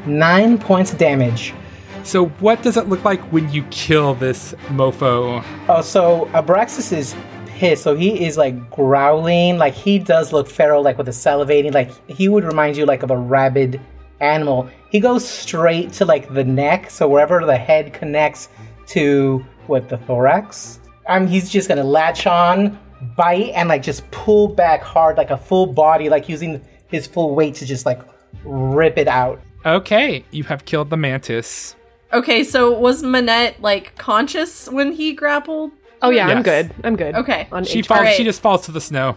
Nine 0.07 0.59
points 0.59 0.93
of 0.93 0.99
damage. 0.99 1.55
So, 2.03 2.27
what 2.27 2.63
does 2.63 2.77
it 2.77 2.89
look 2.89 3.05
like 3.05 3.21
when 3.33 3.51
you 3.51 3.63
kill 3.71 4.15
this 4.15 4.53
mofo? 4.69 5.45
Oh, 5.69 5.81
so 5.81 6.29
Abraxas 6.33 6.93
is 6.93 7.15
pissed. 7.55 7.83
So 7.83 7.97
he 7.97 8.25
is 8.27 8.37
like 8.37 8.71
growling. 8.71 9.59
Like 9.59 9.75
he 9.75 9.99
does 9.99 10.33
look 10.33 10.49
feral, 10.49 10.83
like 10.83 10.99
with 10.99 11.07
the 11.07 11.13
salivating. 11.13 11.73
Like 11.73 11.91
he 12.09 12.29
would 12.29 12.45
remind 12.45 12.77
you 12.77 12.87
like 12.87 13.03
of 13.03 13.11
a 13.11 13.17
rabid 13.17 13.81
animal. 14.21 14.69
He 14.91 15.01
goes 15.01 15.27
straight 15.29 15.93
to 15.95 16.05
like 16.05 16.33
the 16.33 16.45
neck. 16.45 16.91
So 16.91 17.09
wherever 17.09 17.45
the 17.45 17.57
head 17.57 17.93
connects 17.93 18.49
to 18.89 19.45
what 19.67 19.89
the 19.89 19.99
thorax. 19.99 20.81
Um, 21.07 21.27
he's 21.27 21.51
just 21.51 21.69
gonna 21.69 21.85
latch 21.85 22.27
on, 22.27 22.79
bite, 23.17 23.53
and 23.55 23.69
like 23.69 23.83
just 23.83 24.11
pull 24.11 24.49
back 24.49 24.83
hard, 24.83 25.17
like 25.17 25.31
a 25.31 25.37
full 25.37 25.67
body, 25.67 26.09
like 26.09 26.29
using 26.29 26.63
his 26.89 27.07
full 27.07 27.35
weight 27.35 27.55
to 27.57 27.67
just 27.67 27.87
like 27.87 28.01
rip 28.45 28.99
it 28.99 29.09
out. 29.09 29.41
Okay, 29.67 30.25
you 30.31 30.45
have 30.45 30.65
killed 30.65 30.91
the 30.91 30.97
mantis. 30.97 31.77
Okay, 32.13 32.45
so 32.45 32.71
was 32.71 33.03
Manette 33.03 33.61
like 33.61 33.97
conscious 33.97 34.69
when 34.69 34.93
he 34.93 35.13
grappled? 35.13 35.73
Oh 36.05 36.11
yeah, 36.11 36.27
I'm 36.29 36.43
good. 36.43 36.73
I'm 36.85 36.97
good. 36.97 37.15
Okay. 37.15 37.49
On 37.53 37.65
She 37.65 37.81
HP. 37.81 37.87
falls. 37.87 37.99
Alright. 37.99 38.17
She 38.17 38.25
just 38.25 38.41
falls 38.43 38.67
to 38.67 38.73
the 38.73 38.81
snow. 38.81 39.17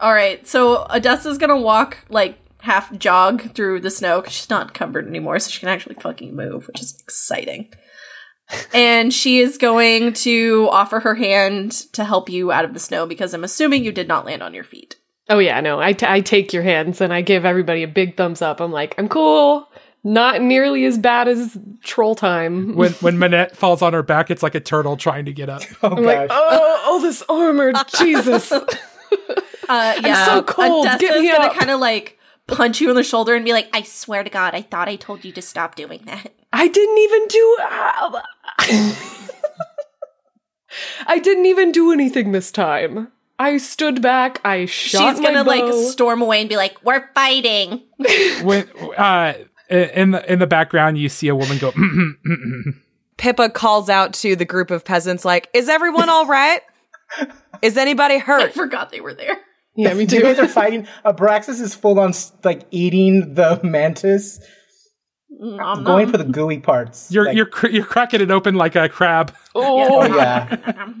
All 0.00 0.12
right, 0.12 0.46
so 0.46 0.86
Odessa's 0.90 1.38
gonna 1.38 1.58
walk 1.58 1.98
like 2.08 2.38
half 2.60 2.96
jog 2.98 3.52
through 3.54 3.80
the 3.80 3.90
snow 3.90 4.20
because 4.20 4.32
she's 4.34 4.50
not 4.50 4.68
encumbered 4.68 5.06
anymore, 5.08 5.38
so 5.40 5.50
she 5.50 5.60
can 5.60 5.68
actually 5.68 5.96
fucking 5.96 6.34
move, 6.36 6.66
which 6.68 6.80
is 6.80 6.96
exciting. 7.00 7.72
and 8.72 9.12
she 9.12 9.38
is 9.40 9.58
going 9.58 10.12
to 10.14 10.68
offer 10.70 11.00
her 11.00 11.14
hand 11.16 11.72
to 11.92 12.04
help 12.04 12.30
you 12.30 12.50
out 12.52 12.64
of 12.64 12.72
the 12.74 12.80
snow 12.80 13.06
because 13.06 13.34
I'm 13.34 13.44
assuming 13.44 13.84
you 13.84 13.92
did 13.92 14.08
not 14.08 14.24
land 14.24 14.42
on 14.42 14.54
your 14.54 14.64
feet. 14.64 14.96
Oh 15.28 15.38
yeah, 15.38 15.60
no. 15.60 15.78
I, 15.80 15.92
t- 15.92 16.06
I 16.08 16.20
take 16.22 16.52
your 16.54 16.62
hands 16.62 17.00
and 17.02 17.12
I 17.12 17.20
give 17.20 17.44
everybody 17.44 17.82
a 17.82 17.88
big 17.88 18.16
thumbs 18.16 18.40
up. 18.40 18.60
I'm 18.60 18.72
like, 18.72 18.94
I'm 18.98 19.08
cool. 19.08 19.68
Not 20.04 20.40
nearly 20.40 20.84
as 20.84 20.96
bad 20.96 21.28
as 21.28 21.58
troll 21.82 22.14
time. 22.14 22.74
When 22.76 22.92
when 22.94 23.18
Manette 23.20 23.56
falls 23.56 23.82
on 23.82 23.92
her 23.92 24.02
back, 24.02 24.30
it's 24.30 24.42
like 24.42 24.54
a 24.54 24.60
turtle 24.60 24.96
trying 24.96 25.24
to 25.26 25.32
get 25.32 25.48
up. 25.48 25.62
Oh 25.82 25.96
I'm 25.96 26.04
like, 26.04 26.28
oh, 26.30 26.82
all 26.86 27.00
this 27.00 27.22
armor, 27.28 27.72
Jesus. 27.98 28.50
Uh, 28.52 28.62
yeah, 29.68 30.24
so 30.24 30.42
cold, 30.42 30.86
Odessa's 30.86 31.00
get 31.00 31.20
me 31.20 31.30
gonna 31.30 31.48
up. 31.48 31.54
kind 31.54 31.70
of 31.70 31.80
like 31.80 32.18
punch 32.46 32.80
you 32.80 32.88
in 32.90 32.96
the 32.96 33.02
shoulder 33.02 33.34
and 33.34 33.44
be 33.44 33.52
like, 33.52 33.68
"I 33.74 33.82
swear 33.82 34.22
to 34.24 34.30
God, 34.30 34.54
I 34.54 34.62
thought 34.62 34.88
I 34.88 34.96
told 34.96 35.24
you 35.24 35.32
to 35.32 35.42
stop 35.42 35.74
doing 35.74 36.02
that." 36.06 36.32
I 36.52 36.68
didn't 36.68 36.98
even 36.98 37.26
do. 37.28 37.56
uh, 37.60 38.22
I 41.06 41.18
didn't 41.18 41.46
even 41.46 41.72
do 41.72 41.92
anything 41.92 42.32
this 42.32 42.50
time. 42.50 43.08
I 43.38 43.58
stood 43.58 44.02
back. 44.02 44.40
I 44.44 44.64
shot 44.66 45.14
She's 45.16 45.20
gonna 45.24 45.44
my 45.44 45.56
like 45.60 45.72
storm 45.92 46.22
away 46.22 46.40
and 46.40 46.48
be 46.48 46.56
like, 46.56 46.76
"We're 46.84 47.08
fighting." 47.14 47.82
when 48.42 48.68
uh, 48.96 49.34
in 49.70 50.10
the 50.12 50.32
in 50.32 50.38
the 50.38 50.46
background, 50.46 50.98
you 50.98 51.08
see 51.08 51.28
a 51.28 51.34
woman 51.36 51.58
go. 51.58 51.72
"Mm, 51.72 51.90
mm, 51.92 52.12
mm, 52.26 52.36
mm." 52.66 52.74
Pippa 53.16 53.50
calls 53.50 53.88
out 53.88 54.12
to 54.14 54.36
the 54.36 54.44
group 54.44 54.70
of 54.70 54.84
peasants, 54.84 55.24
like, 55.24 55.48
"Is 55.52 55.68
everyone 55.68 56.08
all 56.08 56.26
right? 56.26 56.60
Is 57.62 57.76
anybody 57.76 58.18
hurt?" 58.18 58.40
I 58.40 58.44
hurt?" 58.44 58.54
forgot 58.54 58.90
they 58.90 59.00
were 59.00 59.14
there. 59.14 59.36
yeah, 59.76 59.92
me 59.94 60.00
You 60.02 60.06
too. 60.06 60.20
guys 60.22 60.38
are 60.38 60.48
fighting. 60.48 60.86
Abraxas 61.04 61.60
is 61.60 61.74
full 61.74 61.98
on 62.00 62.12
like 62.44 62.62
eating 62.70 63.34
the 63.34 63.60
mantis, 63.64 64.40
Nom, 65.30 65.84
going 65.84 66.04
nom. 66.04 66.12
for 66.12 66.18
the 66.18 66.24
gooey 66.24 66.58
parts. 66.60 67.10
You're 67.10 67.26
Like, 67.26 67.36
you're 67.36 67.46
cr- 67.46 67.68
you're 67.68 67.84
cracking 67.84 68.20
it 68.20 68.30
open 68.30 68.54
like 68.54 68.76
a 68.76 68.88
crab. 68.88 69.34
oh 69.54 70.04
yeah. 70.16 70.92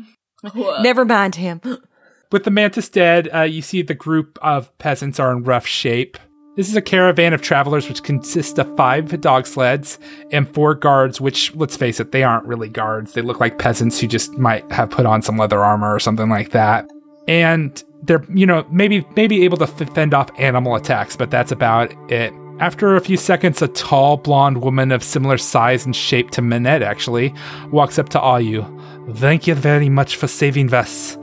Never 0.82 1.04
mind 1.04 1.34
him. 1.36 1.60
With 2.30 2.44
the 2.44 2.50
mantis 2.50 2.90
dead, 2.90 3.28
uh, 3.34 3.40
you 3.42 3.62
see 3.62 3.80
the 3.80 3.94
group 3.94 4.38
of 4.42 4.76
peasants 4.78 5.18
are 5.18 5.32
in 5.32 5.44
rough 5.44 5.66
shape. 5.66 6.18
This 6.58 6.68
is 6.68 6.74
a 6.74 6.82
caravan 6.82 7.34
of 7.34 7.40
travelers 7.40 7.88
which 7.88 8.02
consists 8.02 8.58
of 8.58 8.76
five 8.76 9.20
dog 9.20 9.46
sleds 9.46 9.96
and 10.32 10.52
four 10.52 10.74
guards, 10.74 11.20
which, 11.20 11.54
let's 11.54 11.76
face 11.76 12.00
it, 12.00 12.10
they 12.10 12.24
aren't 12.24 12.46
really 12.46 12.68
guards. 12.68 13.12
They 13.12 13.22
look 13.22 13.38
like 13.38 13.60
peasants 13.60 14.00
who 14.00 14.08
just 14.08 14.32
might 14.32 14.68
have 14.72 14.90
put 14.90 15.06
on 15.06 15.22
some 15.22 15.36
leather 15.36 15.62
armor 15.62 15.94
or 15.94 16.00
something 16.00 16.28
like 16.28 16.50
that. 16.50 16.90
And 17.28 17.80
they're, 18.02 18.24
you 18.34 18.44
know, 18.44 18.66
maybe 18.72 19.06
maybe 19.14 19.44
able 19.44 19.56
to 19.58 19.68
fend 19.68 20.14
off 20.14 20.30
animal 20.36 20.74
attacks, 20.74 21.14
but 21.14 21.30
that's 21.30 21.52
about 21.52 21.94
it. 22.10 22.32
After 22.58 22.96
a 22.96 23.00
few 23.00 23.16
seconds, 23.16 23.62
a 23.62 23.68
tall 23.68 24.16
blonde 24.16 24.60
woman 24.60 24.90
of 24.90 25.04
similar 25.04 25.38
size 25.38 25.86
and 25.86 25.94
shape 25.94 26.32
to 26.32 26.42
Manette 26.42 26.82
actually 26.82 27.32
walks 27.70 28.00
up 28.00 28.08
to 28.08 28.20
all 28.20 28.40
you. 28.40 28.66
Thank 29.12 29.46
you 29.46 29.54
very 29.54 29.88
much 29.88 30.16
for 30.16 30.26
saving 30.26 30.74
us. 30.74 31.16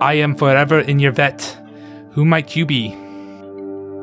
I 0.00 0.14
am 0.14 0.34
forever 0.34 0.80
in 0.80 0.98
your 0.98 1.12
vet. 1.12 1.42
Who 2.10 2.24
might 2.24 2.56
you 2.56 2.66
be? 2.66 2.96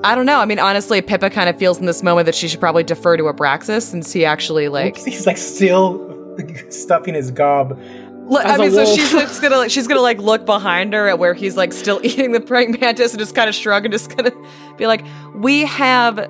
I 0.03 0.15
don't 0.15 0.25
know. 0.25 0.39
I 0.39 0.45
mean, 0.45 0.59
honestly, 0.59 1.01
Pippa 1.01 1.29
kind 1.29 1.49
of 1.49 1.57
feels 1.57 1.79
in 1.79 1.85
this 1.85 2.03
moment 2.03 2.27
that 2.27 2.35
she 2.35 2.47
should 2.47 2.59
probably 2.59 2.83
defer 2.83 3.17
to 3.17 3.23
Abraxas 3.23 3.81
since 3.81 4.13
he 4.13 4.25
actually 4.25 4.69
like. 4.69 4.97
He's 4.97 5.25
like 5.25 5.37
still 5.37 6.35
stuffing 6.69 7.15
his 7.15 7.31
gob. 7.31 7.79
Look, 8.27 8.45
I 8.45 8.57
mean, 8.57 8.71
so 8.71 8.85
she's 8.85 9.09
just 9.09 9.41
gonna 9.41 9.57
like 9.57 9.71
she's 9.71 9.87
gonna 9.87 10.01
like 10.01 10.19
look 10.19 10.45
behind 10.45 10.93
her 10.93 11.07
at 11.07 11.17
where 11.17 11.33
he's 11.33 11.57
like 11.57 11.73
still 11.73 11.99
eating 12.03 12.31
the 12.31 12.41
praying 12.41 12.77
mantis 12.79 13.13
and 13.13 13.19
just 13.19 13.33
kind 13.33 13.49
of 13.49 13.55
shrug 13.55 13.85
and 13.85 13.91
just 13.91 14.15
gonna 14.15 14.31
be 14.77 14.85
like, 14.85 15.03
"We 15.33 15.61
have 15.61 16.29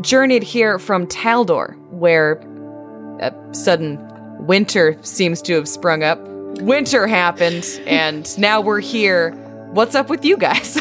journeyed 0.00 0.42
here 0.42 0.78
from 0.78 1.06
Taldor, 1.06 1.76
where 1.90 2.34
a 3.20 3.32
sudden 3.52 3.98
winter 4.46 4.98
seems 5.02 5.42
to 5.42 5.54
have 5.54 5.68
sprung 5.68 6.02
up. 6.02 6.18
Winter 6.60 7.06
happened, 7.06 7.80
and 7.86 8.36
now 8.38 8.60
we're 8.60 8.80
here. 8.80 9.32
What's 9.72 9.94
up 9.94 10.08
with 10.08 10.24
you 10.24 10.36
guys?" 10.36 10.76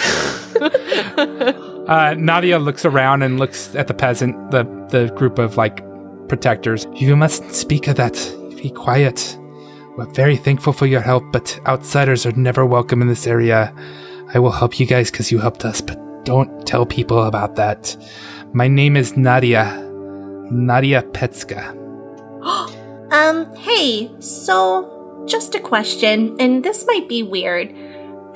Uh, 1.90 2.14
Nadia 2.20 2.60
looks 2.60 2.86
around 2.86 3.24
and 3.24 3.40
looks 3.40 3.74
at 3.74 3.88
the 3.88 3.96
peasant, 3.96 4.52
the 4.52 4.64
the 4.92 5.12
group 5.16 5.40
of 5.40 5.58
like 5.58 5.84
protectors. 6.28 6.86
You 6.94 7.16
must 7.16 7.52
speak 7.52 7.88
of 7.88 7.96
that. 7.96 8.14
Be 8.58 8.70
quiet. 8.70 9.36
We're 9.98 10.06
very 10.14 10.38
thankful 10.38 10.72
for 10.72 10.86
your 10.86 11.02
help, 11.02 11.24
but 11.32 11.60
outsiders 11.66 12.28
are 12.28 12.32
never 12.34 12.64
welcome 12.64 13.02
in 13.02 13.08
this 13.08 13.26
area. 13.26 13.74
I 14.32 14.38
will 14.38 14.52
help 14.52 14.80
you 14.80 14.86
guys 14.86 15.10
because 15.10 15.32
you 15.32 15.40
helped 15.40 15.66
us, 15.66 15.82
but 15.82 15.98
don't 16.26 16.64
tell 16.68 16.86
people 16.86 17.24
about 17.24 17.56
that. 17.56 17.98
My 18.54 18.68
name 18.68 18.96
is 18.96 19.18
Nadia. 19.18 19.66
Nadia 20.52 21.02
Petska. 21.02 21.76
Um, 23.12 23.52
hey, 23.56 24.12
so 24.20 25.26
just 25.28 25.56
a 25.56 25.60
question, 25.60 26.36
and 26.40 26.64
this 26.64 26.86
might 26.86 27.10
be 27.10 27.24
weird. 27.24 27.74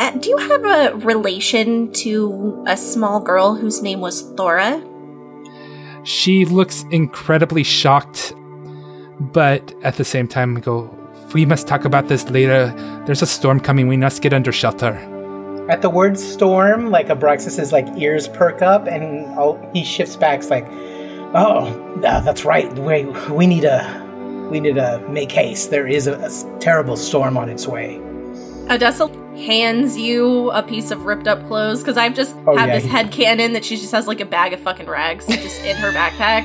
Uh, 0.03 0.11
do 0.17 0.29
you 0.29 0.37
have 0.37 0.65
a 0.65 0.97
relation 0.97 1.89
to 1.93 2.61
a 2.67 2.75
small 2.75 3.21
girl 3.21 3.55
whose 3.55 3.81
name 3.81 4.01
was 4.01 4.21
Thora? 4.35 4.83
She 6.03 6.43
looks 6.43 6.83
incredibly 6.91 7.63
shocked, 7.63 8.33
but 9.17 9.73
at 9.81 9.95
the 9.95 10.03
same 10.03 10.27
time, 10.27 10.55
we 10.55 10.59
go, 10.59 10.93
we 11.33 11.45
must 11.45 11.69
talk 11.69 11.85
about 11.85 12.09
this 12.09 12.29
later. 12.29 12.73
There's 13.05 13.21
a 13.21 13.25
storm 13.25 13.61
coming. 13.61 13.87
We 13.87 13.95
must 13.95 14.21
get 14.21 14.33
under 14.33 14.51
shelter. 14.51 14.91
At 15.69 15.81
the 15.81 15.89
word 15.89 16.19
storm, 16.19 16.91
like 16.91 17.07
Abraxas's 17.07 17.71
like 17.71 17.87
ears 17.97 18.27
perk 18.27 18.61
up, 18.61 18.87
and 18.87 19.25
oh, 19.39 19.57
he 19.73 19.85
shifts 19.85 20.17
back. 20.17 20.39
It's 20.39 20.49
like, 20.49 20.67
oh, 21.33 22.01
uh, 22.03 22.19
that's 22.19 22.43
right. 22.43 22.69
We 22.77 23.05
we 23.31 23.47
need 23.47 23.61
to 23.61 24.49
we 24.51 24.59
need 24.59 24.75
to 24.75 25.01
make 25.07 25.31
haste. 25.31 25.71
There 25.71 25.87
is 25.87 26.07
a 26.07 26.59
terrible 26.59 26.97
storm 26.97 27.37
on 27.37 27.47
its 27.47 27.67
way. 27.67 28.01
Odessa 28.70 29.07
hands 29.36 29.97
you 29.97 30.51
a 30.51 30.61
piece 30.64 30.91
of 30.91 31.05
ripped 31.05 31.28
up 31.28 31.45
clothes 31.47 31.82
because 31.82 31.97
I've 31.97 32.14
just 32.14 32.36
Oh, 32.47 32.55
have 32.55 32.70
yeah, 32.70 32.76
this 32.76 32.84
he- 32.84 32.89
head 32.89 33.11
canon 33.11 33.53
that 33.53 33.66
she 33.66 33.76
just 33.78 33.91
has 33.91 34.07
like 34.07 34.20
a 34.22 34.26
bag 34.26 34.53
of 34.53 34.59
fucking 34.59 34.86
rags 34.88 35.26
just 35.28 35.61
in 35.64 35.76
her 35.78 35.91
backpack 35.91 36.43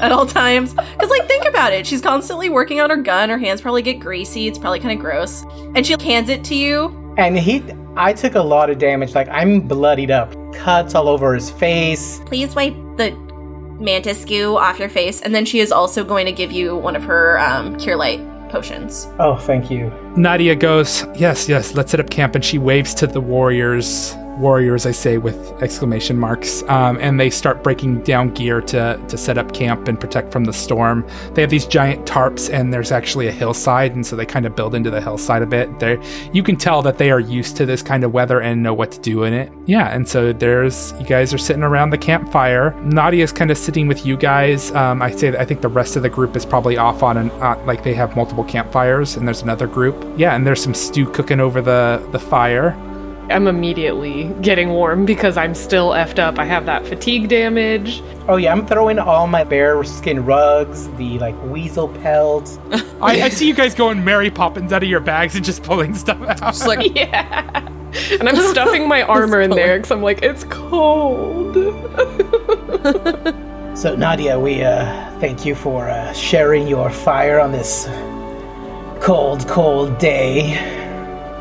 at 0.00 0.12
all 0.12 0.26
times. 0.26 0.74
Because 0.74 1.08
like 1.10 1.26
think 1.26 1.44
about 1.46 1.72
it, 1.72 1.86
she's 1.86 2.00
constantly 2.02 2.48
working 2.50 2.80
on 2.80 2.90
her 2.90 2.96
gun. 2.96 3.30
Her 3.30 3.38
hands 3.38 3.60
probably 3.60 3.82
get 3.82 3.94
greasy. 4.00 4.46
It's 4.46 4.58
probably 4.58 4.80
kind 4.80 4.92
of 4.92 4.98
gross, 5.02 5.44
and 5.74 5.86
she 5.86 5.96
hands 6.00 6.28
it 6.28 6.44
to 6.44 6.54
you. 6.54 7.14
And 7.18 7.38
he, 7.38 7.64
I 7.96 8.12
took 8.12 8.34
a 8.34 8.42
lot 8.42 8.68
of 8.70 8.78
damage. 8.78 9.14
Like 9.14 9.28
I'm 9.28 9.60
bloodied 9.60 10.10
up, 10.10 10.34
cuts 10.54 10.94
all 10.94 11.08
over 11.08 11.34
his 11.34 11.50
face. 11.50 12.20
Please 12.26 12.54
wipe 12.54 12.74
the 12.98 13.12
Mantis 13.80 14.24
goo 14.24 14.56
off 14.56 14.78
your 14.78 14.88
face, 14.90 15.20
and 15.22 15.34
then 15.34 15.44
she 15.46 15.60
is 15.60 15.72
also 15.72 16.04
going 16.04 16.26
to 16.26 16.32
give 16.32 16.52
you 16.52 16.76
one 16.76 16.94
of 16.96 17.04
her 17.04 17.38
um, 17.40 17.76
cure 17.78 17.96
light 17.96 18.20
potions. 18.48 19.08
Oh, 19.18 19.36
thank 19.36 19.70
you. 19.70 19.92
Nadia 20.16 20.54
goes, 20.54 21.04
Yes, 21.14 21.48
yes, 21.48 21.74
let's 21.74 21.90
set 21.90 22.00
up 22.00 22.10
camp. 22.10 22.34
And 22.34 22.44
she 22.44 22.58
waves 22.58 22.94
to 22.94 23.06
the 23.06 23.20
warriors. 23.20 24.14
Warriors, 24.38 24.86
I 24.86 24.92
say 24.92 25.18
with 25.18 25.62
exclamation 25.62 26.18
marks. 26.18 26.62
Um, 26.64 26.98
and 27.00 27.18
they 27.18 27.30
start 27.30 27.62
breaking 27.62 28.02
down 28.02 28.30
gear 28.34 28.60
to, 28.62 29.00
to 29.08 29.18
set 29.18 29.38
up 29.38 29.52
camp 29.52 29.88
and 29.88 29.98
protect 29.98 30.32
from 30.32 30.44
the 30.44 30.52
storm. 30.52 31.06
They 31.34 31.42
have 31.42 31.50
these 31.50 31.66
giant 31.66 32.06
tarps, 32.06 32.52
and 32.52 32.72
there's 32.72 32.92
actually 32.92 33.28
a 33.28 33.32
hillside. 33.32 33.94
And 33.94 34.06
so 34.06 34.16
they 34.16 34.26
kind 34.26 34.46
of 34.46 34.54
build 34.54 34.74
into 34.74 34.90
the 34.90 35.00
hillside 35.00 35.42
a 35.42 35.46
bit. 35.46 35.78
They, 35.78 35.98
you 36.32 36.42
can 36.42 36.56
tell 36.56 36.82
that 36.82 36.98
they 36.98 37.10
are 37.10 37.20
used 37.20 37.56
to 37.56 37.66
this 37.66 37.82
kind 37.82 38.04
of 38.04 38.12
weather 38.12 38.40
and 38.40 38.62
know 38.62 38.74
what 38.74 38.92
to 38.92 39.00
do 39.00 39.24
in 39.24 39.32
it. 39.32 39.52
Yeah, 39.66 39.94
and 39.94 40.08
so 40.08 40.32
there's, 40.32 40.92
you 41.00 41.06
guys 41.06 41.34
are 41.34 41.38
sitting 41.38 41.62
around 41.62 41.90
the 41.90 41.98
campfire. 41.98 42.72
Nadia's 42.82 43.32
kind 43.32 43.50
of 43.50 43.58
sitting 43.58 43.88
with 43.88 44.06
you 44.06 44.16
guys. 44.16 44.70
Um, 44.72 45.02
I 45.02 45.10
say 45.10 45.36
I 45.36 45.44
think 45.44 45.60
the 45.60 45.68
rest 45.68 45.96
of 45.96 46.02
the 46.02 46.08
group 46.08 46.36
is 46.36 46.46
probably 46.46 46.76
off 46.76 47.02
on 47.02 47.16
an, 47.16 47.30
uh, 47.42 47.60
like 47.66 47.82
they 47.82 47.94
have 47.94 48.16
multiple 48.16 48.44
campfires, 48.44 49.16
and 49.16 49.26
there's 49.26 49.42
another 49.42 49.66
group. 49.66 49.96
Yeah, 50.16 50.34
and 50.34 50.46
there's 50.46 50.62
some 50.62 50.74
stew 50.74 51.10
cooking 51.10 51.40
over 51.40 51.60
the, 51.60 52.06
the 52.12 52.18
fire. 52.18 52.76
I'm 53.30 53.48
immediately 53.48 54.32
getting 54.40 54.70
warm 54.70 55.04
because 55.04 55.36
I'm 55.36 55.54
still 55.54 55.90
effed 55.90 56.18
up. 56.18 56.38
I 56.38 56.44
have 56.44 56.66
that 56.66 56.86
fatigue 56.86 57.28
damage. 57.28 58.02
Oh 58.28 58.36
yeah, 58.36 58.52
I'm 58.52 58.66
throwing 58.66 58.98
all 58.98 59.26
my 59.26 59.44
bear 59.44 59.82
skin 59.84 60.24
rugs, 60.24 60.88
the 60.96 61.18
like 61.18 61.34
weasel 61.44 61.88
pelts. 61.88 62.58
I, 63.00 63.22
I 63.22 63.28
see 63.28 63.48
you 63.48 63.54
guys 63.54 63.74
going 63.74 64.04
Mary 64.04 64.30
Poppins 64.30 64.72
out 64.72 64.82
of 64.82 64.88
your 64.88 65.00
bags 65.00 65.34
and 65.34 65.44
just 65.44 65.62
pulling 65.62 65.94
stuff 65.94 66.20
out. 66.22 66.38
Just 66.38 66.66
like 66.66 66.94
Yeah. 66.96 67.68
And 68.20 68.28
I'm 68.28 68.36
stuffing 68.36 68.88
my 68.88 69.02
armor 69.08 69.40
in 69.40 69.50
there 69.50 69.78
because 69.78 69.90
I'm 69.90 70.02
like, 70.02 70.22
it's 70.22 70.44
cold. 70.44 71.56
So 73.76 73.94
Nadia, 73.94 74.40
we 74.40 74.64
uh, 74.64 75.10
thank 75.20 75.44
you 75.44 75.54
for 75.54 75.90
uh, 75.90 76.10
sharing 76.14 76.66
your 76.66 76.88
fire 76.88 77.38
on 77.38 77.52
this 77.52 77.84
cold, 79.02 79.46
cold 79.48 79.98
day. 79.98 80.85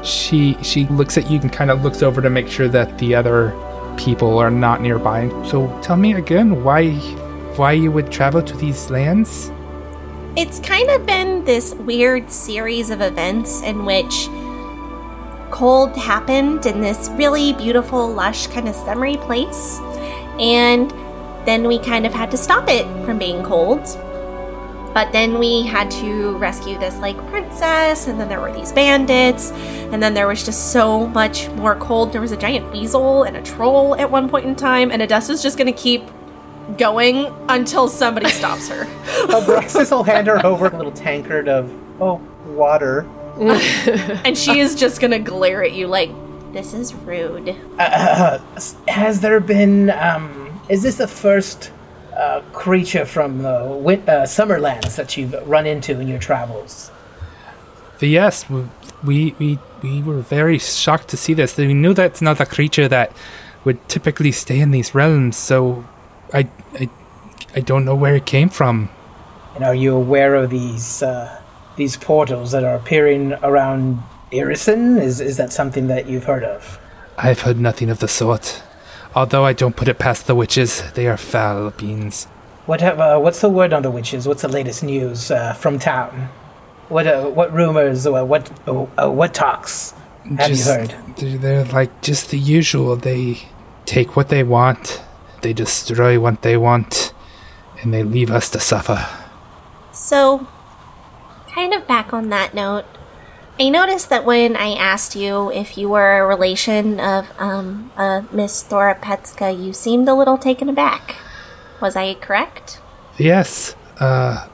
She 0.06 0.58
she 0.62 0.86
looks 0.88 1.18
at 1.18 1.30
you 1.30 1.40
and 1.40 1.52
kind 1.52 1.72
of 1.72 1.84
looks 1.84 2.04
over 2.04 2.22
to 2.22 2.30
make 2.30 2.48
sure 2.48 2.68
that 2.68 2.98
the 3.00 3.16
other 3.16 3.54
people 3.98 4.38
are 4.38 4.52
not 4.52 4.82
nearby. 4.82 5.30
So 5.50 5.68
tell 5.82 5.98
me 5.98 6.14
again, 6.14 6.64
why 6.64 6.92
why 7.58 7.72
you 7.74 7.92
would 7.92 8.12
travel 8.12 8.42
to 8.42 8.58
these 8.58 8.90
lands? 8.90 9.52
It's 10.36 10.60
kind 10.60 10.90
of 10.90 11.06
been 11.06 11.46
this 11.46 11.74
weird 11.74 12.30
series 12.30 12.90
of 12.90 13.02
events 13.02 13.62
in 13.62 13.86
which 13.86 14.28
cold 15.50 15.96
happened 15.96 16.66
in 16.66 16.82
this 16.82 17.08
really 17.14 17.54
beautiful, 17.54 18.12
lush, 18.14 18.48
kind 18.48 18.68
of 18.68 18.76
summery 18.76 19.16
place. 19.16 19.80
And 20.38 20.92
then 21.46 21.66
we 21.68 21.80
kind 21.80 22.06
of 22.06 22.14
had 22.14 22.30
to 22.32 22.38
stop 22.38 22.68
it 22.68 22.84
from 23.06 23.18
being 23.18 23.44
cold. 23.44 23.88
But 24.96 25.12
then 25.12 25.40
we 25.40 25.64
had 25.64 25.92
to 25.92 26.38
rescue 26.38 26.80
this 26.80 26.96
like 27.00 27.18
princess, 27.28 28.08
and 28.08 28.18
then 28.18 28.30
there 28.30 28.40
were 28.40 28.54
these 28.54 28.72
bandits, 28.72 29.52
and 29.52 30.02
then 30.02 30.14
there 30.14 30.26
was 30.26 30.46
just 30.46 30.72
so 30.72 31.08
much 31.08 31.50
more 31.50 31.76
cold. 31.76 32.14
There 32.14 32.22
was 32.22 32.32
a 32.32 32.38
giant 32.38 32.72
weasel 32.72 33.24
and 33.24 33.36
a 33.36 33.42
troll 33.42 33.96
at 33.98 34.10
one 34.10 34.30
point 34.30 34.46
in 34.46 34.56
time, 34.56 34.92
and 34.92 35.02
Odessa's 35.02 35.44
just 35.44 35.58
gonna 35.58 35.74
keep 35.74 36.02
going 36.78 37.26
until 37.50 37.90
somebody 37.90 38.30
stops 38.30 38.70
her. 38.70 38.86
Abraxas 39.28 39.92
will 39.92 40.04
hand 40.04 40.28
her 40.28 40.44
over 40.46 40.68
a 40.68 40.78
little 40.78 40.94
tankard 40.94 41.50
of, 41.50 41.70
oh, 42.02 42.16
water. 42.46 43.02
and 44.24 44.38
she 44.38 44.60
is 44.60 44.76
just 44.76 45.02
gonna 45.02 45.20
glare 45.20 45.62
at 45.62 45.74
you 45.74 45.88
like, 45.88 46.10
this 46.54 46.74
is 46.74 46.94
rude. 46.96 47.54
Uh, 47.78 48.40
has 48.88 49.20
there 49.20 49.42
been, 49.42 49.90
um, 49.90 50.58
is 50.70 50.84
this 50.84 50.96
the 50.96 51.08
first 51.08 51.74
uh, 52.18 52.42
creature 52.54 53.06
from 53.06 53.42
the 53.42 53.66
win- 53.66 54.08
uh, 54.08 54.24
Summerlands 54.24 54.96
that 54.96 55.18
you've 55.18 55.34
run 55.48 55.66
into 55.66 56.00
in 56.00 56.08
your 56.08 56.20
travels? 56.20 56.92
Yes, 58.00 58.46
we, 59.04 59.36
we, 59.40 59.60
we 59.82 60.02
were 60.02 60.22
very 60.22 60.60
shocked 60.60 61.08
to 61.10 61.18
see 61.18 61.34
this. 61.34 61.58
We 61.58 61.74
knew 61.74 61.94
that's 61.94 62.22
not 62.22 62.40
a 62.40 62.46
creature 62.46 62.88
that 62.88 63.16
would 63.64 63.88
typically 63.90 64.32
stay 64.32 64.60
in 64.60 64.72
these 64.72 64.94
realms, 64.94 65.38
so 65.38 65.86
I, 66.34 66.48
I, 66.74 66.90
I 67.56 67.60
don't 67.62 67.86
know 67.86 67.96
where 67.96 68.16
it 68.16 68.26
came 68.26 68.50
from. 68.50 68.90
And 69.56 69.64
are 69.64 69.76
you 69.76 69.96
aware 69.96 70.36
of 70.36 70.50
these 70.50 71.02
uh, 71.02 71.42
these 71.78 71.98
portals 71.98 72.52
that 72.52 72.64
are 72.64 72.76
appearing 72.76 73.34
around 73.42 74.02
Irrisen? 74.32 75.02
Is 75.02 75.22
is 75.22 75.38
that 75.38 75.54
something 75.54 75.88
that 75.88 76.08
you've 76.10 76.26
heard 76.26 76.44
of? 76.44 76.78
I've 77.18 77.42
heard 77.42 77.60
nothing 77.60 77.90
of 77.90 78.00
the 78.00 78.08
sort. 78.08 78.62
Although 79.16 79.46
I 79.46 79.54
don't 79.54 79.76
put 79.76 79.88
it 79.88 79.98
past 79.98 80.28
the 80.28 80.36
witches, 80.36 80.84
they 80.94 81.08
are 81.08 81.18
foul 81.18 81.72
beans. 81.72 82.26
What 82.66 82.82
have, 82.82 83.00
uh, 83.00 83.18
what's 83.20 83.40
the 83.42 83.50
word 83.50 83.72
on 83.74 83.82
the 83.82 83.92
witches? 83.92 84.28
What's 84.28 84.42
the 84.42 84.50
latest 84.50 84.84
news 84.84 85.32
uh, 85.32 85.54
from 85.54 85.80
town? 85.80 86.30
What 86.90 87.08
uh, 87.08 87.26
what 87.30 87.54
rumors? 87.54 88.06
Uh, 88.06 88.24
what 88.26 88.52
uh, 88.68 89.10
what 89.10 89.34
talks 89.34 89.94
have 90.38 90.50
Just- 90.50 90.68
you 90.68 90.74
heard? 90.74 90.96
They're, 91.18 91.38
they're 91.38 91.66
like 91.66 92.02
just 92.02 92.30
the 92.30 92.38
usual. 92.38 92.96
They 92.96 93.40
take 93.86 94.16
what 94.16 94.30
they 94.30 94.44
want, 94.44 95.02
they 95.42 95.54
destroy 95.54 96.20
what 96.20 96.42
they 96.42 96.58
want, 96.58 97.14
and 97.82 97.94
they 97.94 98.04
leave 98.04 98.30
us 98.32 98.50
to 98.50 98.60
suffer. 98.60 99.08
So, 99.94 100.48
kind 101.48 101.74
of 101.74 101.88
back 101.88 102.14
on 102.14 102.30
that 102.30 102.54
note, 102.54 102.86
I 103.58 103.70
noticed 103.70 104.10
that 104.10 104.26
when 104.26 104.58
I 104.58 104.74
asked 104.74 105.16
you 105.16 105.50
if 105.50 105.78
you 105.78 105.88
were 105.88 106.20
a 106.20 106.28
relation 106.28 107.00
of 107.00 107.28
um, 107.40 107.90
uh, 107.96 108.24
Miss 108.30 108.62
Thora 108.62 108.96
Petska, 108.96 109.64
you 109.64 109.72
seemed 109.72 110.10
a 110.10 110.14
little 110.14 110.38
taken 110.38 110.68
aback. 110.68 111.16
Was 111.80 111.96
I 111.96 112.16
correct? 112.16 112.82
Yes, 113.18 113.74
uh, 114.02 114.50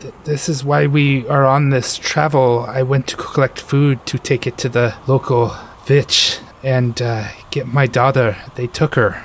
th- 0.00 0.14
this 0.24 0.48
is 0.48 0.64
why 0.64 0.86
we 0.86 1.28
are 1.28 1.44
on 1.44 1.68
this 1.68 1.98
travel. 1.98 2.60
I 2.60 2.82
went 2.82 3.06
to 3.08 3.16
collect 3.16 3.60
food 3.60 4.06
to 4.06 4.18
take 4.18 4.46
it 4.46 4.56
to 4.58 4.70
the 4.70 4.96
local 5.06 5.54
vitch 5.84 6.38
and 6.62 7.00
uh, 7.02 7.28
get 7.50 7.66
my 7.66 7.86
daughter. 7.86 8.38
They 8.54 8.68
took 8.68 8.94
her. 8.94 9.22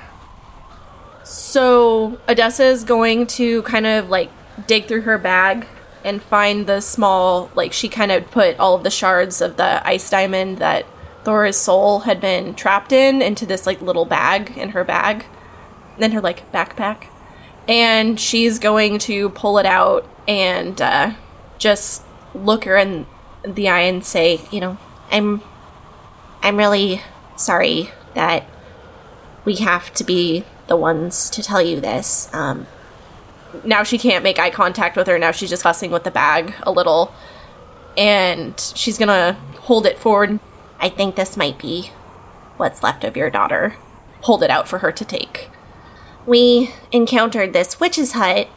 So 1.24 2.20
Odessa 2.28 2.66
is 2.66 2.84
going 2.84 3.28
to 3.28 3.62
kind 3.62 3.86
of 3.88 4.10
like 4.10 4.30
dig 4.68 4.88
through 4.88 5.02
her 5.02 5.18
bag 5.18 5.68
and 6.04 6.22
find 6.22 6.68
the 6.68 6.82
small, 6.82 7.50
like 7.56 7.74
she 7.74 7.90
kind 7.90 8.12
of 8.12 8.30
put 8.32 8.58
all 8.60 8.76
of 8.76 8.84
the 8.84 8.90
shards 8.90 9.42
of 9.42 9.58
the 9.58 9.86
ice 9.88 10.10
diamond 10.10 10.58
that 10.58 10.86
Thora's 11.24 11.58
soul 11.58 12.02
had 12.02 12.20
been 12.20 12.56
trapped 12.56 12.92
in 12.92 13.22
into 13.22 13.46
this 13.46 13.66
like 13.66 13.82
little 13.82 14.06
bag 14.06 14.58
in 14.58 14.70
her 14.70 14.84
bag, 14.84 15.26
in 15.98 16.12
her 16.12 16.22
like 16.22 16.52
backpack, 16.52 17.08
and 17.68 18.20
she's 18.20 18.60
going 18.60 18.98
to 19.00 19.30
pull 19.30 19.58
it 19.58 19.66
out 19.66 20.08
and 20.28 20.82
uh, 20.82 21.14
just 21.58 22.04
look 22.34 22.66
her 22.66 22.78
in 22.78 23.06
the 23.44 23.70
eye 23.70 23.82
and 23.82 24.06
say, 24.06 24.42
you 24.52 24.60
know, 24.60 24.78
I'm 25.12 25.42
I'm 26.42 26.58
really 26.58 27.02
sorry 27.36 27.92
that 28.16 28.46
we 29.46 29.56
have 29.58 29.94
to 29.96 30.04
be 30.04 30.44
the 30.68 30.76
ones 30.76 31.30
to 31.32 31.44
tell 31.44 31.62
you 31.62 31.80
this. 31.80 32.34
Um, 32.34 32.68
now 33.64 33.84
she 33.84 33.98
can't 33.98 34.24
make 34.24 34.40
eye 34.40 34.50
contact 34.50 34.96
with 34.96 35.08
her. 35.08 35.18
Now 35.20 35.32
she's 35.32 35.50
just 35.50 35.64
fussing 35.64 35.92
with 35.92 36.04
the 36.04 36.12
bag 36.12 36.54
a 36.64 36.72
little. 36.72 37.14
And 37.98 38.60
she's 38.76 38.98
gonna 38.98 39.34
hold 39.62 39.86
it 39.86 40.00
forward, 40.00 40.40
I 40.80 40.90
think 40.90 41.16
this 41.16 41.38
might 41.38 41.60
be 41.60 41.92
what's 42.58 42.84
left 42.84 43.04
of 43.04 43.16
your 43.18 43.30
daughter. 43.30 43.76
hold 44.22 44.44
it 44.44 44.50
out 44.50 44.68
for 44.68 44.80
her 44.80 44.92
to 44.92 45.06
take. 45.06 45.50
We 46.26 46.72
encountered 46.92 47.54
this 47.54 47.80
witch's 47.80 48.14
hut 48.14 48.48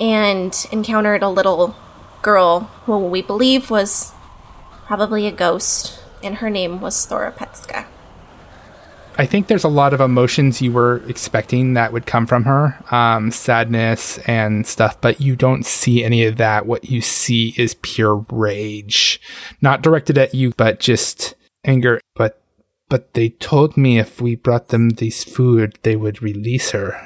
and 0.00 0.66
encountered 0.70 1.22
a 1.22 1.28
little 1.28 1.76
girl 2.22 2.70
who 2.84 2.98
we 2.98 3.22
believe 3.22 3.70
was 3.70 4.12
probably 4.86 5.26
a 5.26 5.32
ghost, 5.32 6.00
and 6.22 6.36
her 6.36 6.50
name 6.50 6.80
was 6.80 7.04
Thora 7.04 7.32
Petska. 7.32 7.86
I 9.18 9.26
think 9.26 9.46
there's 9.46 9.64
a 9.64 9.68
lot 9.68 9.92
of 9.92 10.00
emotions 10.00 10.62
you 10.62 10.72
were 10.72 11.02
expecting 11.06 11.74
that 11.74 11.92
would 11.92 12.06
come 12.06 12.26
from 12.26 12.44
her, 12.44 12.82
um, 12.90 13.30
sadness 13.30 14.18
and 14.20 14.66
stuff, 14.66 15.00
but 15.00 15.20
you 15.20 15.36
don't 15.36 15.66
see 15.66 16.02
any 16.02 16.24
of 16.24 16.38
that. 16.38 16.66
What 16.66 16.90
you 16.90 17.02
see 17.02 17.54
is 17.58 17.76
pure 17.82 18.24
rage, 18.30 19.20
not 19.60 19.82
directed 19.82 20.16
at 20.16 20.34
you, 20.34 20.52
but 20.56 20.80
just 20.80 21.34
anger. 21.64 22.00
But, 22.14 22.42
but 22.88 23.12
they 23.12 23.28
told 23.28 23.76
me 23.76 23.98
if 23.98 24.20
we 24.20 24.34
brought 24.34 24.68
them 24.68 24.90
this 24.90 25.24
food, 25.24 25.78
they 25.82 25.94
would 25.94 26.22
release 26.22 26.70
her. 26.70 26.98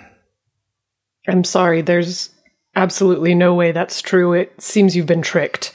I'm 1.26 1.42
sorry, 1.42 1.82
there's 1.82 2.30
absolutely 2.76 3.34
no 3.34 3.52
way 3.52 3.72
that's 3.72 4.00
true. 4.00 4.32
It 4.32 4.61
seems 4.61 4.94
you've 4.94 5.07
been 5.07 5.22
tricked. 5.22 5.72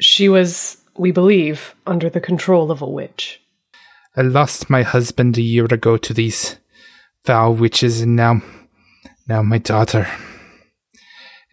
She 0.00 0.28
was, 0.28 0.76
we 0.98 1.12
believe, 1.12 1.74
under 1.86 2.10
the 2.10 2.20
control 2.20 2.70
of 2.70 2.82
a 2.82 2.88
witch. 2.88 3.40
I 4.16 4.22
lost 4.22 4.70
my 4.70 4.82
husband 4.82 5.36
a 5.36 5.42
year 5.42 5.66
ago 5.66 5.98
to 5.98 6.14
these 6.14 6.56
foul 7.24 7.54
witches, 7.54 8.00
and 8.00 8.16
now, 8.16 8.40
now 9.28 9.42
my 9.42 9.58
daughter. 9.58 10.08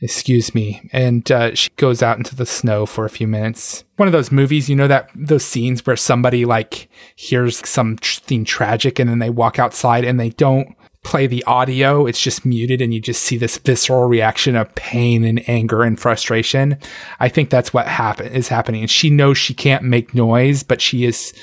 Excuse 0.01 0.53
me. 0.53 0.89
And 0.91 1.30
uh, 1.32 1.55
she 1.55 1.70
goes 1.78 2.03
out 2.03 2.18
into 2.18 2.36
the 2.36 2.45
snow 2.45 2.86
for 2.86 3.05
a 3.05 3.09
few 3.09 3.28
minutes. 3.28 3.86
One 3.95 4.07
of 4.07 4.11
those 4.11 4.32
movies, 4.32 4.70
you 4.70 4.76
know, 4.76 4.88
that 4.88 5.09
those 5.16 5.45
scenes 5.45 5.86
where 5.86 5.95
somebody 5.95 6.43
like 6.43 6.89
hears 7.16 7.66
something 7.68 8.43
tragic 8.43 8.99
and 8.99 9.09
then 9.09 9.20
they 9.20 9.30
walk 9.30 9.59
outside 9.59 10.03
and 10.03 10.20
they 10.20 10.30
don't 10.32 10.76
play 11.04 11.28
the 11.28 11.43
audio. 11.43 12.06
It's 12.06 12.22
just 12.22 12.45
muted 12.45 12.82
and 12.82 12.93
you 12.93 12.99
just 12.99 13.24
see 13.24 13.38
this 13.38 13.58
visceral 13.58 14.08
reaction 14.08 14.56
of 14.56 14.74
pain 14.76 15.24
and 15.24 15.47
anger 15.49 15.84
and 15.84 15.99
frustration. 15.99 16.78
I 17.20 17.30
think 17.30 17.49
that's 17.49 17.74
what 17.74 17.88
happen 17.88 18.28
is 18.28 18.47
happening. 18.47 18.82
And 18.82 18.89
she 18.89 19.10
knows 19.10 19.38
she 19.38 19.54
can't 19.54 19.84
make 19.84 20.16
noise, 20.16 20.64
but 20.64 20.82
she 20.82 21.06
is 21.06 21.34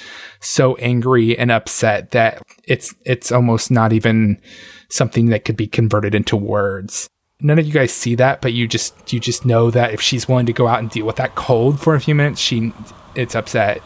so 0.40 0.76
angry 0.76 1.38
and 1.38 1.50
upset 1.50 2.11
that 2.12 2.42
it's 2.64 2.94
it's 3.04 3.30
almost 3.30 3.70
not 3.70 3.92
even 3.92 4.40
something 4.88 5.26
that 5.26 5.44
could 5.44 5.56
be 5.56 5.66
converted 5.66 6.14
into 6.14 6.36
words. 6.36 7.08
None 7.42 7.58
of 7.58 7.66
you 7.66 7.72
guys 7.72 7.92
see 7.92 8.14
that, 8.16 8.40
but 8.40 8.52
you 8.52 8.66
just 8.66 9.12
you 9.12 9.20
just 9.20 9.44
know 9.44 9.70
that 9.70 9.92
if 9.92 10.00
she's 10.00 10.28
willing 10.28 10.46
to 10.46 10.52
go 10.52 10.66
out 10.66 10.80
and 10.80 10.90
deal 10.90 11.06
with 11.06 11.16
that 11.16 11.34
cold 11.34 11.80
for 11.80 11.94
a 11.94 12.00
few 12.00 12.14
minutes, 12.14 12.40
she 12.40 12.72
it's 13.14 13.34
upset. 13.34 13.82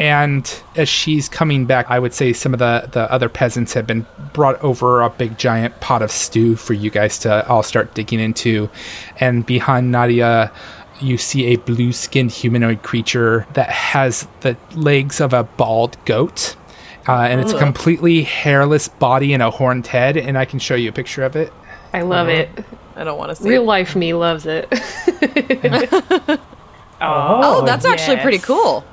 And 0.00 0.62
as 0.74 0.88
she's 0.88 1.28
coming 1.28 1.66
back, 1.66 1.86
I 1.88 1.98
would 1.98 2.12
say 2.12 2.32
some 2.32 2.52
of 2.52 2.58
the, 2.58 2.88
the 2.90 3.10
other 3.12 3.28
peasants 3.28 3.74
have 3.74 3.86
been 3.86 4.06
brought 4.32 4.60
over 4.62 5.02
a 5.02 5.10
big 5.10 5.38
giant 5.38 5.80
pot 5.80 6.02
of 6.02 6.10
stew 6.10 6.56
for 6.56 6.72
you 6.72 6.90
guys 6.90 7.18
to 7.20 7.46
all 7.48 7.62
start 7.62 7.94
digging 7.94 8.18
into. 8.18 8.68
And 9.20 9.46
behind 9.46 9.92
Nadia, 9.92 10.50
you 11.00 11.16
see 11.16 11.46
a 11.46 11.56
blue 11.56 11.92
skinned 11.92 12.32
humanoid 12.32 12.82
creature 12.82 13.46
that 13.52 13.70
has 13.70 14.26
the 14.40 14.56
legs 14.74 15.20
of 15.20 15.32
a 15.32 15.44
bald 15.44 15.96
goat. 16.06 16.56
Uh, 17.06 17.20
and 17.20 17.40
it's 17.40 17.52
a 17.52 17.58
completely 17.58 18.22
hairless 18.22 18.88
body 18.88 19.34
and 19.34 19.42
a 19.42 19.50
horned 19.50 19.86
head. 19.86 20.16
And 20.16 20.36
I 20.36 20.44
can 20.44 20.58
show 20.58 20.74
you 20.74 20.88
a 20.88 20.92
picture 20.92 21.22
of 21.22 21.36
it. 21.36 21.52
I 21.92 22.02
love 22.02 22.28
it. 22.28 22.48
I 22.96 23.04
don't 23.04 23.18
want 23.18 23.30
to 23.30 23.36
see. 23.36 23.48
Real 23.48 23.62
it. 23.62 23.66
life 23.66 23.94
me 23.94 24.14
loves 24.14 24.46
it. 24.46 24.68
Oh, 27.00 27.66
that's 27.66 27.84
actually 27.84 28.16
pretty 28.18 28.38
cool. 28.38 28.84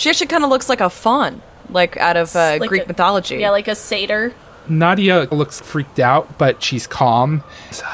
She 0.00 0.08
actually 0.08 0.28
kind 0.28 0.44
of 0.44 0.48
looks 0.48 0.70
like 0.70 0.80
a 0.80 0.88
faun, 0.88 1.42
like 1.68 1.98
out 1.98 2.16
of 2.16 2.34
uh, 2.34 2.56
Like 2.58 2.70
Greek 2.70 2.84
a- 2.84 2.88
mythology. 2.88 3.36
Yeah, 3.36 3.50
like 3.50 3.68
a 3.68 3.74
satyr. 3.74 4.32
Nadia 4.66 5.28
looks 5.30 5.60
freaked 5.60 5.98
out, 6.00 6.38
but 6.38 6.62
she's 6.62 6.86
calm. 6.86 7.44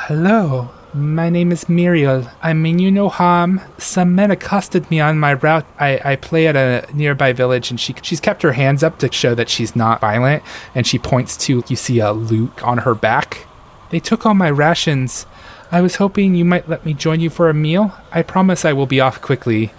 Hello, 0.07 0.70
my 0.94 1.28
name 1.30 1.50
is 1.50 1.68
Muriel. 1.68 2.30
I 2.40 2.52
mean 2.52 2.78
you 2.78 2.92
no 2.92 3.09
harm. 3.09 3.61
Some 3.78 4.14
men 4.14 4.30
accosted 4.30 4.88
me 4.88 5.00
on 5.00 5.18
my 5.18 5.32
route. 5.32 5.66
I, 5.80 6.00
I 6.04 6.14
play 6.14 6.46
at 6.46 6.54
a 6.54 6.86
nearby 6.94 7.32
village, 7.32 7.70
and 7.72 7.80
she 7.80 7.92
she's 8.02 8.20
kept 8.20 8.42
her 8.42 8.52
hands 8.52 8.84
up 8.84 9.00
to 9.00 9.11
show 9.11 9.34
that 9.34 9.48
she's 9.48 9.74
not 9.74 10.00
violent, 10.00 10.44
and 10.76 10.86
she 10.86 11.00
points 11.00 11.36
to 11.38 11.64
you 11.66 11.74
see 11.74 11.98
a 11.98 12.12
lute 12.12 12.62
on 12.62 12.78
her 12.78 12.94
back. 12.94 13.48
They 13.90 13.98
took 13.98 14.24
all 14.24 14.34
my 14.34 14.50
rations. 14.50 15.26
I 15.72 15.80
was 15.80 15.96
hoping 15.96 16.36
you 16.36 16.44
might 16.44 16.68
let 16.68 16.86
me 16.86 16.94
join 16.94 17.18
you 17.18 17.30
for 17.30 17.50
a 17.50 17.54
meal. 17.54 17.92
I 18.12 18.22
promise 18.22 18.64
I 18.64 18.74
will 18.74 18.86
be 18.86 19.00
off 19.00 19.20
quickly. 19.20 19.72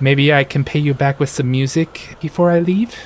Maybe 0.00 0.32
I 0.32 0.44
can 0.44 0.64
pay 0.64 0.78
you 0.78 0.94
back 0.94 1.20
with 1.20 1.28
some 1.28 1.50
music 1.50 2.16
before 2.20 2.50
I 2.50 2.60
leave? 2.60 2.96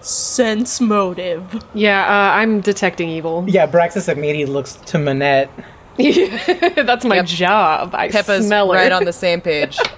Sense 0.00 0.80
motive. 0.80 1.62
Yeah, 1.72 2.02
uh, 2.02 2.36
I'm 2.36 2.60
detecting 2.60 3.08
evil. 3.08 3.44
Yeah, 3.48 3.66
Braxis 3.66 4.12
immediately 4.12 4.52
looks 4.52 4.74
to 4.74 4.98
Manette. 4.98 5.48
That's 5.96 7.04
my 7.04 7.22
job. 7.22 7.94
I 7.94 8.08
Pippa's 8.10 8.46
smell 8.46 8.70
her. 8.72 8.78
right 8.78 8.92
on 8.92 9.04
the 9.04 9.12
same 9.12 9.40
page. 9.40 9.78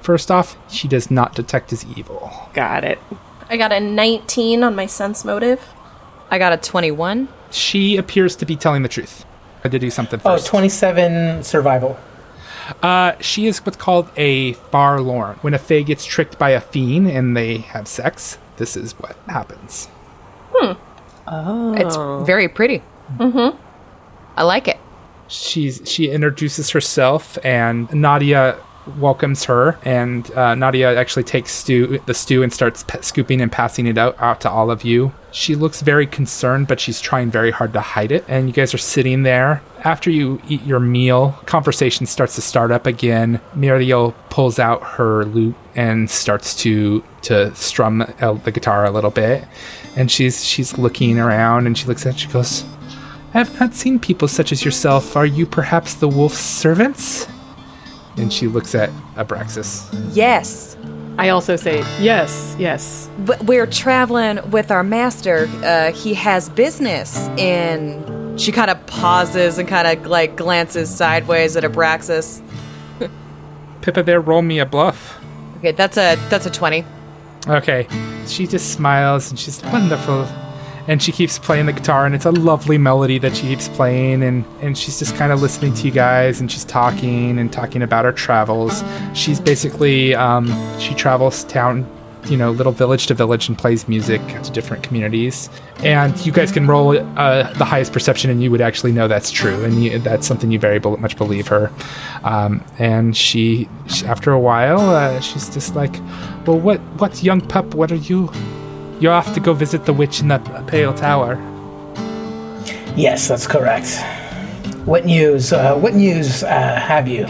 First 0.00 0.30
off, 0.30 0.56
she 0.72 0.88
does 0.88 1.10
not 1.10 1.34
detect 1.34 1.72
as 1.72 1.84
evil. 1.96 2.32
Got 2.54 2.84
it. 2.84 2.98
I 3.48 3.56
got 3.56 3.72
a 3.72 3.80
19 3.80 4.62
on 4.62 4.74
my 4.74 4.86
sense 4.86 5.24
motive. 5.24 5.60
I 6.30 6.38
got 6.38 6.52
a 6.52 6.56
21. 6.56 7.28
She 7.50 7.96
appears 7.96 8.34
to 8.36 8.46
be 8.46 8.56
telling 8.56 8.82
the 8.82 8.88
truth. 8.88 9.24
I 9.58 9.62
had 9.64 9.72
to 9.72 9.78
do 9.78 9.90
something 9.90 10.20
Oh, 10.24 10.36
first. 10.36 10.46
27 10.46 11.42
survival. 11.44 11.98
Uh, 12.82 13.12
she 13.20 13.46
is 13.46 13.64
what's 13.64 13.76
called 13.76 14.10
a 14.16 14.54
Forlarren. 14.54 15.36
When 15.38 15.54
a 15.54 15.58
Fae 15.58 15.82
gets 15.82 16.04
tricked 16.04 16.38
by 16.38 16.50
a 16.50 16.60
fiend 16.60 17.08
and 17.08 17.36
they 17.36 17.58
have 17.58 17.86
sex, 17.88 18.38
this 18.56 18.76
is 18.76 18.92
what 18.98 19.16
happens. 19.28 19.88
Oh, 21.28 21.74
It's 21.76 21.96
very 22.26 22.48
pretty. 22.48 22.82
Mm-hmm. 23.18 23.56
I 24.36 24.42
like 24.42 24.68
it. 24.68 24.78
She's 25.28 25.82
she 25.84 26.10
introduces 26.10 26.70
herself, 26.70 27.36
and 27.44 27.92
Nadia 27.92 28.56
welcomes 28.98 29.44
her. 29.44 29.78
And 29.84 30.30
uh, 30.32 30.54
Nadia 30.54 30.98
actually 30.98 31.24
takes 31.24 31.52
stew, 31.52 32.00
the 32.06 32.14
stew 32.14 32.42
and 32.42 32.52
starts 32.52 32.84
pe- 32.84 33.00
scooping 33.02 33.40
and 33.40 33.50
passing 33.50 33.86
it 33.86 33.98
out, 33.98 34.16
out 34.18 34.40
to 34.42 34.50
all 34.50 34.70
of 34.70 34.84
you. 34.84 35.12
She 35.32 35.54
looks 35.54 35.82
very 35.82 36.06
concerned, 36.06 36.66
but 36.66 36.80
she's 36.80 37.00
trying 37.00 37.30
very 37.30 37.50
hard 37.50 37.72
to 37.74 37.80
hide 37.80 38.12
it. 38.12 38.24
And 38.28 38.48
you 38.48 38.52
guys 38.54 38.72
are 38.72 38.78
sitting 38.78 39.22
there. 39.22 39.62
After 39.84 40.10
you 40.10 40.40
eat 40.48 40.62
your 40.62 40.80
meal, 40.80 41.38
conversation 41.46 42.06
starts 42.06 42.34
to 42.36 42.40
start 42.42 42.70
up 42.70 42.86
again. 42.86 43.40
Muriel 43.54 44.12
pulls 44.30 44.58
out 44.58 44.82
her 44.82 45.24
lute 45.24 45.54
and 45.74 46.10
starts 46.10 46.54
to 46.62 47.04
to 47.22 47.54
strum 47.54 47.98
the 47.98 48.52
guitar 48.52 48.84
a 48.84 48.90
little 48.90 49.10
bit. 49.10 49.44
And 49.94 50.10
she's 50.10 50.44
she's 50.44 50.78
looking 50.78 51.18
around, 51.18 51.66
and 51.66 51.76
she 51.76 51.86
looks 51.86 52.06
at. 52.06 52.18
She 52.18 52.28
goes. 52.28 52.64
I 53.34 53.38
have 53.38 53.60
not 53.60 53.74
seen 53.74 53.98
people 54.00 54.28
such 54.28 54.50
as 54.50 54.64
yourself. 54.64 55.14
Are 55.14 55.26
you 55.26 55.44
perhaps 55.44 55.94
the 55.94 56.08
wolf's 56.08 56.38
servants? 56.38 57.28
And 58.16 58.32
she 58.32 58.46
looks 58.46 58.74
at 58.74 58.90
Abraxas. 59.16 59.86
Yes. 60.14 60.76
I 61.18 61.30
also 61.30 61.56
say 61.56 61.78
yes, 61.98 62.54
yes. 62.58 63.08
W- 63.24 63.42
We're 63.44 63.66
traveling 63.66 64.50
with 64.50 64.70
our 64.70 64.82
master. 64.84 65.48
Uh, 65.64 65.90
he 65.92 66.12
has 66.14 66.50
business 66.50 67.16
in. 67.38 68.36
She 68.36 68.52
kind 68.52 68.70
of 68.70 68.86
pauses 68.86 69.56
and 69.56 69.66
kind 69.66 69.86
of 69.88 70.06
like 70.06 70.36
glances 70.36 70.94
sideways 70.94 71.56
at 71.56 71.64
Abraxas. 71.64 72.42
Pippa, 73.80 74.02
there, 74.02 74.20
roll 74.20 74.42
me 74.42 74.58
a 74.58 74.66
bluff. 74.66 75.18
Okay, 75.58 75.72
that's 75.72 75.96
a 75.96 76.16
that's 76.28 76.44
a 76.44 76.50
twenty. 76.50 76.84
Okay. 77.48 77.86
She 78.26 78.46
just 78.46 78.72
smiles 78.74 79.30
and 79.30 79.38
she's 79.38 79.62
wonderful. 79.64 80.26
And 80.88 81.02
she 81.02 81.10
keeps 81.10 81.38
playing 81.38 81.66
the 81.66 81.72
guitar, 81.72 82.06
and 82.06 82.14
it's 82.14 82.26
a 82.26 82.30
lovely 82.30 82.78
melody 82.78 83.18
that 83.18 83.36
she 83.36 83.48
keeps 83.48 83.68
playing. 83.68 84.22
And, 84.22 84.44
and 84.60 84.78
she's 84.78 84.98
just 84.98 85.16
kind 85.16 85.32
of 85.32 85.42
listening 85.42 85.74
to 85.74 85.84
you 85.84 85.90
guys, 85.90 86.40
and 86.40 86.50
she's 86.50 86.64
talking 86.64 87.38
and 87.38 87.52
talking 87.52 87.82
about 87.82 88.04
her 88.04 88.12
travels. 88.12 88.84
She's 89.12 89.40
basically, 89.40 90.14
um, 90.14 90.46
she 90.78 90.94
travels 90.94 91.42
town, 91.44 91.90
you 92.26 92.36
know, 92.36 92.52
little 92.52 92.72
village 92.72 93.08
to 93.08 93.14
village 93.14 93.48
and 93.48 93.58
plays 93.58 93.88
music 93.88 94.20
to 94.44 94.50
different 94.52 94.84
communities. 94.84 95.50
And 95.80 96.16
you 96.24 96.30
guys 96.30 96.52
can 96.52 96.68
roll 96.68 96.96
uh, 97.18 97.52
the 97.54 97.64
highest 97.64 97.92
perception, 97.92 98.30
and 98.30 98.40
you 98.40 98.52
would 98.52 98.60
actually 98.60 98.92
know 98.92 99.08
that's 99.08 99.32
true. 99.32 99.64
And 99.64 99.82
you, 99.82 99.98
that's 99.98 100.26
something 100.26 100.52
you 100.52 100.58
very 100.60 100.78
much 100.78 101.16
believe 101.16 101.48
her. 101.48 101.72
Um, 102.22 102.64
and 102.78 103.16
she, 103.16 103.68
she, 103.88 104.06
after 104.06 104.30
a 104.30 104.38
while, 104.38 104.80
uh, 104.80 105.20
she's 105.20 105.52
just 105.52 105.74
like, 105.74 105.94
well, 106.46 106.60
what, 106.60 106.78
what 106.98 107.22
young 107.24 107.40
pup, 107.40 107.74
what 107.74 107.90
are 107.90 107.96
you? 107.96 108.30
You're 108.98 109.12
off 109.12 109.34
to 109.34 109.40
go 109.40 109.52
visit 109.52 109.84
the 109.84 109.92
witch 109.92 110.20
in 110.20 110.28
the 110.28 110.38
Pale 110.68 110.94
Tower. 110.94 111.34
Yes, 112.96 113.28
that's 113.28 113.46
correct. 113.46 114.02
What 114.86 115.04
news? 115.04 115.52
Uh, 115.52 115.76
what 115.76 115.92
news 115.92 116.42
uh, 116.42 116.80
have 116.80 117.06
you? 117.06 117.26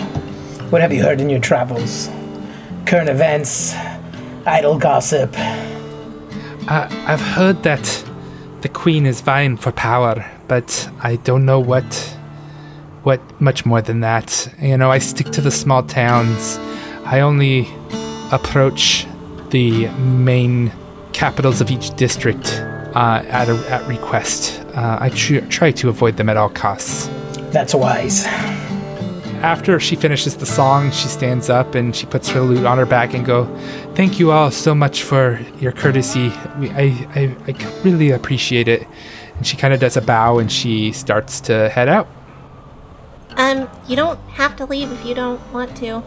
What 0.71 0.81
have 0.81 0.93
you 0.93 1.03
heard 1.03 1.21
in 1.21 1.29
your 1.29 1.41
travels? 1.41 2.09
Current 2.87 3.09
events, 3.09 3.75
idle 4.47 4.79
gossip. 4.79 5.35
Uh, 6.69 6.89
I've 7.07 7.21
heard 7.21 7.65
that 7.65 8.05
the 8.61 8.69
queen 8.69 9.05
is 9.05 9.21
vying 9.21 9.57
for 9.57 9.73
power, 9.73 10.25
but 10.47 10.89
I 11.01 11.17
don't 11.17 11.45
know 11.45 11.59
what, 11.59 11.85
what 13.03 13.21
much 13.41 13.67
more 13.67 13.83
than 13.83 14.01
that. 14.01 14.49
You 14.61 14.77
know, 14.77 14.93
I 14.93 14.99
stick 14.99 15.31
to 15.31 15.41
the 15.41 15.51
small 15.51 15.83
towns. 15.83 16.59
I 17.05 17.21
only 17.21 17.69
approach 18.31 19.05
the 19.51 19.89
main 19.99 20.71
capitals 21.17 21.63
of 21.63 21.71
each 21.71 21.97
district 21.97 22.61
uh, 22.95 23.25
at 23.29 23.49
a, 23.49 23.57
at 23.71 23.87
request. 23.89 24.61
Uh, 24.75 24.99
I 25.01 25.09
tr- 25.09 25.47
try 25.49 25.71
to 25.73 25.89
avoid 25.89 26.19
them 26.19 26.29
at 26.29 26.37
all 26.37 26.51
costs. 26.51 27.09
That's 27.51 27.75
wise. 27.75 28.27
After 29.41 29.81
she 29.81 29.97
finishes 29.97 30.37
the 30.37 30.45
song, 30.45 30.91
she 30.91 31.09
stands 31.09 31.49
up 31.49 31.75
and 31.75 31.97
she 31.97 32.05
puts 32.05 32.29
her 32.29 32.41
lute 32.41 32.67
on 32.67 32.77
her 32.77 32.85
back 32.85 33.15
and 33.15 33.25
go, 33.25 33.47
"Thank 33.95 34.19
you 34.19 34.31
all 34.31 34.51
so 34.51 34.75
much 34.75 35.05
for 35.05 35.41
your 35.59 35.73
courtesy. 35.73 36.29
We, 36.59 36.71
I, 36.71 36.85
I, 37.15 37.37
I 37.49 37.81
really 37.83 38.11
appreciate 38.11 38.69
it." 38.69 38.87
And 39.37 39.47
she 39.47 39.57
kind 39.57 39.73
of 39.73 39.81
does 39.81 39.97
a 39.97 40.03
bow 40.03 40.39
and 40.39 40.53
she 40.53 40.93
starts 40.93 41.41
to 41.43 41.71
head 41.71 41.89
out. 41.89 42.09
Um, 43.37 43.69
you 43.89 43.97
don't 43.97 44.21
have 44.31 44.55
to 44.57 44.67
leave 44.67 44.93
if 44.93 45.05
you 45.05 45.15
don't 45.15 45.41
want 45.53 45.77
to. 45.79 46.03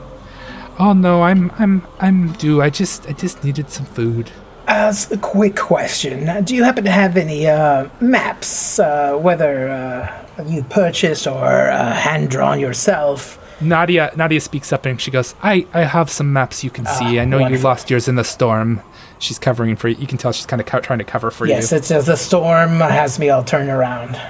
Oh 0.78 0.94
no, 0.94 1.24
I'm, 1.24 1.52
I'm, 1.58 1.86
I'm 2.00 2.34
due. 2.34 2.62
I 2.62 2.70
just, 2.70 3.08
I 3.08 3.14
just 3.14 3.44
needed 3.44 3.70
some 3.70 3.86
food. 3.86 4.32
As 4.72 5.12
a 5.12 5.18
quick 5.18 5.56
question, 5.56 6.30
uh, 6.30 6.42
do 6.42 6.56
you 6.56 6.64
happen 6.64 6.84
to 6.84 6.92
have 6.92 7.18
any 7.18 7.48
uh, 7.48 7.90
maps, 8.02 8.78
uh, 8.78 9.18
whether 9.18 9.68
uh, 9.68 10.44
you 10.46 10.62
purchased 10.62 11.26
or 11.26 11.72
uh, 11.72 11.92
hand 11.92 12.30
drawn 12.30 12.60
yourself? 12.60 13.40
Nadia, 13.62 14.12
Nadia 14.16 14.40
speaks 14.40 14.72
up 14.72 14.86
and 14.86 15.02
she 15.02 15.10
goes, 15.10 15.34
"I, 15.42 15.66
I 15.74 15.82
have 15.82 16.12
some 16.12 16.32
maps 16.32 16.64
you 16.64 16.70
can 16.70 16.86
see. 16.86 17.20
I 17.20 17.26
know 17.26 17.48
you 17.48 17.58
lost 17.58 17.90
yours 17.90 18.08
in 18.08 18.14
the 18.14 18.24
storm." 18.24 18.80
She's 19.18 19.40
covering 19.40 19.76
for 19.76 19.88
you. 19.88 19.96
You 19.98 20.06
can 20.06 20.20
tell 20.20 20.32
she's 20.32 20.46
kind 20.46 20.62
of 20.62 20.68
co- 20.68 20.82
trying 20.82 21.00
to 21.00 21.06
cover 21.06 21.32
for 21.32 21.48
Yes, 21.48 21.72
you. 21.72 21.78
Yes, 21.78 21.82
it's 21.82 21.90
just 21.90 22.06
the 22.06 22.16
storm 22.16 22.80
has 22.80 23.18
me 23.18 23.32
all 23.32 23.44
turned 23.44 23.70
around. 23.70 24.22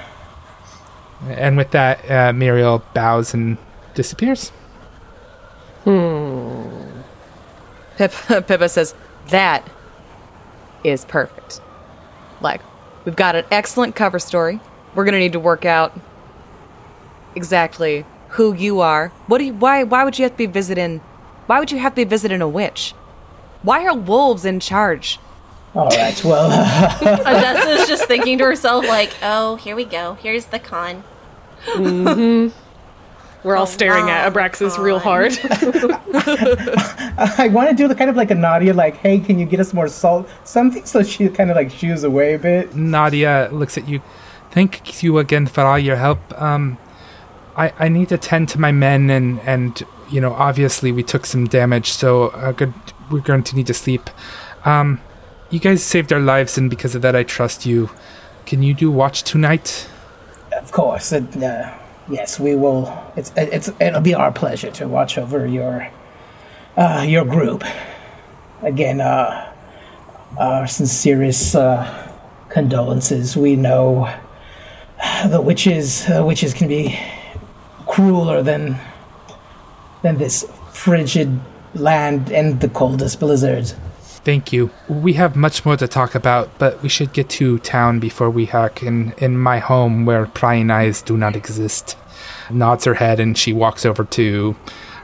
And 1.28 1.58
with 1.58 1.70
that, 1.72 2.10
uh, 2.10 2.32
Muriel 2.32 2.82
bows 2.94 3.34
and 3.34 3.58
disappears. 3.94 4.52
Pip- 5.84 5.92
Pippa 8.46 8.68
says, 8.68 8.94
That 9.28 9.68
is 10.84 11.04
perfect. 11.04 11.60
Like, 12.40 12.60
we've 13.04 13.16
got 13.16 13.36
an 13.36 13.44
excellent 13.50 13.94
cover 13.94 14.18
story. 14.18 14.60
We're 14.94 15.04
gonna 15.04 15.18
need 15.18 15.32
to 15.32 15.40
work 15.40 15.64
out 15.64 15.98
exactly 17.34 18.04
who 18.30 18.54
you 18.54 18.80
are. 18.80 19.08
What 19.26 19.38
do 19.38 19.44
you 19.44 19.54
why 19.54 19.84
why 19.84 20.04
would 20.04 20.18
you 20.18 20.24
have 20.24 20.32
to 20.32 20.38
be 20.38 20.46
visiting 20.46 20.98
why 21.46 21.58
would 21.58 21.72
you 21.72 21.78
have 21.78 21.92
to 21.92 21.96
be 21.96 22.04
visiting 22.04 22.40
a 22.40 22.48
witch? 22.48 22.92
Why 23.62 23.84
are 23.84 23.94
wolves 23.94 24.44
in 24.44 24.60
charge? 24.60 25.18
All 25.74 25.88
right, 25.88 26.24
well, 26.24 26.50
Odessa's 27.02 27.86
just 27.86 28.06
thinking 28.06 28.38
to 28.38 28.44
herself, 28.44 28.88
like, 28.88 29.12
Oh, 29.22 29.54
here 29.56 29.76
we 29.76 29.84
go. 29.84 30.14
Here's 30.14 30.46
the 30.46 30.58
con. 30.58 31.04
Mm-hmm. 31.66 32.56
We're 33.42 33.56
all 33.56 33.66
staring 33.66 34.10
at 34.10 34.30
Abraxas 34.30 34.76
real 34.76 34.98
hard. 34.98 35.32
I 37.18 37.48
want 37.48 37.70
to 37.70 37.74
do 37.76 37.88
the 37.88 37.94
kind 37.94 38.10
of 38.10 38.16
like 38.16 38.30
a 38.30 38.34
Nadia, 38.34 38.74
like, 38.74 38.96
hey, 38.96 39.18
can 39.18 39.38
you 39.38 39.46
get 39.46 39.60
us 39.60 39.72
more 39.72 39.88
salt? 39.88 40.28
Something 40.44 40.84
so 40.84 41.02
she 41.02 41.28
kind 41.28 41.50
of 41.50 41.56
like 41.56 41.70
shoos 41.70 42.04
away 42.04 42.34
a 42.34 42.38
bit. 42.38 42.74
Nadia 42.74 43.48
looks 43.50 43.78
at 43.78 43.88
you. 43.88 44.02
Thank 44.50 45.02
you 45.02 45.18
again 45.18 45.46
for 45.46 45.62
all 45.62 45.78
your 45.78 45.96
help. 45.96 46.18
Um, 46.40 46.76
I, 47.56 47.72
I 47.78 47.88
need 47.88 48.08
to 48.10 48.18
tend 48.18 48.48
to 48.50 48.60
my 48.60 48.72
men, 48.72 49.10
and, 49.10 49.40
and 49.40 49.82
you 50.10 50.20
know, 50.20 50.32
obviously 50.32 50.92
we 50.92 51.02
took 51.02 51.24
some 51.24 51.46
damage, 51.46 51.92
so 51.92 52.28
uh, 52.28 52.52
good, 52.52 52.74
we're 53.10 53.20
going 53.20 53.42
to 53.44 53.56
need 53.56 53.66
to 53.68 53.74
sleep. 53.74 54.10
Um, 54.64 55.00
you 55.50 55.60
guys 55.60 55.82
saved 55.82 56.12
our 56.12 56.20
lives, 56.20 56.58
and 56.58 56.68
because 56.68 56.94
of 56.94 57.02
that, 57.02 57.16
I 57.16 57.22
trust 57.22 57.64
you. 57.64 57.90
Can 58.44 58.62
you 58.62 58.74
do 58.74 58.90
watch 58.90 59.22
tonight? 59.22 59.88
Of 60.56 60.72
course, 60.72 61.12
it, 61.12 61.36
uh, 61.42 61.74
yes, 62.08 62.38
we 62.40 62.54
will. 62.54 62.92
It's 63.16 63.32
it's 63.36 63.70
it'll 63.80 64.00
be 64.00 64.14
our 64.14 64.32
pleasure 64.32 64.70
to 64.72 64.88
watch 64.88 65.18
over 65.18 65.46
your 65.46 65.88
uh, 66.76 67.04
your 67.06 67.24
group. 67.24 67.64
Again, 68.62 69.00
uh, 69.00 69.52
our 70.38 70.66
sincerest 70.66 71.54
uh, 71.56 72.08
condolences. 72.48 73.36
We 73.36 73.56
know 73.56 74.12
the 75.28 75.40
witches 75.40 76.06
witches 76.08 76.54
can 76.54 76.68
be 76.68 76.98
crueler 77.86 78.42
than 78.42 78.78
than 80.02 80.18
this 80.18 80.46
frigid 80.72 81.40
land 81.74 82.32
and 82.32 82.60
the 82.60 82.68
coldest 82.68 83.20
blizzards. 83.20 83.74
Thank 84.22 84.52
you. 84.52 84.70
We 84.88 85.14
have 85.14 85.34
much 85.34 85.64
more 85.64 85.76
to 85.76 85.88
talk 85.88 86.14
about, 86.14 86.58
but 86.58 86.82
we 86.82 86.88
should 86.88 87.12
get 87.12 87.30
to 87.30 87.58
town 87.60 88.00
before 88.00 88.28
we 88.28 88.44
hack 88.44 88.82
in, 88.82 89.14
in 89.18 89.38
my 89.38 89.58
home 89.58 90.04
where 90.04 90.26
prying 90.26 90.70
eyes 90.70 91.00
do 91.00 91.16
not 91.16 91.36
exist. 91.36 91.96
Nods 92.50 92.84
her 92.84 92.94
head 92.94 93.18
and 93.18 93.36
she 93.36 93.52
walks 93.52 93.86
over 93.86 94.04
to 94.04 94.56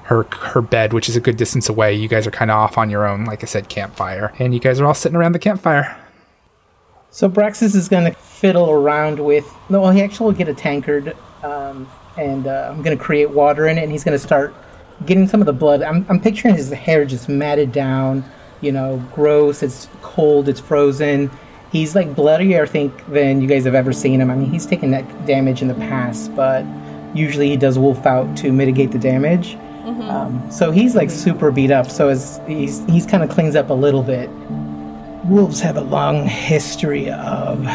her 0.07 0.25
her 0.41 0.63
bed, 0.63 0.93
which 0.93 1.09
is 1.09 1.17
a 1.17 1.21
good 1.21 1.37
distance 1.37 1.69
away. 1.69 1.95
You 1.95 2.09
guys 2.09 2.27
are 2.27 2.31
kind 2.31 2.51
of 2.51 2.57
off 2.57 2.79
on 2.79 2.91
your 2.91 3.07
own, 3.07 3.25
like 3.25 3.43
I 3.43 3.47
said, 3.47 3.69
campfire, 3.69 4.33
and 4.39 4.55
you 4.55 4.61
guys 4.61 4.81
are 4.81 4.87
all 4.87 4.95
sitting 4.95 5.17
around 5.17 5.33
the 5.33 5.39
campfire. 5.39 5.97
So 7.11 7.29
Braxis 7.29 7.75
is 7.75 7.89
gonna 7.89 8.13
fiddle 8.13 8.71
around 8.71 9.19
with. 9.19 9.51
No, 9.69 9.89
he 9.91 10.03
actually 10.03 10.27
will 10.27 10.39
get 10.39 10.49
a 10.49 10.55
tankard, 10.55 11.17
um, 11.43 11.89
and 12.17 12.47
uh, 12.47 12.71
I'm 12.71 12.83
gonna 12.83 12.97
create 12.97 13.31
water 13.31 13.67
in 13.67 13.79
it, 13.79 13.83
and 13.83 13.91
he's 13.91 14.05
gonna 14.05 14.19
start 14.19 14.55
getting 15.07 15.27
some 15.27 15.41
of 15.41 15.47
the 15.47 15.53
blood. 15.53 15.83
I'm, 15.83 16.07
I'm 16.09 16.21
picturing 16.21 16.55
his 16.55 16.71
hair 16.71 17.05
just 17.05 17.29
matted 17.29 17.73
down, 17.73 18.25
you 18.61 18.73
know, 18.73 19.03
gross. 19.15 19.63
It's 19.63 19.89
cold. 20.03 20.49
It's 20.49 20.61
frozen. 20.61 21.31
He's 21.73 21.95
like 21.95 22.15
bloodier, 22.15 22.63
I 22.63 22.67
think, 22.67 23.07
than 23.09 23.41
you 23.41 23.49
guys 23.49 23.65
have 23.65 23.75
ever 23.75 23.93
seen 23.93 24.21
him. 24.21 24.31
I 24.31 24.37
mean, 24.37 24.51
he's 24.51 24.67
taken 24.67 24.91
that 24.93 25.27
damage 25.27 25.63
in 25.63 25.69
the 25.69 25.75
past, 25.75 26.35
but 26.35 26.65
usually 27.15 27.49
he 27.49 27.57
does 27.57 27.79
wolf 27.79 28.07
out 28.07 28.37
to 28.39 28.53
mitigate 28.53 28.93
the 28.93 28.99
damage. 28.99 29.57
Um, 29.87 30.51
so 30.51 30.71
he's 30.71 30.95
like 30.95 31.11
super 31.11 31.51
beat 31.51 31.71
up. 31.71 31.91
So 31.91 32.09
as 32.09 32.41
he's 32.47 32.85
he's 32.87 33.07
kind 33.07 33.23
of 33.23 33.31
cleans 33.31 33.57
up 33.57 33.71
a 33.71 33.75
little 33.75 34.03
bit. 34.03 34.29
Wolves 35.27 35.61
have 35.61 35.77
a 35.77 35.81
long 35.81 36.27
history 36.27 37.11
of 37.11 37.67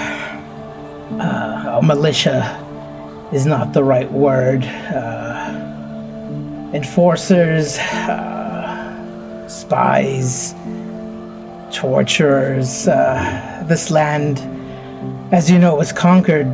uh, 1.19 1.81
militia 1.83 2.57
is 3.33 3.45
not 3.45 3.73
the 3.73 3.83
right 3.83 4.11
word. 4.11 4.63
Uh, 4.63 5.69
enforcers, 6.73 7.77
uh, 7.77 8.30
spies, 9.51 10.53
torturers. 11.71 12.87
Uh, 12.87 13.63
this 13.67 13.91
land, 13.91 14.39
as 15.33 15.49
you 15.49 15.59
know, 15.59 15.75
was 15.75 15.91
conquered 15.91 16.47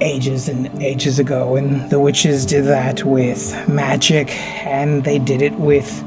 ages 0.00 0.48
and 0.48 0.82
ages 0.82 1.18
ago, 1.18 1.56
and 1.56 1.90
the 1.90 2.00
witches 2.00 2.46
did 2.46 2.64
that 2.64 3.04
with 3.04 3.68
magic, 3.68 4.30
and 4.66 5.04
they 5.04 5.18
did 5.18 5.42
it 5.42 5.54
with 5.54 6.04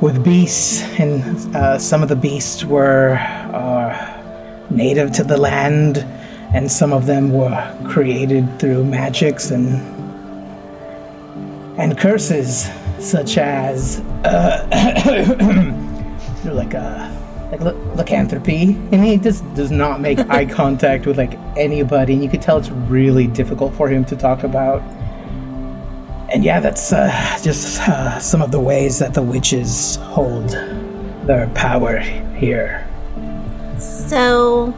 with 0.00 0.22
beasts, 0.24 0.82
and 0.98 1.56
uh, 1.56 1.78
some 1.78 2.02
of 2.02 2.08
the 2.08 2.16
beasts 2.16 2.64
were 2.64 3.16
uh, 3.54 4.66
native 4.70 5.12
to 5.12 5.24
the 5.24 5.36
land, 5.36 5.98
and 6.52 6.70
some 6.70 6.92
of 6.92 7.06
them 7.06 7.32
were 7.32 7.88
created 7.88 8.58
through 8.58 8.84
magics 8.84 9.50
and 9.50 9.80
and 11.78 11.96
curses, 11.98 12.68
such 13.04 13.38
as 13.38 14.00
uh, 14.24 14.66
like 16.44 16.74
a 16.74 17.14
like 17.52 17.60
l- 17.60 17.94
lycanthropy, 17.94 18.70
and 18.92 19.04
he 19.04 19.16
just 19.16 19.42
does 19.54 19.70
not 19.70 20.00
make 20.00 20.18
eye 20.30 20.46
contact 20.46 21.06
with 21.06 21.18
like 21.18 21.38
anybody, 21.56 22.14
and 22.14 22.22
you 22.22 22.28
could 22.28 22.42
tell 22.42 22.58
it's 22.58 22.70
really 22.70 23.26
difficult 23.26 23.74
for 23.74 23.88
him 23.88 24.04
to 24.06 24.16
talk 24.16 24.42
about. 24.42 24.82
And 26.32 26.42
yeah, 26.42 26.58
that's 26.58 26.92
uh, 26.92 27.38
just 27.42 27.80
uh, 27.88 28.18
some 28.18 28.42
of 28.42 28.50
the 28.50 28.58
ways 28.58 28.98
that 28.98 29.14
the 29.14 29.22
witches 29.22 29.96
hold 29.96 30.48
their 31.26 31.48
power 31.54 31.98
here. 31.98 32.88
So, 33.78 34.74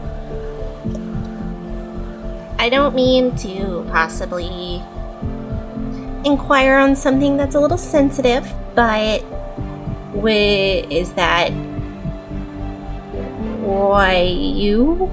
I 2.59 2.69
don't 2.69 2.93
mean 2.93 3.35
to 3.37 3.87
possibly 3.89 4.83
inquire 6.27 6.77
on 6.77 6.95
something 6.95 7.37
that's 7.37 7.55
a 7.55 7.59
little 7.59 7.77
sensitive, 7.77 8.45
but 8.75 9.21
wi- 10.13 10.85
is 10.89 11.13
that 11.13 11.49
why 13.63 14.21
you 14.21 15.11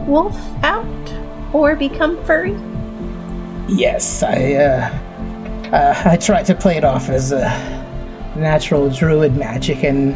wolf 0.00 0.36
out 0.64 0.84
or 1.54 1.76
become 1.76 2.22
furry? 2.24 2.56
Yes, 3.68 4.22
I 4.22 4.54
uh, 4.54 4.98
uh, 5.72 6.02
I 6.04 6.16
try 6.16 6.42
to 6.42 6.54
play 6.54 6.76
it 6.76 6.84
off 6.84 7.08
as 7.08 7.32
a 7.32 7.48
natural 8.36 8.90
druid 8.90 9.36
magic, 9.36 9.84
and 9.84 10.14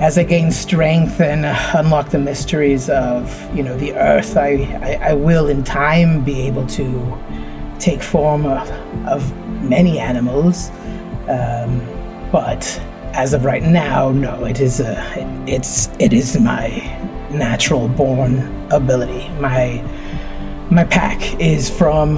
as 0.00 0.16
I 0.16 0.24
gain 0.24 0.50
strength 0.50 1.20
and 1.20 1.44
uh, 1.44 1.72
unlock 1.74 2.08
the 2.08 2.18
mysteries 2.18 2.88
of 2.88 3.54
you 3.54 3.62
know 3.62 3.76
the 3.76 3.92
earth, 3.94 4.36
I, 4.36 4.64
I 4.82 5.10
I 5.10 5.14
will 5.14 5.48
in 5.48 5.62
time 5.62 6.24
be 6.24 6.40
able 6.46 6.66
to 6.68 6.84
take 7.84 8.02
form 8.02 8.46
of, 8.46 8.70
of 9.06 9.36
many 9.62 9.98
animals. 9.98 10.70
Um, 11.28 11.82
but 12.32 12.80
as 13.12 13.34
of 13.34 13.44
right 13.44 13.62
now, 13.62 14.10
no, 14.10 14.44
it 14.46 14.58
is 14.58 14.80
a 14.80 14.96
it's 15.46 15.88
it 16.00 16.12
is 16.12 16.40
my 16.40 16.68
natural 17.30 17.88
born 17.88 18.38
ability. 18.72 19.28
My 19.38 19.82
my 20.70 20.84
pack 20.84 21.38
is 21.38 21.68
from 21.68 22.16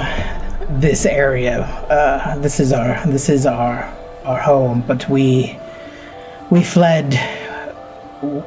this 0.81 1.05
area. 1.05 1.63
Uh, 1.91 2.39
this 2.39 2.61
is 2.61 2.73
our 2.73 3.05
this 3.07 3.29
is 3.29 3.45
our 3.45 3.83
our 4.25 4.41
home, 4.41 4.85
but 4.87 5.09
we 5.09 5.59
we 6.51 6.63
fled. 6.63 7.19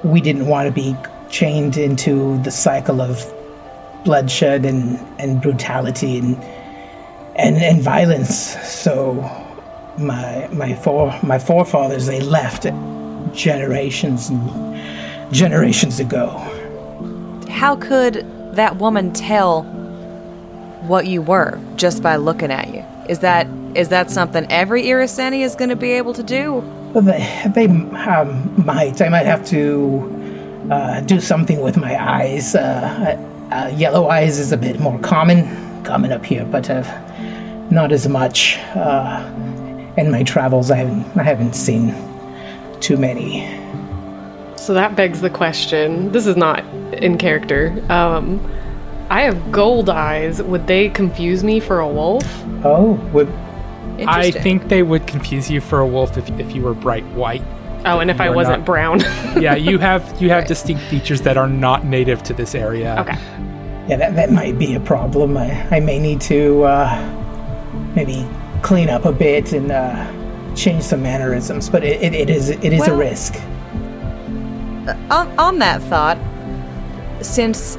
We 0.04 0.20
didn't 0.22 0.48
want 0.48 0.68
to 0.68 0.74
be 0.74 0.96
chained 1.30 1.78
into 1.78 2.42
the 2.44 2.52
cycle 2.52 3.02
of 3.02 3.22
bloodshed 4.04 4.66
and, 4.66 4.98
and 5.20 5.42
brutality 5.42 6.18
and, 6.18 6.36
and 7.40 7.58
and 7.58 7.82
violence. 7.82 8.58
So 8.68 9.14
my 9.98 10.48
my 10.52 10.76
fore 10.76 11.18
my 11.24 11.40
forefathers 11.40 12.06
they 12.06 12.22
left 12.22 12.64
generations 13.34 14.30
and 14.30 15.34
generations 15.34 16.00
ago. 16.00 16.28
How 17.50 17.76
could 17.76 18.26
that 18.56 18.78
woman 18.78 19.12
tell 19.14 19.64
what 20.88 21.08
you 21.08 21.22
were 21.22 21.60
just 21.76 22.02
by 22.02 22.16
looking 22.16 22.52
at 22.52 22.74
you? 22.74 22.84
Is 23.08 23.20
that 23.20 23.48
is 23.76 23.90
that 23.90 24.10
something 24.10 24.46
every 24.52 24.84
Irriseni 24.84 25.42
is 25.42 25.56
going 25.56 25.70
to 25.70 25.76
be 25.76 25.92
able 25.92 26.14
to 26.14 26.24
do? 26.24 26.56
Well, 26.94 27.04
they, 27.04 27.44
they 27.54 27.66
um, 27.68 28.66
might. 28.66 29.00
I 29.00 29.10
might 29.10 29.28
have 29.28 29.46
to 29.48 30.68
uh, 30.72 31.02
do 31.02 31.20
something 31.20 31.62
with 31.62 31.78
my 31.78 31.96
eyes. 32.02 32.56
Uh, 32.56 33.16
uh, 33.52 33.72
yellow 33.76 34.08
eyes 34.08 34.40
is 34.40 34.52
a 34.52 34.58
bit 34.58 34.80
more 34.80 34.98
common, 35.00 35.84
common 35.84 36.12
up 36.12 36.26
here, 36.26 36.46
but 36.46 36.70
uh, 36.70 36.82
not 37.72 37.92
as 37.92 38.08
much. 38.08 38.58
Uh, 38.76 39.30
in 39.98 40.12
my 40.12 40.24
travels, 40.24 40.72
I 40.72 40.78
haven't, 40.78 41.18
I 41.18 41.24
haven't 41.24 41.54
seen 41.54 41.94
too 42.80 42.98
many. 42.98 43.48
So 44.56 44.74
that 44.74 44.96
begs 44.96 45.22
the 45.22 45.30
question. 45.30 46.12
This 46.12 46.28
is 46.28 46.38
not 46.38 46.64
in 46.94 47.18
character. 47.18 47.84
Um, 47.90 48.40
I 49.10 49.22
have 49.22 49.52
gold 49.52 49.90
eyes. 49.90 50.42
Would 50.42 50.68
they 50.68 50.90
confuse 50.90 51.44
me 51.44 51.60
for 51.60 51.80
a 51.80 51.88
wolf? 51.88 52.24
Oh, 52.64 52.94
would 53.14 53.28
I 54.08 54.32
think 54.32 54.70
they 54.70 54.84
would 54.84 55.08
confuse 55.08 55.50
you 55.50 55.62
for 55.62 55.80
a 55.80 55.88
wolf 55.88 56.18
if, 56.18 56.30
if 56.40 56.56
you 56.56 56.62
were 56.62 56.74
bright 56.74 57.06
white. 57.08 57.44
Oh, 57.86 58.00
and 58.00 58.12
if 58.12 58.22
I 58.22 58.30
wasn't 58.30 58.60
not- 58.60 58.66
brown. 58.66 59.00
Yeah, 59.40 59.56
you 59.56 59.78
have 59.78 60.22
you 60.22 60.30
have 60.30 60.48
distinct 60.48 60.82
features 60.84 61.22
that 61.22 61.38
are 61.38 61.48
not 61.48 61.86
native 61.86 62.24
to 62.24 62.34
this 62.34 62.56
area. 62.56 62.98
okay. 63.00 63.18
yeah, 63.88 63.96
that, 63.98 64.16
that 64.16 64.32
might 64.32 64.58
be 64.58 64.76
a 64.76 64.80
problem. 64.80 65.38
I, 65.38 65.76
I 65.76 65.80
may 65.80 66.00
need 66.00 66.20
to 66.22 66.64
uh, 66.64 67.19
maybe 67.96 68.28
clean 68.62 68.90
up 68.90 69.06
a 69.06 69.12
bit 69.12 69.54
and 69.54 69.72
uh, 69.72 70.56
change 70.56 70.84
some 70.84 71.02
mannerisms, 71.02 71.70
but 71.70 71.84
it, 71.84 72.02
it, 72.02 72.14
it 72.14 72.30
is 72.30 72.50
it 72.50 72.74
is 72.74 72.88
a 72.88 72.96
risk. 72.96 73.36
on, 75.10 75.40
on 75.40 75.60
that 75.60 75.82
thought, 75.84 76.18
since 77.22 77.78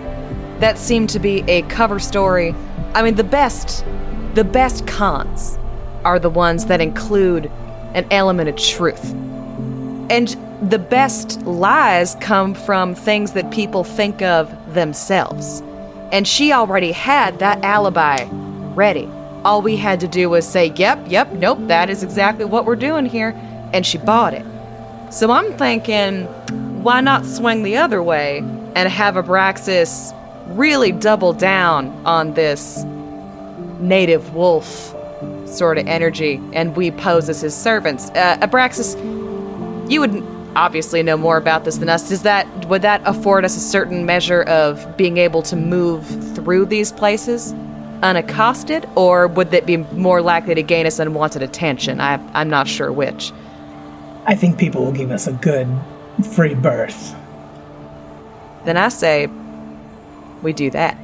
that 0.60 0.78
seemed 0.78 1.08
to 1.10 1.18
be 1.18 1.42
a 1.48 1.62
cover 1.62 1.98
story, 1.98 2.54
I 2.94 3.02
mean 3.02 3.14
the 3.14 3.24
best 3.24 3.84
the 4.34 4.44
best 4.44 4.86
cons 4.86 5.58
are 6.04 6.18
the 6.18 6.30
ones 6.30 6.66
that 6.66 6.80
include 6.80 7.46
an 7.94 8.06
element 8.10 8.48
of 8.48 8.56
truth. 8.56 9.12
And 10.10 10.36
the 10.70 10.78
best 10.78 11.42
lies 11.42 12.16
come 12.20 12.54
from 12.54 12.94
things 12.94 13.32
that 13.32 13.50
people 13.50 13.84
think 13.84 14.22
of 14.22 14.74
themselves. 14.74 15.62
And 16.12 16.26
she 16.26 16.52
already 16.52 16.92
had 16.92 17.38
that 17.38 17.64
alibi 17.64 18.26
ready. 18.74 19.08
All 19.44 19.62
we 19.62 19.76
had 19.76 20.00
to 20.00 20.08
do 20.08 20.28
was 20.28 20.46
say, 20.46 20.72
yep, 20.76 20.98
yep, 21.08 21.32
nope, 21.32 21.58
that 21.62 21.88
is 21.88 22.02
exactly 22.02 22.44
what 22.44 22.66
we're 22.66 22.76
doing 22.76 23.06
here. 23.06 23.30
And 23.72 23.86
she 23.86 23.98
bought 23.98 24.34
it. 24.34 24.44
So 25.10 25.30
I'm 25.30 25.56
thinking, 25.56 26.26
why 26.82 27.00
not 27.00 27.24
swing 27.24 27.62
the 27.62 27.76
other 27.76 28.02
way 28.02 28.38
and 28.38 28.88
have 28.88 29.14
Abraxas 29.14 30.14
really 30.56 30.92
double 30.92 31.32
down 31.32 31.88
on 32.06 32.34
this 32.34 32.84
native 33.80 34.34
wolf 34.34 34.94
sort 35.46 35.78
of 35.78 35.86
energy 35.88 36.40
and 36.52 36.76
we 36.76 36.90
pose 36.90 37.28
as 37.28 37.40
his 37.40 37.56
servants? 37.56 38.10
Uh, 38.10 38.36
Abraxas, 38.40 38.94
you 39.90 40.00
would 40.00 40.22
obviously 40.54 41.02
know 41.02 41.16
more 41.16 41.36
about 41.36 41.64
this 41.64 41.78
than 41.78 41.88
us. 41.88 42.08
Does 42.08 42.22
that 42.22 42.46
would 42.66 42.82
that 42.82 43.00
afford 43.04 43.44
us 43.44 43.56
a 43.56 43.60
certain 43.60 44.04
measure 44.04 44.42
of 44.42 44.96
being 44.96 45.16
able 45.16 45.42
to 45.42 45.56
move 45.56 46.06
through 46.34 46.66
these 46.66 46.92
places 46.92 47.54
unaccosted, 48.02 48.88
or 48.96 49.26
would 49.28 49.50
that 49.50 49.66
be 49.66 49.78
more 49.78 50.22
likely 50.22 50.54
to 50.54 50.62
gain 50.62 50.86
us 50.86 50.98
unwanted 50.98 51.42
attention? 51.42 52.00
I, 52.00 52.14
I'm 52.32 52.48
not 52.48 52.68
sure 52.68 52.92
which. 52.92 53.32
I 54.26 54.34
think 54.34 54.58
people 54.58 54.84
will 54.84 54.92
give 54.92 55.10
us 55.10 55.26
a 55.26 55.32
good 55.32 55.68
free 56.32 56.54
berth. 56.54 57.14
Then 58.64 58.76
I 58.76 58.88
say 58.88 59.28
we 60.42 60.52
do 60.52 60.70
that. 60.70 60.96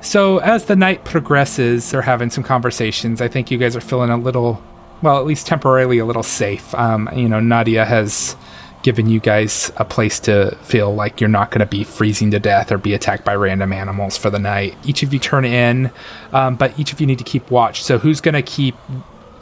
So 0.00 0.38
as 0.38 0.64
the 0.64 0.76
night 0.76 1.04
progresses, 1.04 1.90
they're 1.90 2.02
having 2.02 2.30
some 2.30 2.44
conversations. 2.44 3.20
I 3.20 3.28
think 3.28 3.50
you 3.50 3.58
guys 3.58 3.76
are 3.76 3.80
feeling 3.80 4.10
a 4.10 4.16
little, 4.16 4.62
well, 5.02 5.18
at 5.18 5.26
least 5.26 5.46
temporarily 5.46 5.98
a 5.98 6.06
little 6.06 6.22
safe. 6.22 6.74
Um, 6.74 7.08
you 7.14 7.28
know, 7.28 7.40
Nadia 7.40 7.84
has 7.84 8.34
given 8.82 9.08
you 9.08 9.20
guys 9.20 9.70
a 9.76 9.84
place 9.84 10.18
to 10.20 10.56
feel 10.62 10.94
like 10.94 11.20
you're 11.20 11.28
not 11.28 11.50
going 11.50 11.60
to 11.60 11.66
be 11.66 11.84
freezing 11.84 12.30
to 12.30 12.38
death 12.38 12.72
or 12.72 12.78
be 12.78 12.94
attacked 12.94 13.24
by 13.24 13.34
random 13.34 13.72
animals 13.72 14.16
for 14.16 14.30
the 14.30 14.38
night. 14.38 14.74
Each 14.84 15.02
of 15.02 15.12
you 15.12 15.18
turn 15.18 15.44
in, 15.44 15.90
um, 16.32 16.56
but 16.56 16.78
each 16.78 16.92
of 16.92 17.00
you 17.00 17.06
need 17.06 17.18
to 17.18 17.24
keep 17.24 17.50
watch. 17.50 17.82
So 17.82 17.98
who's 17.98 18.20
going 18.20 18.34
to 18.34 18.42
keep 18.42 18.74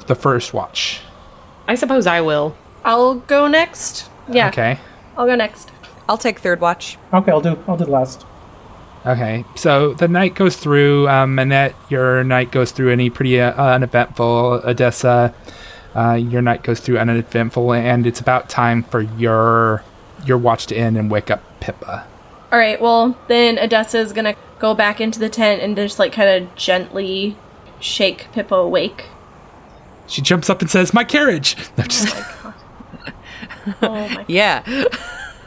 the 0.06 0.14
first 0.14 0.52
watch? 0.52 1.00
I 1.68 1.74
suppose 1.74 2.06
I 2.06 2.20
will. 2.20 2.56
I'll 2.84 3.16
go 3.16 3.46
next. 3.48 4.08
Yeah, 4.28 4.48
Okay. 4.48 4.78
I'll 5.16 5.26
go 5.26 5.34
next. 5.34 5.70
I'll 6.08 6.18
take 6.18 6.38
third 6.38 6.60
watch. 6.60 6.96
Okay, 7.12 7.30
I'll 7.30 7.40
do. 7.40 7.58
I'll 7.68 7.76
do 7.76 7.84
the 7.84 7.90
last. 7.90 8.24
Okay, 9.06 9.44
so 9.54 9.94
the 9.94 10.08
night 10.08 10.34
goes 10.34 10.56
through. 10.56 11.08
Um, 11.08 11.34
Manette, 11.34 11.74
your 11.88 12.24
night 12.24 12.50
goes 12.50 12.72
through 12.72 12.90
any 12.92 13.10
pretty 13.10 13.40
uh, 13.40 13.52
uneventful. 13.52 14.60
Odessa, 14.64 15.34
uh, 15.94 16.14
your 16.14 16.42
night 16.42 16.62
goes 16.62 16.80
through 16.80 16.98
uneventful, 16.98 17.72
and 17.72 18.06
it's 18.06 18.20
about 18.20 18.48
time 18.48 18.82
for 18.82 19.00
your 19.00 19.82
your 20.24 20.38
watch 20.38 20.66
to 20.66 20.76
end 20.76 20.96
and 20.96 21.10
wake 21.10 21.30
up 21.30 21.42
Pippa. 21.60 22.06
All 22.50 22.58
right. 22.58 22.80
Well, 22.80 23.16
then 23.28 23.58
Odessa 23.58 23.98
is 23.98 24.12
gonna 24.12 24.34
go 24.58 24.74
back 24.74 25.00
into 25.00 25.18
the 25.18 25.28
tent 25.28 25.62
and 25.62 25.76
just 25.76 25.98
like 25.98 26.12
kind 26.12 26.28
of 26.28 26.54
gently 26.54 27.36
shake 27.80 28.26
Pippa 28.32 28.54
awake. 28.54 29.06
She 30.06 30.22
jumps 30.22 30.48
up 30.48 30.60
and 30.60 30.70
says, 30.70 30.94
"My 30.94 31.04
carriage!" 31.04 31.56
No, 31.76 31.84
just 31.84 32.14
Oh 33.82 34.08
my! 34.08 34.14
god. 34.14 34.24
Yeah. 34.28 34.84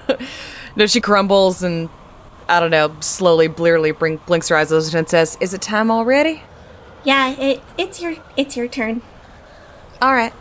no, 0.75 0.85
she 0.85 1.01
crumbles 1.01 1.63
and 1.63 1.89
I 2.47 2.59
don't 2.59 2.69
know, 2.69 2.93
slowly, 2.99 3.47
blearily 3.47 3.91
bring, 3.91 4.17
blinks 4.17 4.49
her 4.49 4.57
eyes 4.57 4.71
open 4.71 4.97
and 4.97 5.09
says, 5.09 5.37
"Is 5.39 5.53
it 5.53 5.61
time 5.61 5.89
already?" 5.89 6.43
Yeah, 7.03 7.29
it 7.31 7.63
it's 7.77 8.01
your 8.01 8.15
it's 8.37 8.55
your 8.55 8.67
turn. 8.67 9.01
All 10.01 10.13
right. 10.13 10.33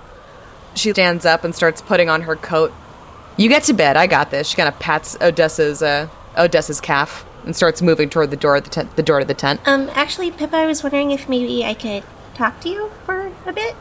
She 0.75 0.91
stands 0.93 1.27
up 1.27 1.45
and 1.45 1.55
starts 1.55 1.83
putting 1.83 2.09
on 2.09 2.23
her 2.23 2.37
coat. 2.37 2.73
You 3.37 3.49
get 3.49 3.65
to 3.65 3.73
bed. 3.73 3.97
I 3.97 4.07
got 4.07 4.31
this. 4.31 4.49
She 4.49 4.57
kind 4.57 4.69
of 4.69 4.79
pats 4.79 5.17
Odessa's 5.21 5.83
uh, 5.83 6.09
Odessa's 6.37 6.81
calf 6.81 7.27
and 7.45 7.55
starts 7.55 7.83
moving 7.83 8.09
toward 8.09 8.31
the 8.31 8.37
door 8.37 8.57
of 8.57 8.65
the 8.65 8.71
tent. 8.71 8.97
The 8.97 9.03
door 9.03 9.19
to 9.21 9.25
the 9.25 9.35
tent. 9.35 9.61
Um, 9.67 9.91
actually, 9.93 10.31
Pippa, 10.31 10.57
I 10.57 10.67
was 10.67 10.83
wondering 10.83 11.11
if 11.11 11.29
maybe 11.29 11.65
I 11.65 11.75
could 11.75 12.05
talk 12.35 12.61
to 12.61 12.69
you 12.69 12.91
for 13.05 13.33
a 13.47 13.53
bit. 13.53 13.75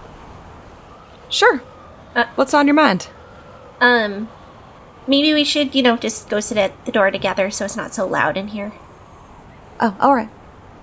Sure. 1.30 1.62
Uh, 2.16 2.26
What's 2.36 2.54
on 2.54 2.68
your 2.68 2.74
mind? 2.74 3.08
Um, 3.80 4.30
maybe 5.08 5.34
we 5.34 5.44
should, 5.44 5.76
you 5.76 5.82
know, 5.82 5.96
just 5.96 6.30
go 6.30 6.40
sit 6.40 6.58
at 6.58 6.86
the 6.86 6.92
door 6.92 7.12
together 7.12 7.50
so 7.52 7.66
it's 7.66 7.78
not 7.78 7.94
so 7.94 8.06
loud 8.06 8.36
in 8.36 8.50
here. 8.50 8.74
Oh, 9.80 9.96
all 10.00 10.16
right. 10.16 10.30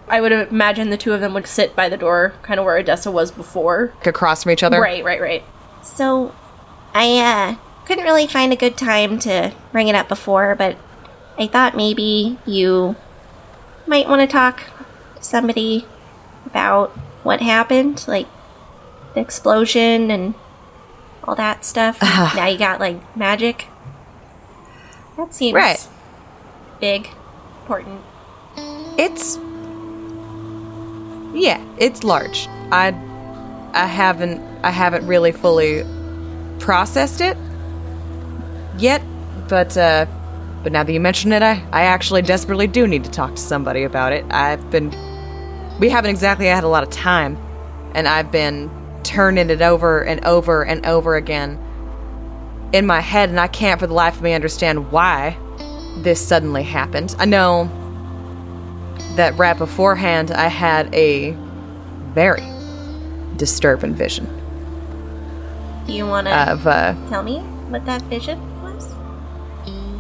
I 0.09 0.21
would 0.21 0.33
imagine 0.33 0.91
the 0.91 0.97
two 0.97 1.13
of 1.13 1.21
them 1.21 1.35
would 1.35 1.47
sit 1.47 1.75
by 1.75 1.89
the 1.89 1.97
door, 1.97 2.35
kind 2.43 2.61
of 2.61 2.65
where 2.67 2.77
Odessa 2.79 3.11
was 3.11 3.31
before. 3.33 3.93
Across 4.05 4.45
from 4.45 4.53
each 4.53 4.63
other. 4.63 4.81
Right, 4.81 5.03
right, 5.05 5.21
right. 5.21 5.45
So, 5.83 6.35
I 6.95 7.19
uh 7.19 7.57
couldn't 7.87 8.05
really 8.05 8.27
find 8.27 8.53
a 8.53 8.57
good 8.57 8.77
time 8.77 9.19
to 9.21 9.53
bring 9.73 9.89
it 9.89 9.95
up 9.95 10.09
before, 10.09 10.55
but 10.57 10.77
I 11.39 11.47
thought 11.47 11.77
maybe 11.77 12.39
you 12.47 12.97
might 13.87 14.09
want 14.09 14.21
to 14.23 14.27
talk 14.27 14.63
to 15.17 15.23
somebody 15.23 15.87
about 16.47 16.91
what 17.23 17.41
happened, 17.41 18.05
like 18.09 18.27
the 19.15 19.21
explosion 19.21 20.11
and 20.11 20.35
all 21.25 21.35
that 21.37 21.65
stuff. 21.65 22.01
now 22.03 22.47
you 22.47 22.59
got 22.59 22.81
like 22.81 23.17
magic. 23.17 23.67
That 25.17 25.33
seems 25.35 25.55
Right. 25.55 25.89
big, 26.81 27.09
important. 27.63 28.01
It's 28.99 29.39
yeah, 31.37 31.63
it's 31.79 32.03
large. 32.03 32.49
I 32.73 32.89
I 33.73 33.87
haven't 33.87 34.41
I 34.65 34.71
haven't 34.71 35.07
really 35.07 35.33
fully 35.33 35.85
processed 36.59 37.21
it 37.21 37.37
yet, 38.79 39.03
but 39.49 39.77
uh 39.77 40.07
but 40.63 40.73
now 40.73 40.83
that 40.83 40.93
you 40.93 41.01
mention 41.01 41.33
it, 41.33 41.43
I 41.43 41.63
I 41.73 41.83
actually 41.83 42.23
desperately 42.23 42.67
do 42.67 42.87
need 42.87 43.05
to 43.05 43.11
talk 43.11 43.35
to 43.35 43.41
somebody 43.41 43.83
about 43.83 44.13
it. 44.13 44.25
I've 44.31 44.71
been 44.71 44.91
we 45.79 45.91
haven't 45.91 46.11
exactly 46.11 46.47
had 46.47 46.65
a 46.65 46.69
lot 46.69 46.83
of 46.83 46.91
time 46.91 47.37
and 47.95 48.09
I've 48.09 48.33
been 48.33 48.71
turning 49.03 49.51
it 49.51 49.61
over 49.61 50.03
and 50.03 50.25
over 50.25 50.65
and 50.65 50.85
over 50.87 51.17
again 51.17 51.63
in 52.73 52.87
my 52.87 53.01
head 53.01 53.29
and 53.29 53.39
I 53.39 53.47
can't 53.47 53.79
for 53.79 53.87
the 53.87 53.95
life 53.95 54.17
of 54.17 54.23
me 54.23 54.33
understand 54.33 54.91
why 54.91 55.37
this 55.99 56.27
suddenly 56.27 56.63
happened. 56.63 57.15
I 57.19 57.27
know 57.27 57.71
that 59.17 59.37
right 59.37 59.57
beforehand 59.57 60.31
I 60.31 60.49
had 60.49 60.95
a 60.95 61.33
very 62.15 62.45
disturbing 63.37 63.95
vision 63.95 64.27
you 65.89 66.07
want 66.07 66.27
to 66.27 66.53
of 66.53 66.67
uh 66.67 66.95
tell 67.09 67.23
me 67.23 67.39
what 67.69 67.85
that 67.87 68.03
vision 68.03 68.39
was? 68.63 68.93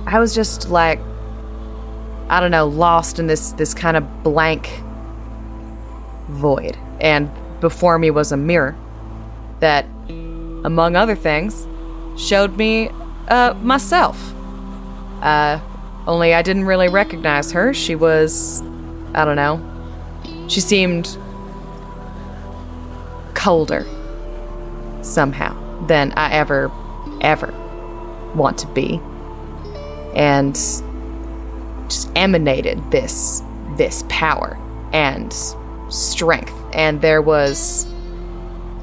I 0.06 0.18
was 0.18 0.34
just 0.34 0.68
like 0.70 0.98
I 2.28 2.40
don't 2.40 2.50
know, 2.50 2.66
lost 2.66 3.18
in 3.18 3.26
this 3.28 3.52
this 3.52 3.72
kind 3.72 3.96
of 3.96 4.22
blank 4.22 4.68
void. 6.28 6.76
And 7.00 7.30
before 7.60 7.98
me 7.98 8.10
was 8.10 8.32
a 8.32 8.36
mirror 8.36 8.76
that 9.60 9.86
among 10.64 10.96
other 10.96 11.14
things 11.14 11.66
showed 12.16 12.56
me 12.56 12.90
uh 13.28 13.54
myself. 13.54 14.32
Uh 15.22 15.60
only 16.06 16.34
I 16.34 16.42
didn't 16.42 16.64
really 16.64 16.88
recognize 16.88 17.52
her. 17.52 17.74
She 17.74 17.94
was 17.94 18.62
I 19.16 19.24
don't 19.24 19.36
know. 19.36 20.46
She 20.48 20.60
seemed 20.60 21.16
colder 23.34 23.86
somehow 25.02 25.56
than 25.86 26.12
I 26.16 26.32
ever 26.32 26.70
ever 27.22 27.52
want 28.34 28.58
to 28.58 28.66
be. 28.68 29.00
And 30.14 30.54
just 30.54 32.10
emanated 32.14 32.78
this 32.90 33.42
this 33.76 34.04
power 34.08 34.58
and 34.92 35.32
strength. 35.88 36.54
And 36.74 37.00
there 37.00 37.22
was 37.22 37.86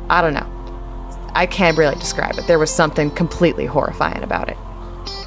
i 0.10 0.20
don't 0.22 0.34
know. 0.34 0.50
I 1.36 1.46
can't 1.46 1.78
really 1.78 1.96
describe 1.96 2.38
it. 2.38 2.48
There 2.48 2.60
was 2.60 2.72
something 2.72 3.12
completely 3.12 3.66
horrifying 3.66 4.24
about 4.24 4.50
it. 4.50 4.58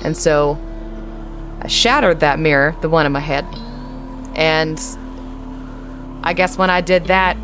And 0.03 0.17
so 0.17 0.59
i 1.63 1.69
shattered 1.69 2.21
that 2.21 2.41
mirror 2.41 2.75
the 2.81 2.89
one 2.89 3.07
in 3.07 3.13
my 3.13 3.21
head 3.21 3.45
and 4.37 4.79
i 6.23 6.33
guess 6.33 6.57
when 6.57 6.71
i 6.71 6.81
did 6.81 7.05
that 7.07 7.37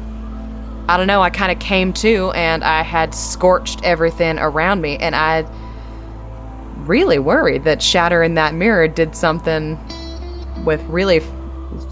i 0.89 0.97
don't 0.97 1.07
know 1.07 1.21
i 1.21 1.31
kind 1.31 1.51
of 1.51 1.59
came 1.59 1.93
to 1.93 2.31
and 2.33 2.63
i 2.63 2.83
had 2.83 3.15
scorched 3.15 3.83
everything 3.83 4.39
around 4.39 4.81
me 4.81 4.97
and 4.99 5.17
i 5.17 5.45
really 6.87 7.19
worried 7.19 7.65
that 7.65 7.83
shattering 7.83 8.35
that 8.35 8.55
mirror 8.55 8.89
did 8.89 9.15
something 9.17 9.79
with 10.65 10.81
really 10.85 11.21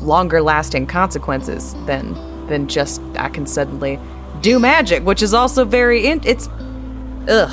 longer 0.00 0.42
lasting 0.42 0.86
consequences 0.86 1.74
than 1.86 2.14
than 2.46 2.66
just 2.66 3.00
I 3.16 3.28
can 3.28 3.46
suddenly 3.46 3.98
do 4.40 4.58
magic, 4.58 5.04
which 5.04 5.22
is 5.22 5.32
also 5.32 5.64
very 5.64 6.06
in- 6.06 6.22
it's 6.24 6.48
ugh. 7.28 7.50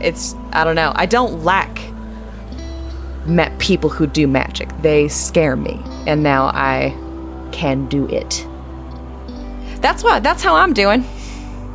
It's 0.00 0.34
I 0.52 0.64
don't 0.64 0.76
know. 0.76 0.92
I 0.94 1.06
don't 1.06 1.44
lack 1.44 1.78
met 3.26 3.56
people 3.58 3.90
who 3.90 4.06
do 4.06 4.26
magic. 4.26 4.68
They 4.82 5.08
scare 5.08 5.56
me, 5.56 5.80
and 6.06 6.22
now 6.22 6.46
I 6.46 6.96
can 7.52 7.86
do 7.86 8.06
it. 8.08 8.46
That's 9.80 10.02
what 10.02 10.22
that's 10.22 10.42
how 10.42 10.54
I'm 10.54 10.72
doing. 10.72 11.04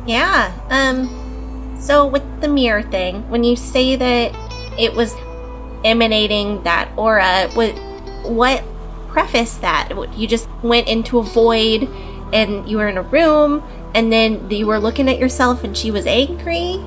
Yeah. 0.06 0.52
Um. 0.70 1.76
So 1.78 2.06
with 2.06 2.40
the 2.40 2.48
mirror 2.48 2.82
thing, 2.82 3.28
when 3.28 3.44
you 3.44 3.56
say 3.56 3.96
that 3.96 4.34
it 4.78 4.94
was 4.94 5.14
emanating 5.84 6.62
that 6.64 6.90
aura, 6.96 7.48
what 7.54 7.72
what 8.24 8.64
prefaced 9.08 9.60
that? 9.60 9.90
You 10.16 10.26
just 10.26 10.48
went 10.62 10.88
into 10.88 11.18
a 11.18 11.22
void, 11.22 11.88
and 12.32 12.68
you 12.68 12.78
were 12.78 12.88
in 12.88 12.96
a 12.96 13.02
room, 13.02 13.62
and 13.94 14.12
then 14.12 14.50
you 14.50 14.66
were 14.66 14.78
looking 14.78 15.08
at 15.08 15.18
yourself, 15.18 15.64
and 15.64 15.76
she 15.76 15.90
was 15.90 16.06
angry. 16.06 16.82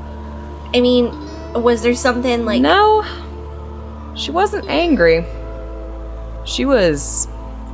I 0.73 0.79
mean, 0.79 1.11
was 1.53 1.81
there 1.81 1.95
something 1.95 2.45
like? 2.45 2.61
No, 2.61 3.03
she 4.21 4.29
wasn't 4.29 4.67
angry. 4.69 5.25
She 6.45 6.63
was 6.65 7.27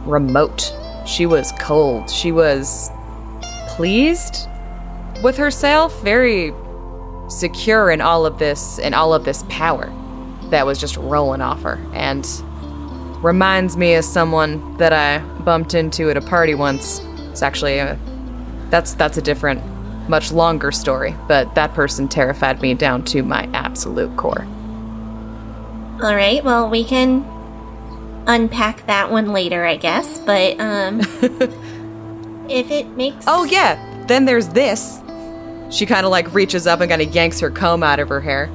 remote. 0.06 0.74
She 1.06 1.26
was 1.26 1.52
cold. 1.60 2.10
She 2.10 2.32
was 2.32 2.90
pleased 3.68 4.48
with 5.22 5.36
herself, 5.36 6.02
very 6.04 6.54
secure 7.28 7.92
in 7.92 8.00
all 8.00 8.26
of 8.26 8.40
this 8.40 8.80
and 8.80 8.96
all 8.96 9.14
of 9.14 9.26
this 9.26 9.44
power 9.50 9.94
that 10.44 10.66
was 10.66 10.80
just 10.80 10.96
rolling 10.96 11.42
off 11.42 11.62
her 11.64 11.78
and 11.94 12.26
reminds 13.22 13.76
me 13.76 13.96
of 13.96 14.06
someone 14.06 14.78
that 14.78 14.94
I 14.94 15.20
bumped 15.44 15.74
into 15.74 16.10
at 16.10 16.16
a 16.16 16.22
party 16.22 16.56
once. 16.56 17.02
It's 17.30 17.42
actually 17.42 17.80
a 17.80 18.00
that's 18.70 18.94
that's 18.94 19.18
a 19.18 19.22
different 19.22 19.62
much 20.08 20.32
longer 20.32 20.72
story, 20.72 21.14
but 21.28 21.54
that 21.56 21.74
person 21.74 22.08
terrified 22.08 22.62
me 22.62 22.74
down 22.74 23.04
to 23.06 23.22
my 23.24 23.50
absolute 23.54 24.16
core. 24.16 24.48
All 26.02 26.16
right. 26.16 26.44
Well, 26.44 26.70
we 26.70 26.84
can 26.84 27.26
unpack 28.28 28.86
that 28.88 29.12
one 29.12 29.32
later, 29.34 29.66
I 29.66 29.78
guess. 29.78 30.20
But 30.20 30.60
um, 30.60 31.00
if 32.50 32.70
it 32.72 32.88
makes 32.90 33.26
Oh, 33.28 33.44
yeah. 33.46 33.84
Then 34.08 34.26
there's 34.26 34.50
this. 34.50 35.02
She 35.70 35.86
kind 35.86 36.06
of 36.06 36.12
like 36.12 36.34
reaches 36.34 36.68
up 36.68 36.80
and 36.82 36.90
kind 36.90 37.02
of 37.02 37.14
yanks 37.14 37.40
her 37.40 37.50
comb 37.50 37.84
out 37.84 38.00
of 38.00 38.10
her 38.10 38.22
hair. 38.22 38.48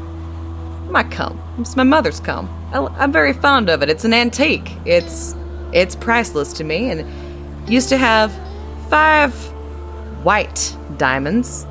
My 0.89 1.03
comb. 1.03 1.41
It's 1.59 1.77
my 1.77 1.83
mother's 1.83 2.21
comb. 2.21 2.49
I, 2.73 2.79
I'm 3.03 3.13
very 3.13 3.33
fond 3.33 3.69
of 3.69 3.83
it. 3.83 3.91
It's 3.91 4.05
an 4.05 4.15
antique. 4.15 4.73
It's 4.85 5.35
it's 5.73 5.95
priceless 5.95 6.53
to 6.55 6.65
me, 6.65 6.91
and 6.91 7.71
used 7.71 7.89
to 7.91 7.97
have 7.97 8.33
five 8.91 9.35
white 10.23 10.77
diamonds 10.99 11.65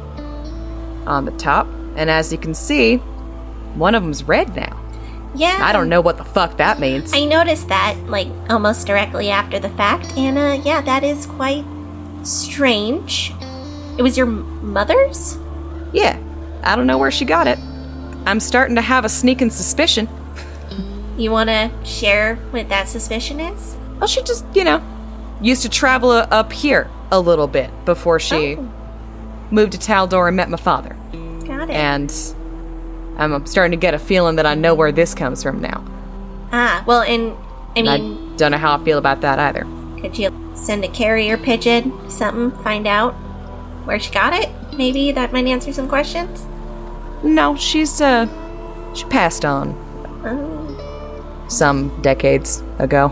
on 1.06 1.26
the 1.26 1.32
top. 1.34 1.68
And 1.96 2.10
as 2.10 2.32
you 2.32 2.38
can 2.38 2.54
see, 2.54 2.98
one 3.76 3.96
of 3.96 4.02
them's 4.04 4.24
red 4.24 4.56
now. 4.56 4.81
Yeah, 5.36 5.60
I 5.62 5.72
don't 5.72 5.90
know 5.90 6.02
what 6.02 6.18
the 6.18 6.24
fuck 6.24 6.58
that 6.58 6.80
means. 6.80 7.14
I 7.14 7.26
noticed 7.26 7.68
that 7.70 7.98
like 8.08 8.28
almost 8.50 8.86
directly 8.88 9.30
after 9.30 9.60
the 9.60 9.70
fact, 9.70 10.12
and 10.18 10.38
uh, 10.38 10.62
yeah, 10.64 10.82
that 10.82 11.04
is 11.04 11.26
quite 11.26 11.66
strange. 12.24 13.34
It 13.98 14.02
was 14.02 14.18
your 14.18 14.26
mother's. 14.28 15.38
Yeah, 15.94 16.20
I 16.64 16.76
don't 16.76 16.88
know 16.88 16.98
where 16.98 17.12
she 17.12 17.26
got 17.26 17.48
it. 17.48 17.60
I'm 18.26 18.40
starting 18.40 18.76
to 18.76 18.82
have 18.82 19.04
a 19.06 19.10
sneaking 19.10 19.50
suspicion. 19.50 20.08
You 21.18 21.32
want 21.32 21.50
to 21.50 21.72
share 21.84 22.36
what 22.52 22.70
that 22.70 22.88
suspicion 22.88 23.40
is? 23.40 23.76
Well, 24.00 24.08
she 24.08 24.24
just, 24.24 24.46
you 24.56 24.64
know, 24.64 24.82
used 25.42 25.62
to 25.64 25.70
travel 25.70 26.10
uh, 26.12 26.28
up 26.32 26.52
here 26.54 26.90
a 27.12 27.20
little 27.20 27.48
bit 27.48 27.70
before 27.86 28.20
she 28.20 28.56
Oh. 28.58 28.72
moved 29.52 29.74
to 29.74 29.78
Taldor 29.78 30.28
and 30.28 30.38
met 30.38 30.50
my 30.50 30.58
father. 30.58 30.96
Got 31.46 31.70
it. 31.70 31.76
And 31.76 32.10
I'm 33.22 33.46
starting 33.46 33.72
to 33.72 33.78
get 33.78 33.94
a 33.94 34.00
feeling 34.00 34.36
that 34.38 34.46
I 34.46 34.56
know 34.56 34.74
where 34.74 34.92
this 34.92 35.14
comes 35.14 35.44
from 35.44 35.62
now. 35.62 35.84
ah, 36.52 36.84
well, 36.88 37.02
and 37.02 37.32
I 37.76 37.80
And 37.80 37.90
I 37.90 37.98
mean, 37.98 38.36
don't 38.38 38.52
know 38.52 38.58
how 38.58 38.78
I 38.78 38.84
feel 38.84 38.98
about 38.98 39.22
that 39.22 39.40
either. 39.40 39.66
could 40.00 40.18
you 40.18 40.30
send 40.56 40.84
a 40.84 40.88
carrier 40.90 41.38
pigeon, 41.38 42.10
something, 42.10 42.52
find 42.64 42.86
out 42.88 43.14
where 43.86 44.00
she 44.00 44.12
got 44.12 44.34
it? 44.34 44.50
Maybe 44.76 45.12
that 45.12 45.32
might 45.34 45.46
answer 45.46 45.72
some 45.72 45.88
questions. 45.88 46.46
No, 47.24 47.56
she's, 47.56 48.02
uh, 48.02 48.28
she 48.94 49.06
passed 49.06 49.46
on 49.46 49.76
Oh. 50.26 51.46
some 51.48 51.90
decades 52.02 52.64
ago. 52.80 53.12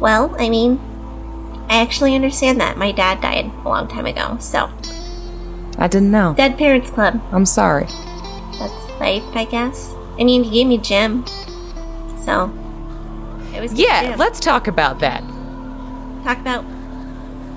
Well, 0.00 0.34
I 0.38 0.48
mean, 0.48 0.78
I 1.68 1.80
actually 1.80 2.14
understand 2.14 2.60
that. 2.60 2.76
My 2.76 2.92
dad 2.92 3.20
died 3.20 3.50
a 3.64 3.68
long 3.68 3.88
time 3.88 4.06
ago, 4.06 4.36
so 4.40 4.68
I 5.78 5.86
didn't 5.88 6.10
know. 6.10 6.34
Dead 6.36 6.58
Parents 6.58 6.90
Club. 6.90 7.20
I'm 7.32 7.46
sorry. 7.46 7.86
That's 8.58 8.83
life, 9.00 9.22
I 9.34 9.44
guess. 9.44 9.94
I 10.18 10.24
mean, 10.24 10.44
he 10.44 10.50
gave 10.50 10.66
me 10.66 10.78
Jim, 10.78 11.24
so 12.24 12.52
it 13.54 13.60
was 13.60 13.72
Yeah, 13.74 14.10
Jim. 14.10 14.18
let's 14.18 14.40
talk 14.40 14.66
about 14.68 15.00
that. 15.00 15.22
talk 16.24 16.38
about 16.38 16.64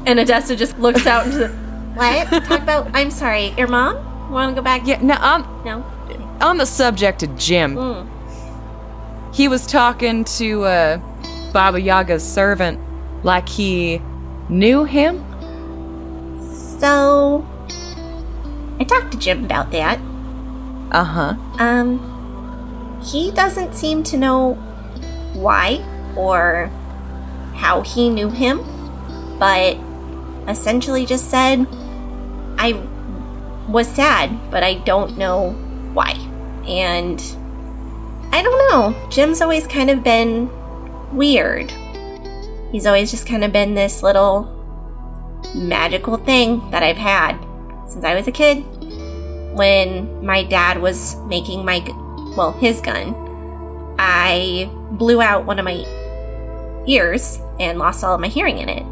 And 0.05 0.19
Odessa 0.19 0.55
just 0.55 0.77
looks 0.79 1.05
out 1.05 1.25
into 1.25 1.37
the. 1.39 1.47
what? 1.95 2.27
talk 2.45 2.61
about. 2.61 2.89
I'm 2.93 3.11
sorry, 3.11 3.53
your 3.57 3.67
mom. 3.67 4.31
Want 4.31 4.55
to 4.55 4.61
go 4.61 4.63
back? 4.63 4.81
Yeah, 4.85 5.01
now 5.01 5.21
on, 5.35 5.63
No. 5.65 5.85
on 6.41 6.57
the 6.57 6.65
subject 6.65 7.23
of 7.23 7.37
Jim, 7.37 7.75
Mm. 7.75 8.07
he 9.35 9.47
was 9.47 9.65
talking 9.67 10.23
to 10.25 10.63
uh, 10.65 10.97
Baba 11.53 11.79
Yaga's 11.79 12.23
servant 12.23 12.79
like 13.23 13.47
he 13.49 14.01
knew 14.49 14.83
him. 14.83 15.23
So 16.79 17.45
I 18.79 18.83
talked 18.83 19.11
to 19.11 19.17
Jim 19.17 19.45
about 19.45 19.71
that. 19.71 19.99
Uh 20.91 21.03
huh. 21.03 21.35
Um, 21.59 22.99
he 23.03 23.31
doesn't 23.31 23.75
seem 23.75 24.03
to 24.03 24.17
know 24.17 24.53
why 25.33 25.83
or 26.15 26.71
how 27.55 27.81
he 27.81 28.09
knew 28.09 28.29
him, 28.29 28.59
but 29.39 29.77
essentially 30.47 31.05
just 31.05 31.29
said, 31.29 31.67
I 32.57 32.81
was 33.67 33.87
sad, 33.87 34.49
but 34.49 34.63
I 34.63 34.75
don't 34.75 35.17
know 35.17 35.51
why. 35.93 36.11
And 36.67 37.19
I 38.31 38.41
don't 38.41 38.71
know. 38.71 39.09
Jim's 39.09 39.41
always 39.41 39.67
kind 39.67 39.89
of 39.89 40.03
been 40.03 40.49
weird. 41.15 41.71
He's 42.71 42.85
always 42.85 43.11
just 43.11 43.27
kind 43.27 43.43
of 43.43 43.51
been 43.51 43.73
this 43.73 44.03
little 44.03 44.53
magical 45.55 46.17
thing 46.17 46.69
that 46.71 46.83
I've 46.83 46.97
had 46.97 47.37
since 47.87 48.03
I 48.03 48.15
was 48.15 48.27
a 48.27 48.31
kid 48.31 48.63
when 49.57 50.25
my 50.25 50.43
dad 50.43 50.81
was 50.81 51.15
making 51.27 51.65
my 51.65 51.79
well 52.37 52.51
his 52.53 52.79
gun 52.81 53.15
i 53.99 54.69
blew 54.91 55.21
out 55.21 55.45
one 55.45 55.59
of 55.59 55.65
my 55.65 55.85
ears 56.87 57.39
and 57.59 57.77
lost 57.77 58.03
all 58.03 58.15
of 58.15 58.21
my 58.21 58.27
hearing 58.27 58.57
in 58.57 58.69
it. 58.69 58.83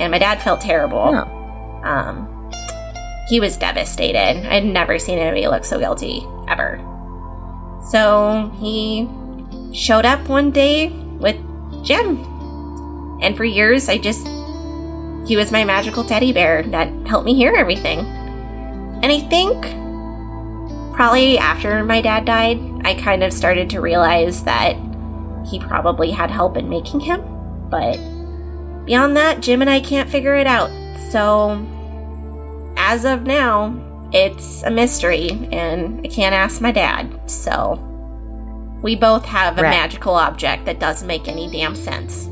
And 0.00 0.10
my 0.12 0.18
dad 0.18 0.40
felt 0.40 0.60
terrible. 0.60 0.98
Oh. 0.98 1.82
um 1.82 2.34
he 3.28 3.40
was 3.40 3.58
devastated. 3.58 4.46
I'd 4.50 4.64
never 4.64 4.98
seen 4.98 5.18
anybody 5.18 5.46
look 5.48 5.62
so 5.64 5.78
guilty 5.78 6.26
ever. 6.48 6.80
So 7.90 8.50
he 8.58 9.06
showed 9.74 10.06
up 10.06 10.26
one 10.28 10.50
day 10.50 10.88
with 10.88 11.36
jim. 11.84 12.24
And 13.20 13.36
for 13.36 13.44
years 13.44 13.88
i 13.88 13.98
just 13.98 14.26
he 15.26 15.36
was 15.36 15.52
my 15.52 15.64
magical 15.64 16.04
teddy 16.04 16.32
bear 16.32 16.62
that 16.62 16.88
helped 17.06 17.26
me 17.26 17.34
hear 17.34 17.52
everything 17.52 17.98
and 19.02 19.06
I 19.12 19.20
think 19.28 19.62
probably 20.94 21.38
after 21.38 21.84
my 21.84 22.00
dad 22.00 22.24
died, 22.24 22.58
I 22.84 22.94
kind 22.94 23.22
of 23.22 23.32
started 23.32 23.70
to 23.70 23.80
realize 23.80 24.42
that 24.44 24.76
he 25.48 25.58
probably 25.60 26.10
had 26.10 26.30
help 26.30 26.56
in 26.56 26.68
making 26.68 27.00
him. 27.00 27.22
But 27.70 27.96
beyond 28.84 29.16
that, 29.16 29.40
Jim 29.40 29.60
and 29.60 29.70
I 29.70 29.80
can't 29.80 30.10
figure 30.10 30.34
it 30.34 30.46
out. 30.46 30.70
So 31.10 31.64
as 32.76 33.04
of 33.04 33.22
now, 33.24 33.84
it's 34.12 34.62
a 34.62 34.70
mystery, 34.70 35.30
and 35.52 36.00
I 36.04 36.08
can't 36.08 36.34
ask 36.34 36.60
my 36.60 36.72
dad. 36.72 37.20
So 37.30 37.74
we 38.82 38.96
both 38.96 39.24
have 39.26 39.58
a 39.58 39.62
Right. 39.62 39.70
magical 39.70 40.14
object 40.14 40.64
that 40.64 40.80
doesn't 40.80 41.06
make 41.06 41.28
any 41.28 41.50
damn 41.50 41.74
sense. 41.76 42.26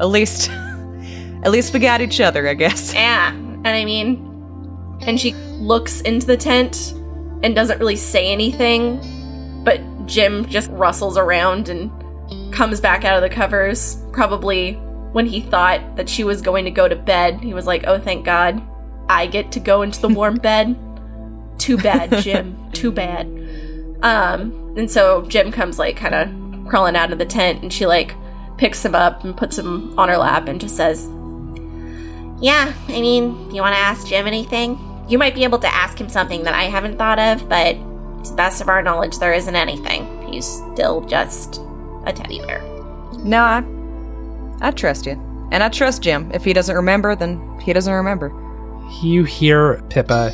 At 0.00 0.08
least, 0.08 0.50
at 1.44 1.50
least 1.50 1.72
we 1.74 1.80
got 1.80 2.00
each 2.00 2.20
other, 2.20 2.48
I 2.48 2.54
guess. 2.54 2.94
Yeah, 2.94 3.32
and 3.32 3.66
I 3.68 3.84
mean, 3.84 4.33
And 5.06 5.20
she 5.20 5.34
looks 5.34 6.00
into 6.02 6.26
the 6.26 6.36
tent 6.36 6.92
and 7.42 7.54
doesn't 7.54 7.78
really 7.78 7.96
say 7.96 8.32
anything, 8.32 9.62
but 9.64 9.80
Jim 10.06 10.46
just 10.46 10.70
rustles 10.70 11.16
around 11.16 11.68
and 11.68 11.90
comes 12.52 12.80
back 12.80 13.04
out 13.04 13.16
of 13.16 13.22
the 13.22 13.34
covers. 13.34 14.02
Probably 14.12 14.74
when 15.12 15.26
he 15.26 15.40
thought 15.40 15.96
that 15.96 16.08
she 16.08 16.24
was 16.24 16.40
going 16.40 16.64
to 16.64 16.70
go 16.70 16.88
to 16.88 16.96
bed, 16.96 17.40
he 17.40 17.54
was 17.54 17.66
like, 17.66 17.84
oh, 17.86 17.98
thank 17.98 18.24
God, 18.24 18.62
I 19.08 19.26
get 19.26 19.52
to 19.52 19.60
go 19.60 19.82
into 19.82 20.00
the 20.00 20.08
warm 20.08 20.36
bed. 20.36 20.76
Too 21.58 21.76
bad, 21.76 22.22
Jim. 22.22 22.70
Too 22.72 22.90
bad. 22.90 23.26
Um, 24.02 24.74
and 24.76 24.90
so 24.90 25.22
Jim 25.22 25.52
comes 25.52 25.78
like 25.78 25.96
kind 25.96 26.14
of 26.14 26.68
crawling 26.68 26.96
out 26.96 27.12
of 27.12 27.18
the 27.18 27.26
tent 27.26 27.62
and 27.62 27.72
she 27.72 27.86
like 27.86 28.14
picks 28.56 28.84
him 28.84 28.94
up 28.94 29.24
and 29.24 29.36
puts 29.36 29.58
him 29.58 29.98
on 29.98 30.08
her 30.08 30.16
lap 30.16 30.48
and 30.48 30.60
just 30.60 30.76
says, 30.76 31.06
yeah, 32.40 32.74
I 32.88 33.00
mean, 33.00 33.54
you 33.54 33.62
want 33.62 33.74
to 33.74 33.80
ask 33.80 34.06
Jim 34.06 34.26
anything? 34.26 34.78
You 35.08 35.18
might 35.18 35.34
be 35.34 35.44
able 35.44 35.58
to 35.58 35.74
ask 35.74 36.00
him 36.00 36.08
something 36.08 36.44
that 36.44 36.54
I 36.54 36.64
haven't 36.64 36.96
thought 36.96 37.18
of, 37.18 37.48
but 37.48 37.74
to 38.24 38.30
the 38.30 38.36
best 38.36 38.60
of 38.60 38.68
our 38.68 38.82
knowledge, 38.82 39.18
there 39.18 39.34
isn't 39.34 39.54
anything. 39.54 40.32
He's 40.32 40.46
still 40.46 41.02
just 41.02 41.60
a 42.06 42.12
teddy 42.12 42.40
bear. 42.40 42.62
No, 43.18 43.42
I, 43.42 43.64
I 44.60 44.70
trust 44.70 45.06
you, 45.06 45.12
and 45.52 45.62
I 45.62 45.68
trust 45.68 46.02
Jim. 46.02 46.30
If 46.32 46.44
he 46.44 46.52
doesn't 46.52 46.74
remember, 46.74 47.14
then 47.14 47.58
he 47.60 47.72
doesn't 47.72 47.92
remember. 47.92 48.32
You 49.02 49.24
hear 49.24 49.82
Pippa 49.90 50.32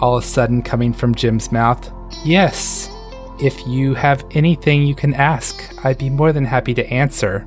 all 0.00 0.16
of 0.16 0.24
a 0.24 0.26
sudden 0.26 0.62
coming 0.62 0.92
from 0.92 1.14
Jim's 1.14 1.52
mouth. 1.52 1.92
Yes, 2.24 2.90
if 3.38 3.66
you 3.66 3.94
have 3.94 4.24
anything 4.32 4.82
you 4.82 4.94
can 4.94 5.14
ask, 5.14 5.62
I'd 5.84 5.98
be 5.98 6.10
more 6.10 6.32
than 6.32 6.44
happy 6.44 6.72
to 6.74 6.86
answer. 6.90 7.46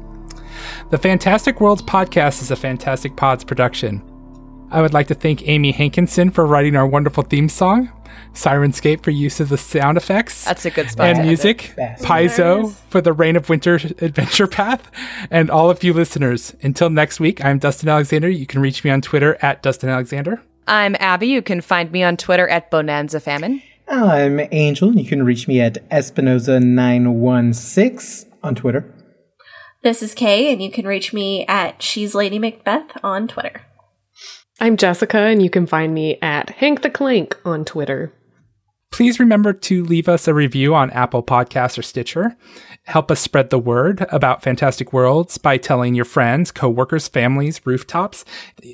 The 0.92 0.98
Fantastic 0.98 1.60
Worlds 1.60 1.82
podcast 1.82 2.42
is 2.42 2.52
a 2.52 2.56
Fantastic 2.56 3.16
Pods 3.16 3.44
production. 3.44 4.04
I 4.74 4.82
would 4.82 4.94
like 4.94 5.08
to 5.08 5.16
thank 5.16 5.48
Amy 5.48 5.72
Hankinson 5.72 6.32
for 6.32 6.46
writing 6.46 6.76
our 6.76 6.86
wonderful 6.88 7.24
theme 7.24 7.48
song, 7.48 7.90
Syrinscape 8.34 9.04
for 9.04 9.12
use 9.12 9.40
of 9.40 9.50
the 9.50 9.58
sound 9.58 9.96
effects 9.98 10.44
That's 10.46 10.66
a 10.66 10.72
good 10.72 10.90
spot. 10.90 11.06
and 11.06 11.18
to 11.18 11.20
end 11.20 11.28
it. 11.28 11.30
music, 11.30 11.74
Best. 11.76 12.04
Paizo 12.04 12.74
for 12.90 13.00
the 13.00 13.14
Reign 13.14 13.36
of 13.36 13.48
Winter 13.50 13.76
adventure 13.76 14.48
path, 14.48 14.90
and 15.30 15.52
all 15.52 15.70
of 15.70 15.84
you 15.84 15.94
listeners. 15.94 16.56
Until 16.64 16.90
next 16.90 17.20
week, 17.20 17.46
I'm 17.46 17.60
Dustin 17.60 17.88
Alexander. 17.88 18.28
You 18.30 18.48
can 18.48 18.62
reach 18.62 18.84
me 18.84 18.90
on 18.90 19.02
Twitter 19.02 19.38
at 19.44 19.62
Dustin 19.62 19.90
Alexander. 19.90 20.42
I'm 20.68 20.96
Abby. 21.00 21.28
You 21.28 21.44
can 21.44 21.62
find 21.62 21.92
me 21.92 22.02
on 22.04 22.18
Twitter 22.18 22.48
at 22.48 22.72
Bonanza 22.72 23.20
Famine. 23.20 23.62
I'm 23.88 24.40
Angel. 24.52 24.96
You 24.96 25.06
can 25.06 25.22
reach 25.24 25.48
me 25.48 25.62
at 25.62 25.88
Espinoza916 25.92 28.26
on 28.42 28.56
Twitter. 28.56 28.92
This 29.84 30.02
is 30.02 30.16
Kay, 30.16 30.52
and 30.52 30.64
you 30.64 30.72
can 30.72 30.88
reach 30.88 31.14
me 31.14 31.46
at 31.48 31.84
She's 31.84 32.16
Lady 32.16 32.40
Macbeth 32.40 32.98
on 33.04 33.28
Twitter. 33.28 33.62
I'm 34.60 34.78
Jessica, 34.78 35.18
and 35.18 35.42
you 35.42 35.50
can 35.50 35.66
find 35.66 35.94
me 35.94 36.18
at 36.22 36.52
Hank 36.52 36.84
the 36.84 36.90
Clank 36.90 37.38
on 37.44 37.66
Twitter. 37.66 38.14
Please 38.92 39.20
remember 39.20 39.54
to 39.54 39.84
leave 39.84 40.08
us 40.08 40.28
a 40.28 40.36
review 40.36 40.76
on 40.76 40.92
Apple 40.92 41.24
Podcasts 41.24 41.80
or 41.80 41.82
Stitcher. 41.82 42.38
Help 42.84 43.10
us 43.10 43.20
spread 43.20 43.50
the 43.50 43.58
word 43.58 44.06
about 44.12 44.44
Fantastic 44.44 44.94
Worlds 44.94 45.40
by 45.40 45.58
telling 45.58 45.96
your 45.96 46.06
friends, 46.06 46.52
coworkers, 46.52 47.08
families, 47.08 47.66
rooftops, 47.66 48.24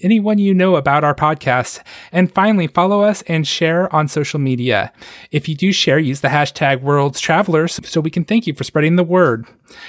anyone 0.03 0.37
you 0.37 0.53
know 0.53 0.75
about 0.75 1.05
our 1.05 1.15
podcast. 1.15 1.81
And 2.11 2.29
finally, 2.29 2.67
follow 2.67 3.01
us 3.01 3.21
and 3.27 3.47
share 3.47 3.93
on 3.95 4.09
social 4.09 4.41
media. 4.41 4.91
If 5.31 5.47
you 5.47 5.55
do 5.55 5.71
share, 5.71 5.99
use 5.99 6.19
the 6.19 6.27
hashtag 6.27 6.81
Worlds 6.81 7.21
Travelers 7.21 7.79
so 7.85 8.01
we 8.01 8.11
can 8.11 8.25
thank 8.25 8.45
you 8.45 8.53
for 8.53 8.65
spreading 8.65 8.97
the 8.97 9.03
word. 9.05 9.47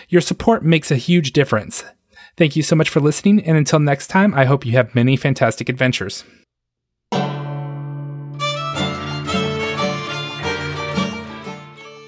Your 0.09 0.21
support 0.21 0.65
makes 0.65 0.93
a 0.93 0.97
huge 0.97 1.33
difference. 1.33 1.83
Thank 2.37 2.57
you 2.57 2.63
so 2.63 2.77
much 2.77 2.89
for 2.89 3.01
listening, 3.01 3.45
and 3.45 3.57
until 3.57 3.79
next 3.79 4.07
time, 4.07 4.35
I 4.35 4.45
hope 4.45 4.65
you 4.65 4.73
have 4.73 4.95
many 4.95 5.17
fantastic 5.17 5.69
adventures. 5.69 6.25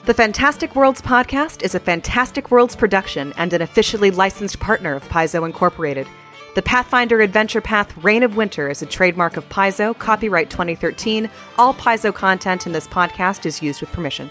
The 0.04 0.14
Fantastic 0.14 0.74
Worlds 0.74 1.00
podcast 1.00 1.62
is 1.62 1.76
a 1.76 1.80
Fantastic 1.80 2.50
Worlds 2.50 2.74
production 2.74 3.32
and 3.36 3.52
an 3.52 3.62
officially 3.62 4.10
licensed 4.10 4.58
partner 4.58 4.94
of 4.94 5.08
Paizo 5.08 5.46
Incorporated. 5.46 6.08
The 6.56 6.62
Pathfinder 6.62 7.20
Adventure 7.20 7.60
Path 7.60 7.96
Reign 8.02 8.24
of 8.24 8.36
Winter 8.36 8.68
is 8.68 8.82
a 8.82 8.86
trademark 8.86 9.36
of 9.36 9.48
Paizo, 9.48 9.96
copyright 9.96 10.50
2013. 10.50 11.30
All 11.56 11.72
Paizo 11.72 12.12
content 12.12 12.66
in 12.66 12.72
this 12.72 12.88
podcast 12.88 13.46
is 13.46 13.62
used 13.62 13.80
with 13.80 13.92
permission. 13.92 14.28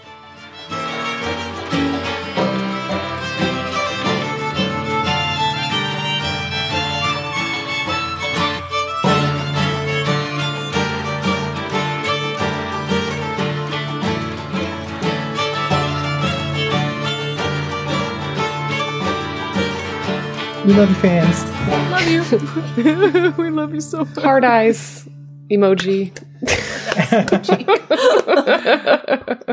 We 20.64 20.74
love 20.74 20.90
you, 20.90 20.94
fans. 20.96 21.44
Love 21.90 22.08
you. 22.08 22.22
we 23.42 23.50
love 23.50 23.74
you 23.74 23.80
so 23.80 24.04
much. 24.04 24.22
Hard 24.22 24.44
eyes 24.44 25.08
emoji. 25.50 26.12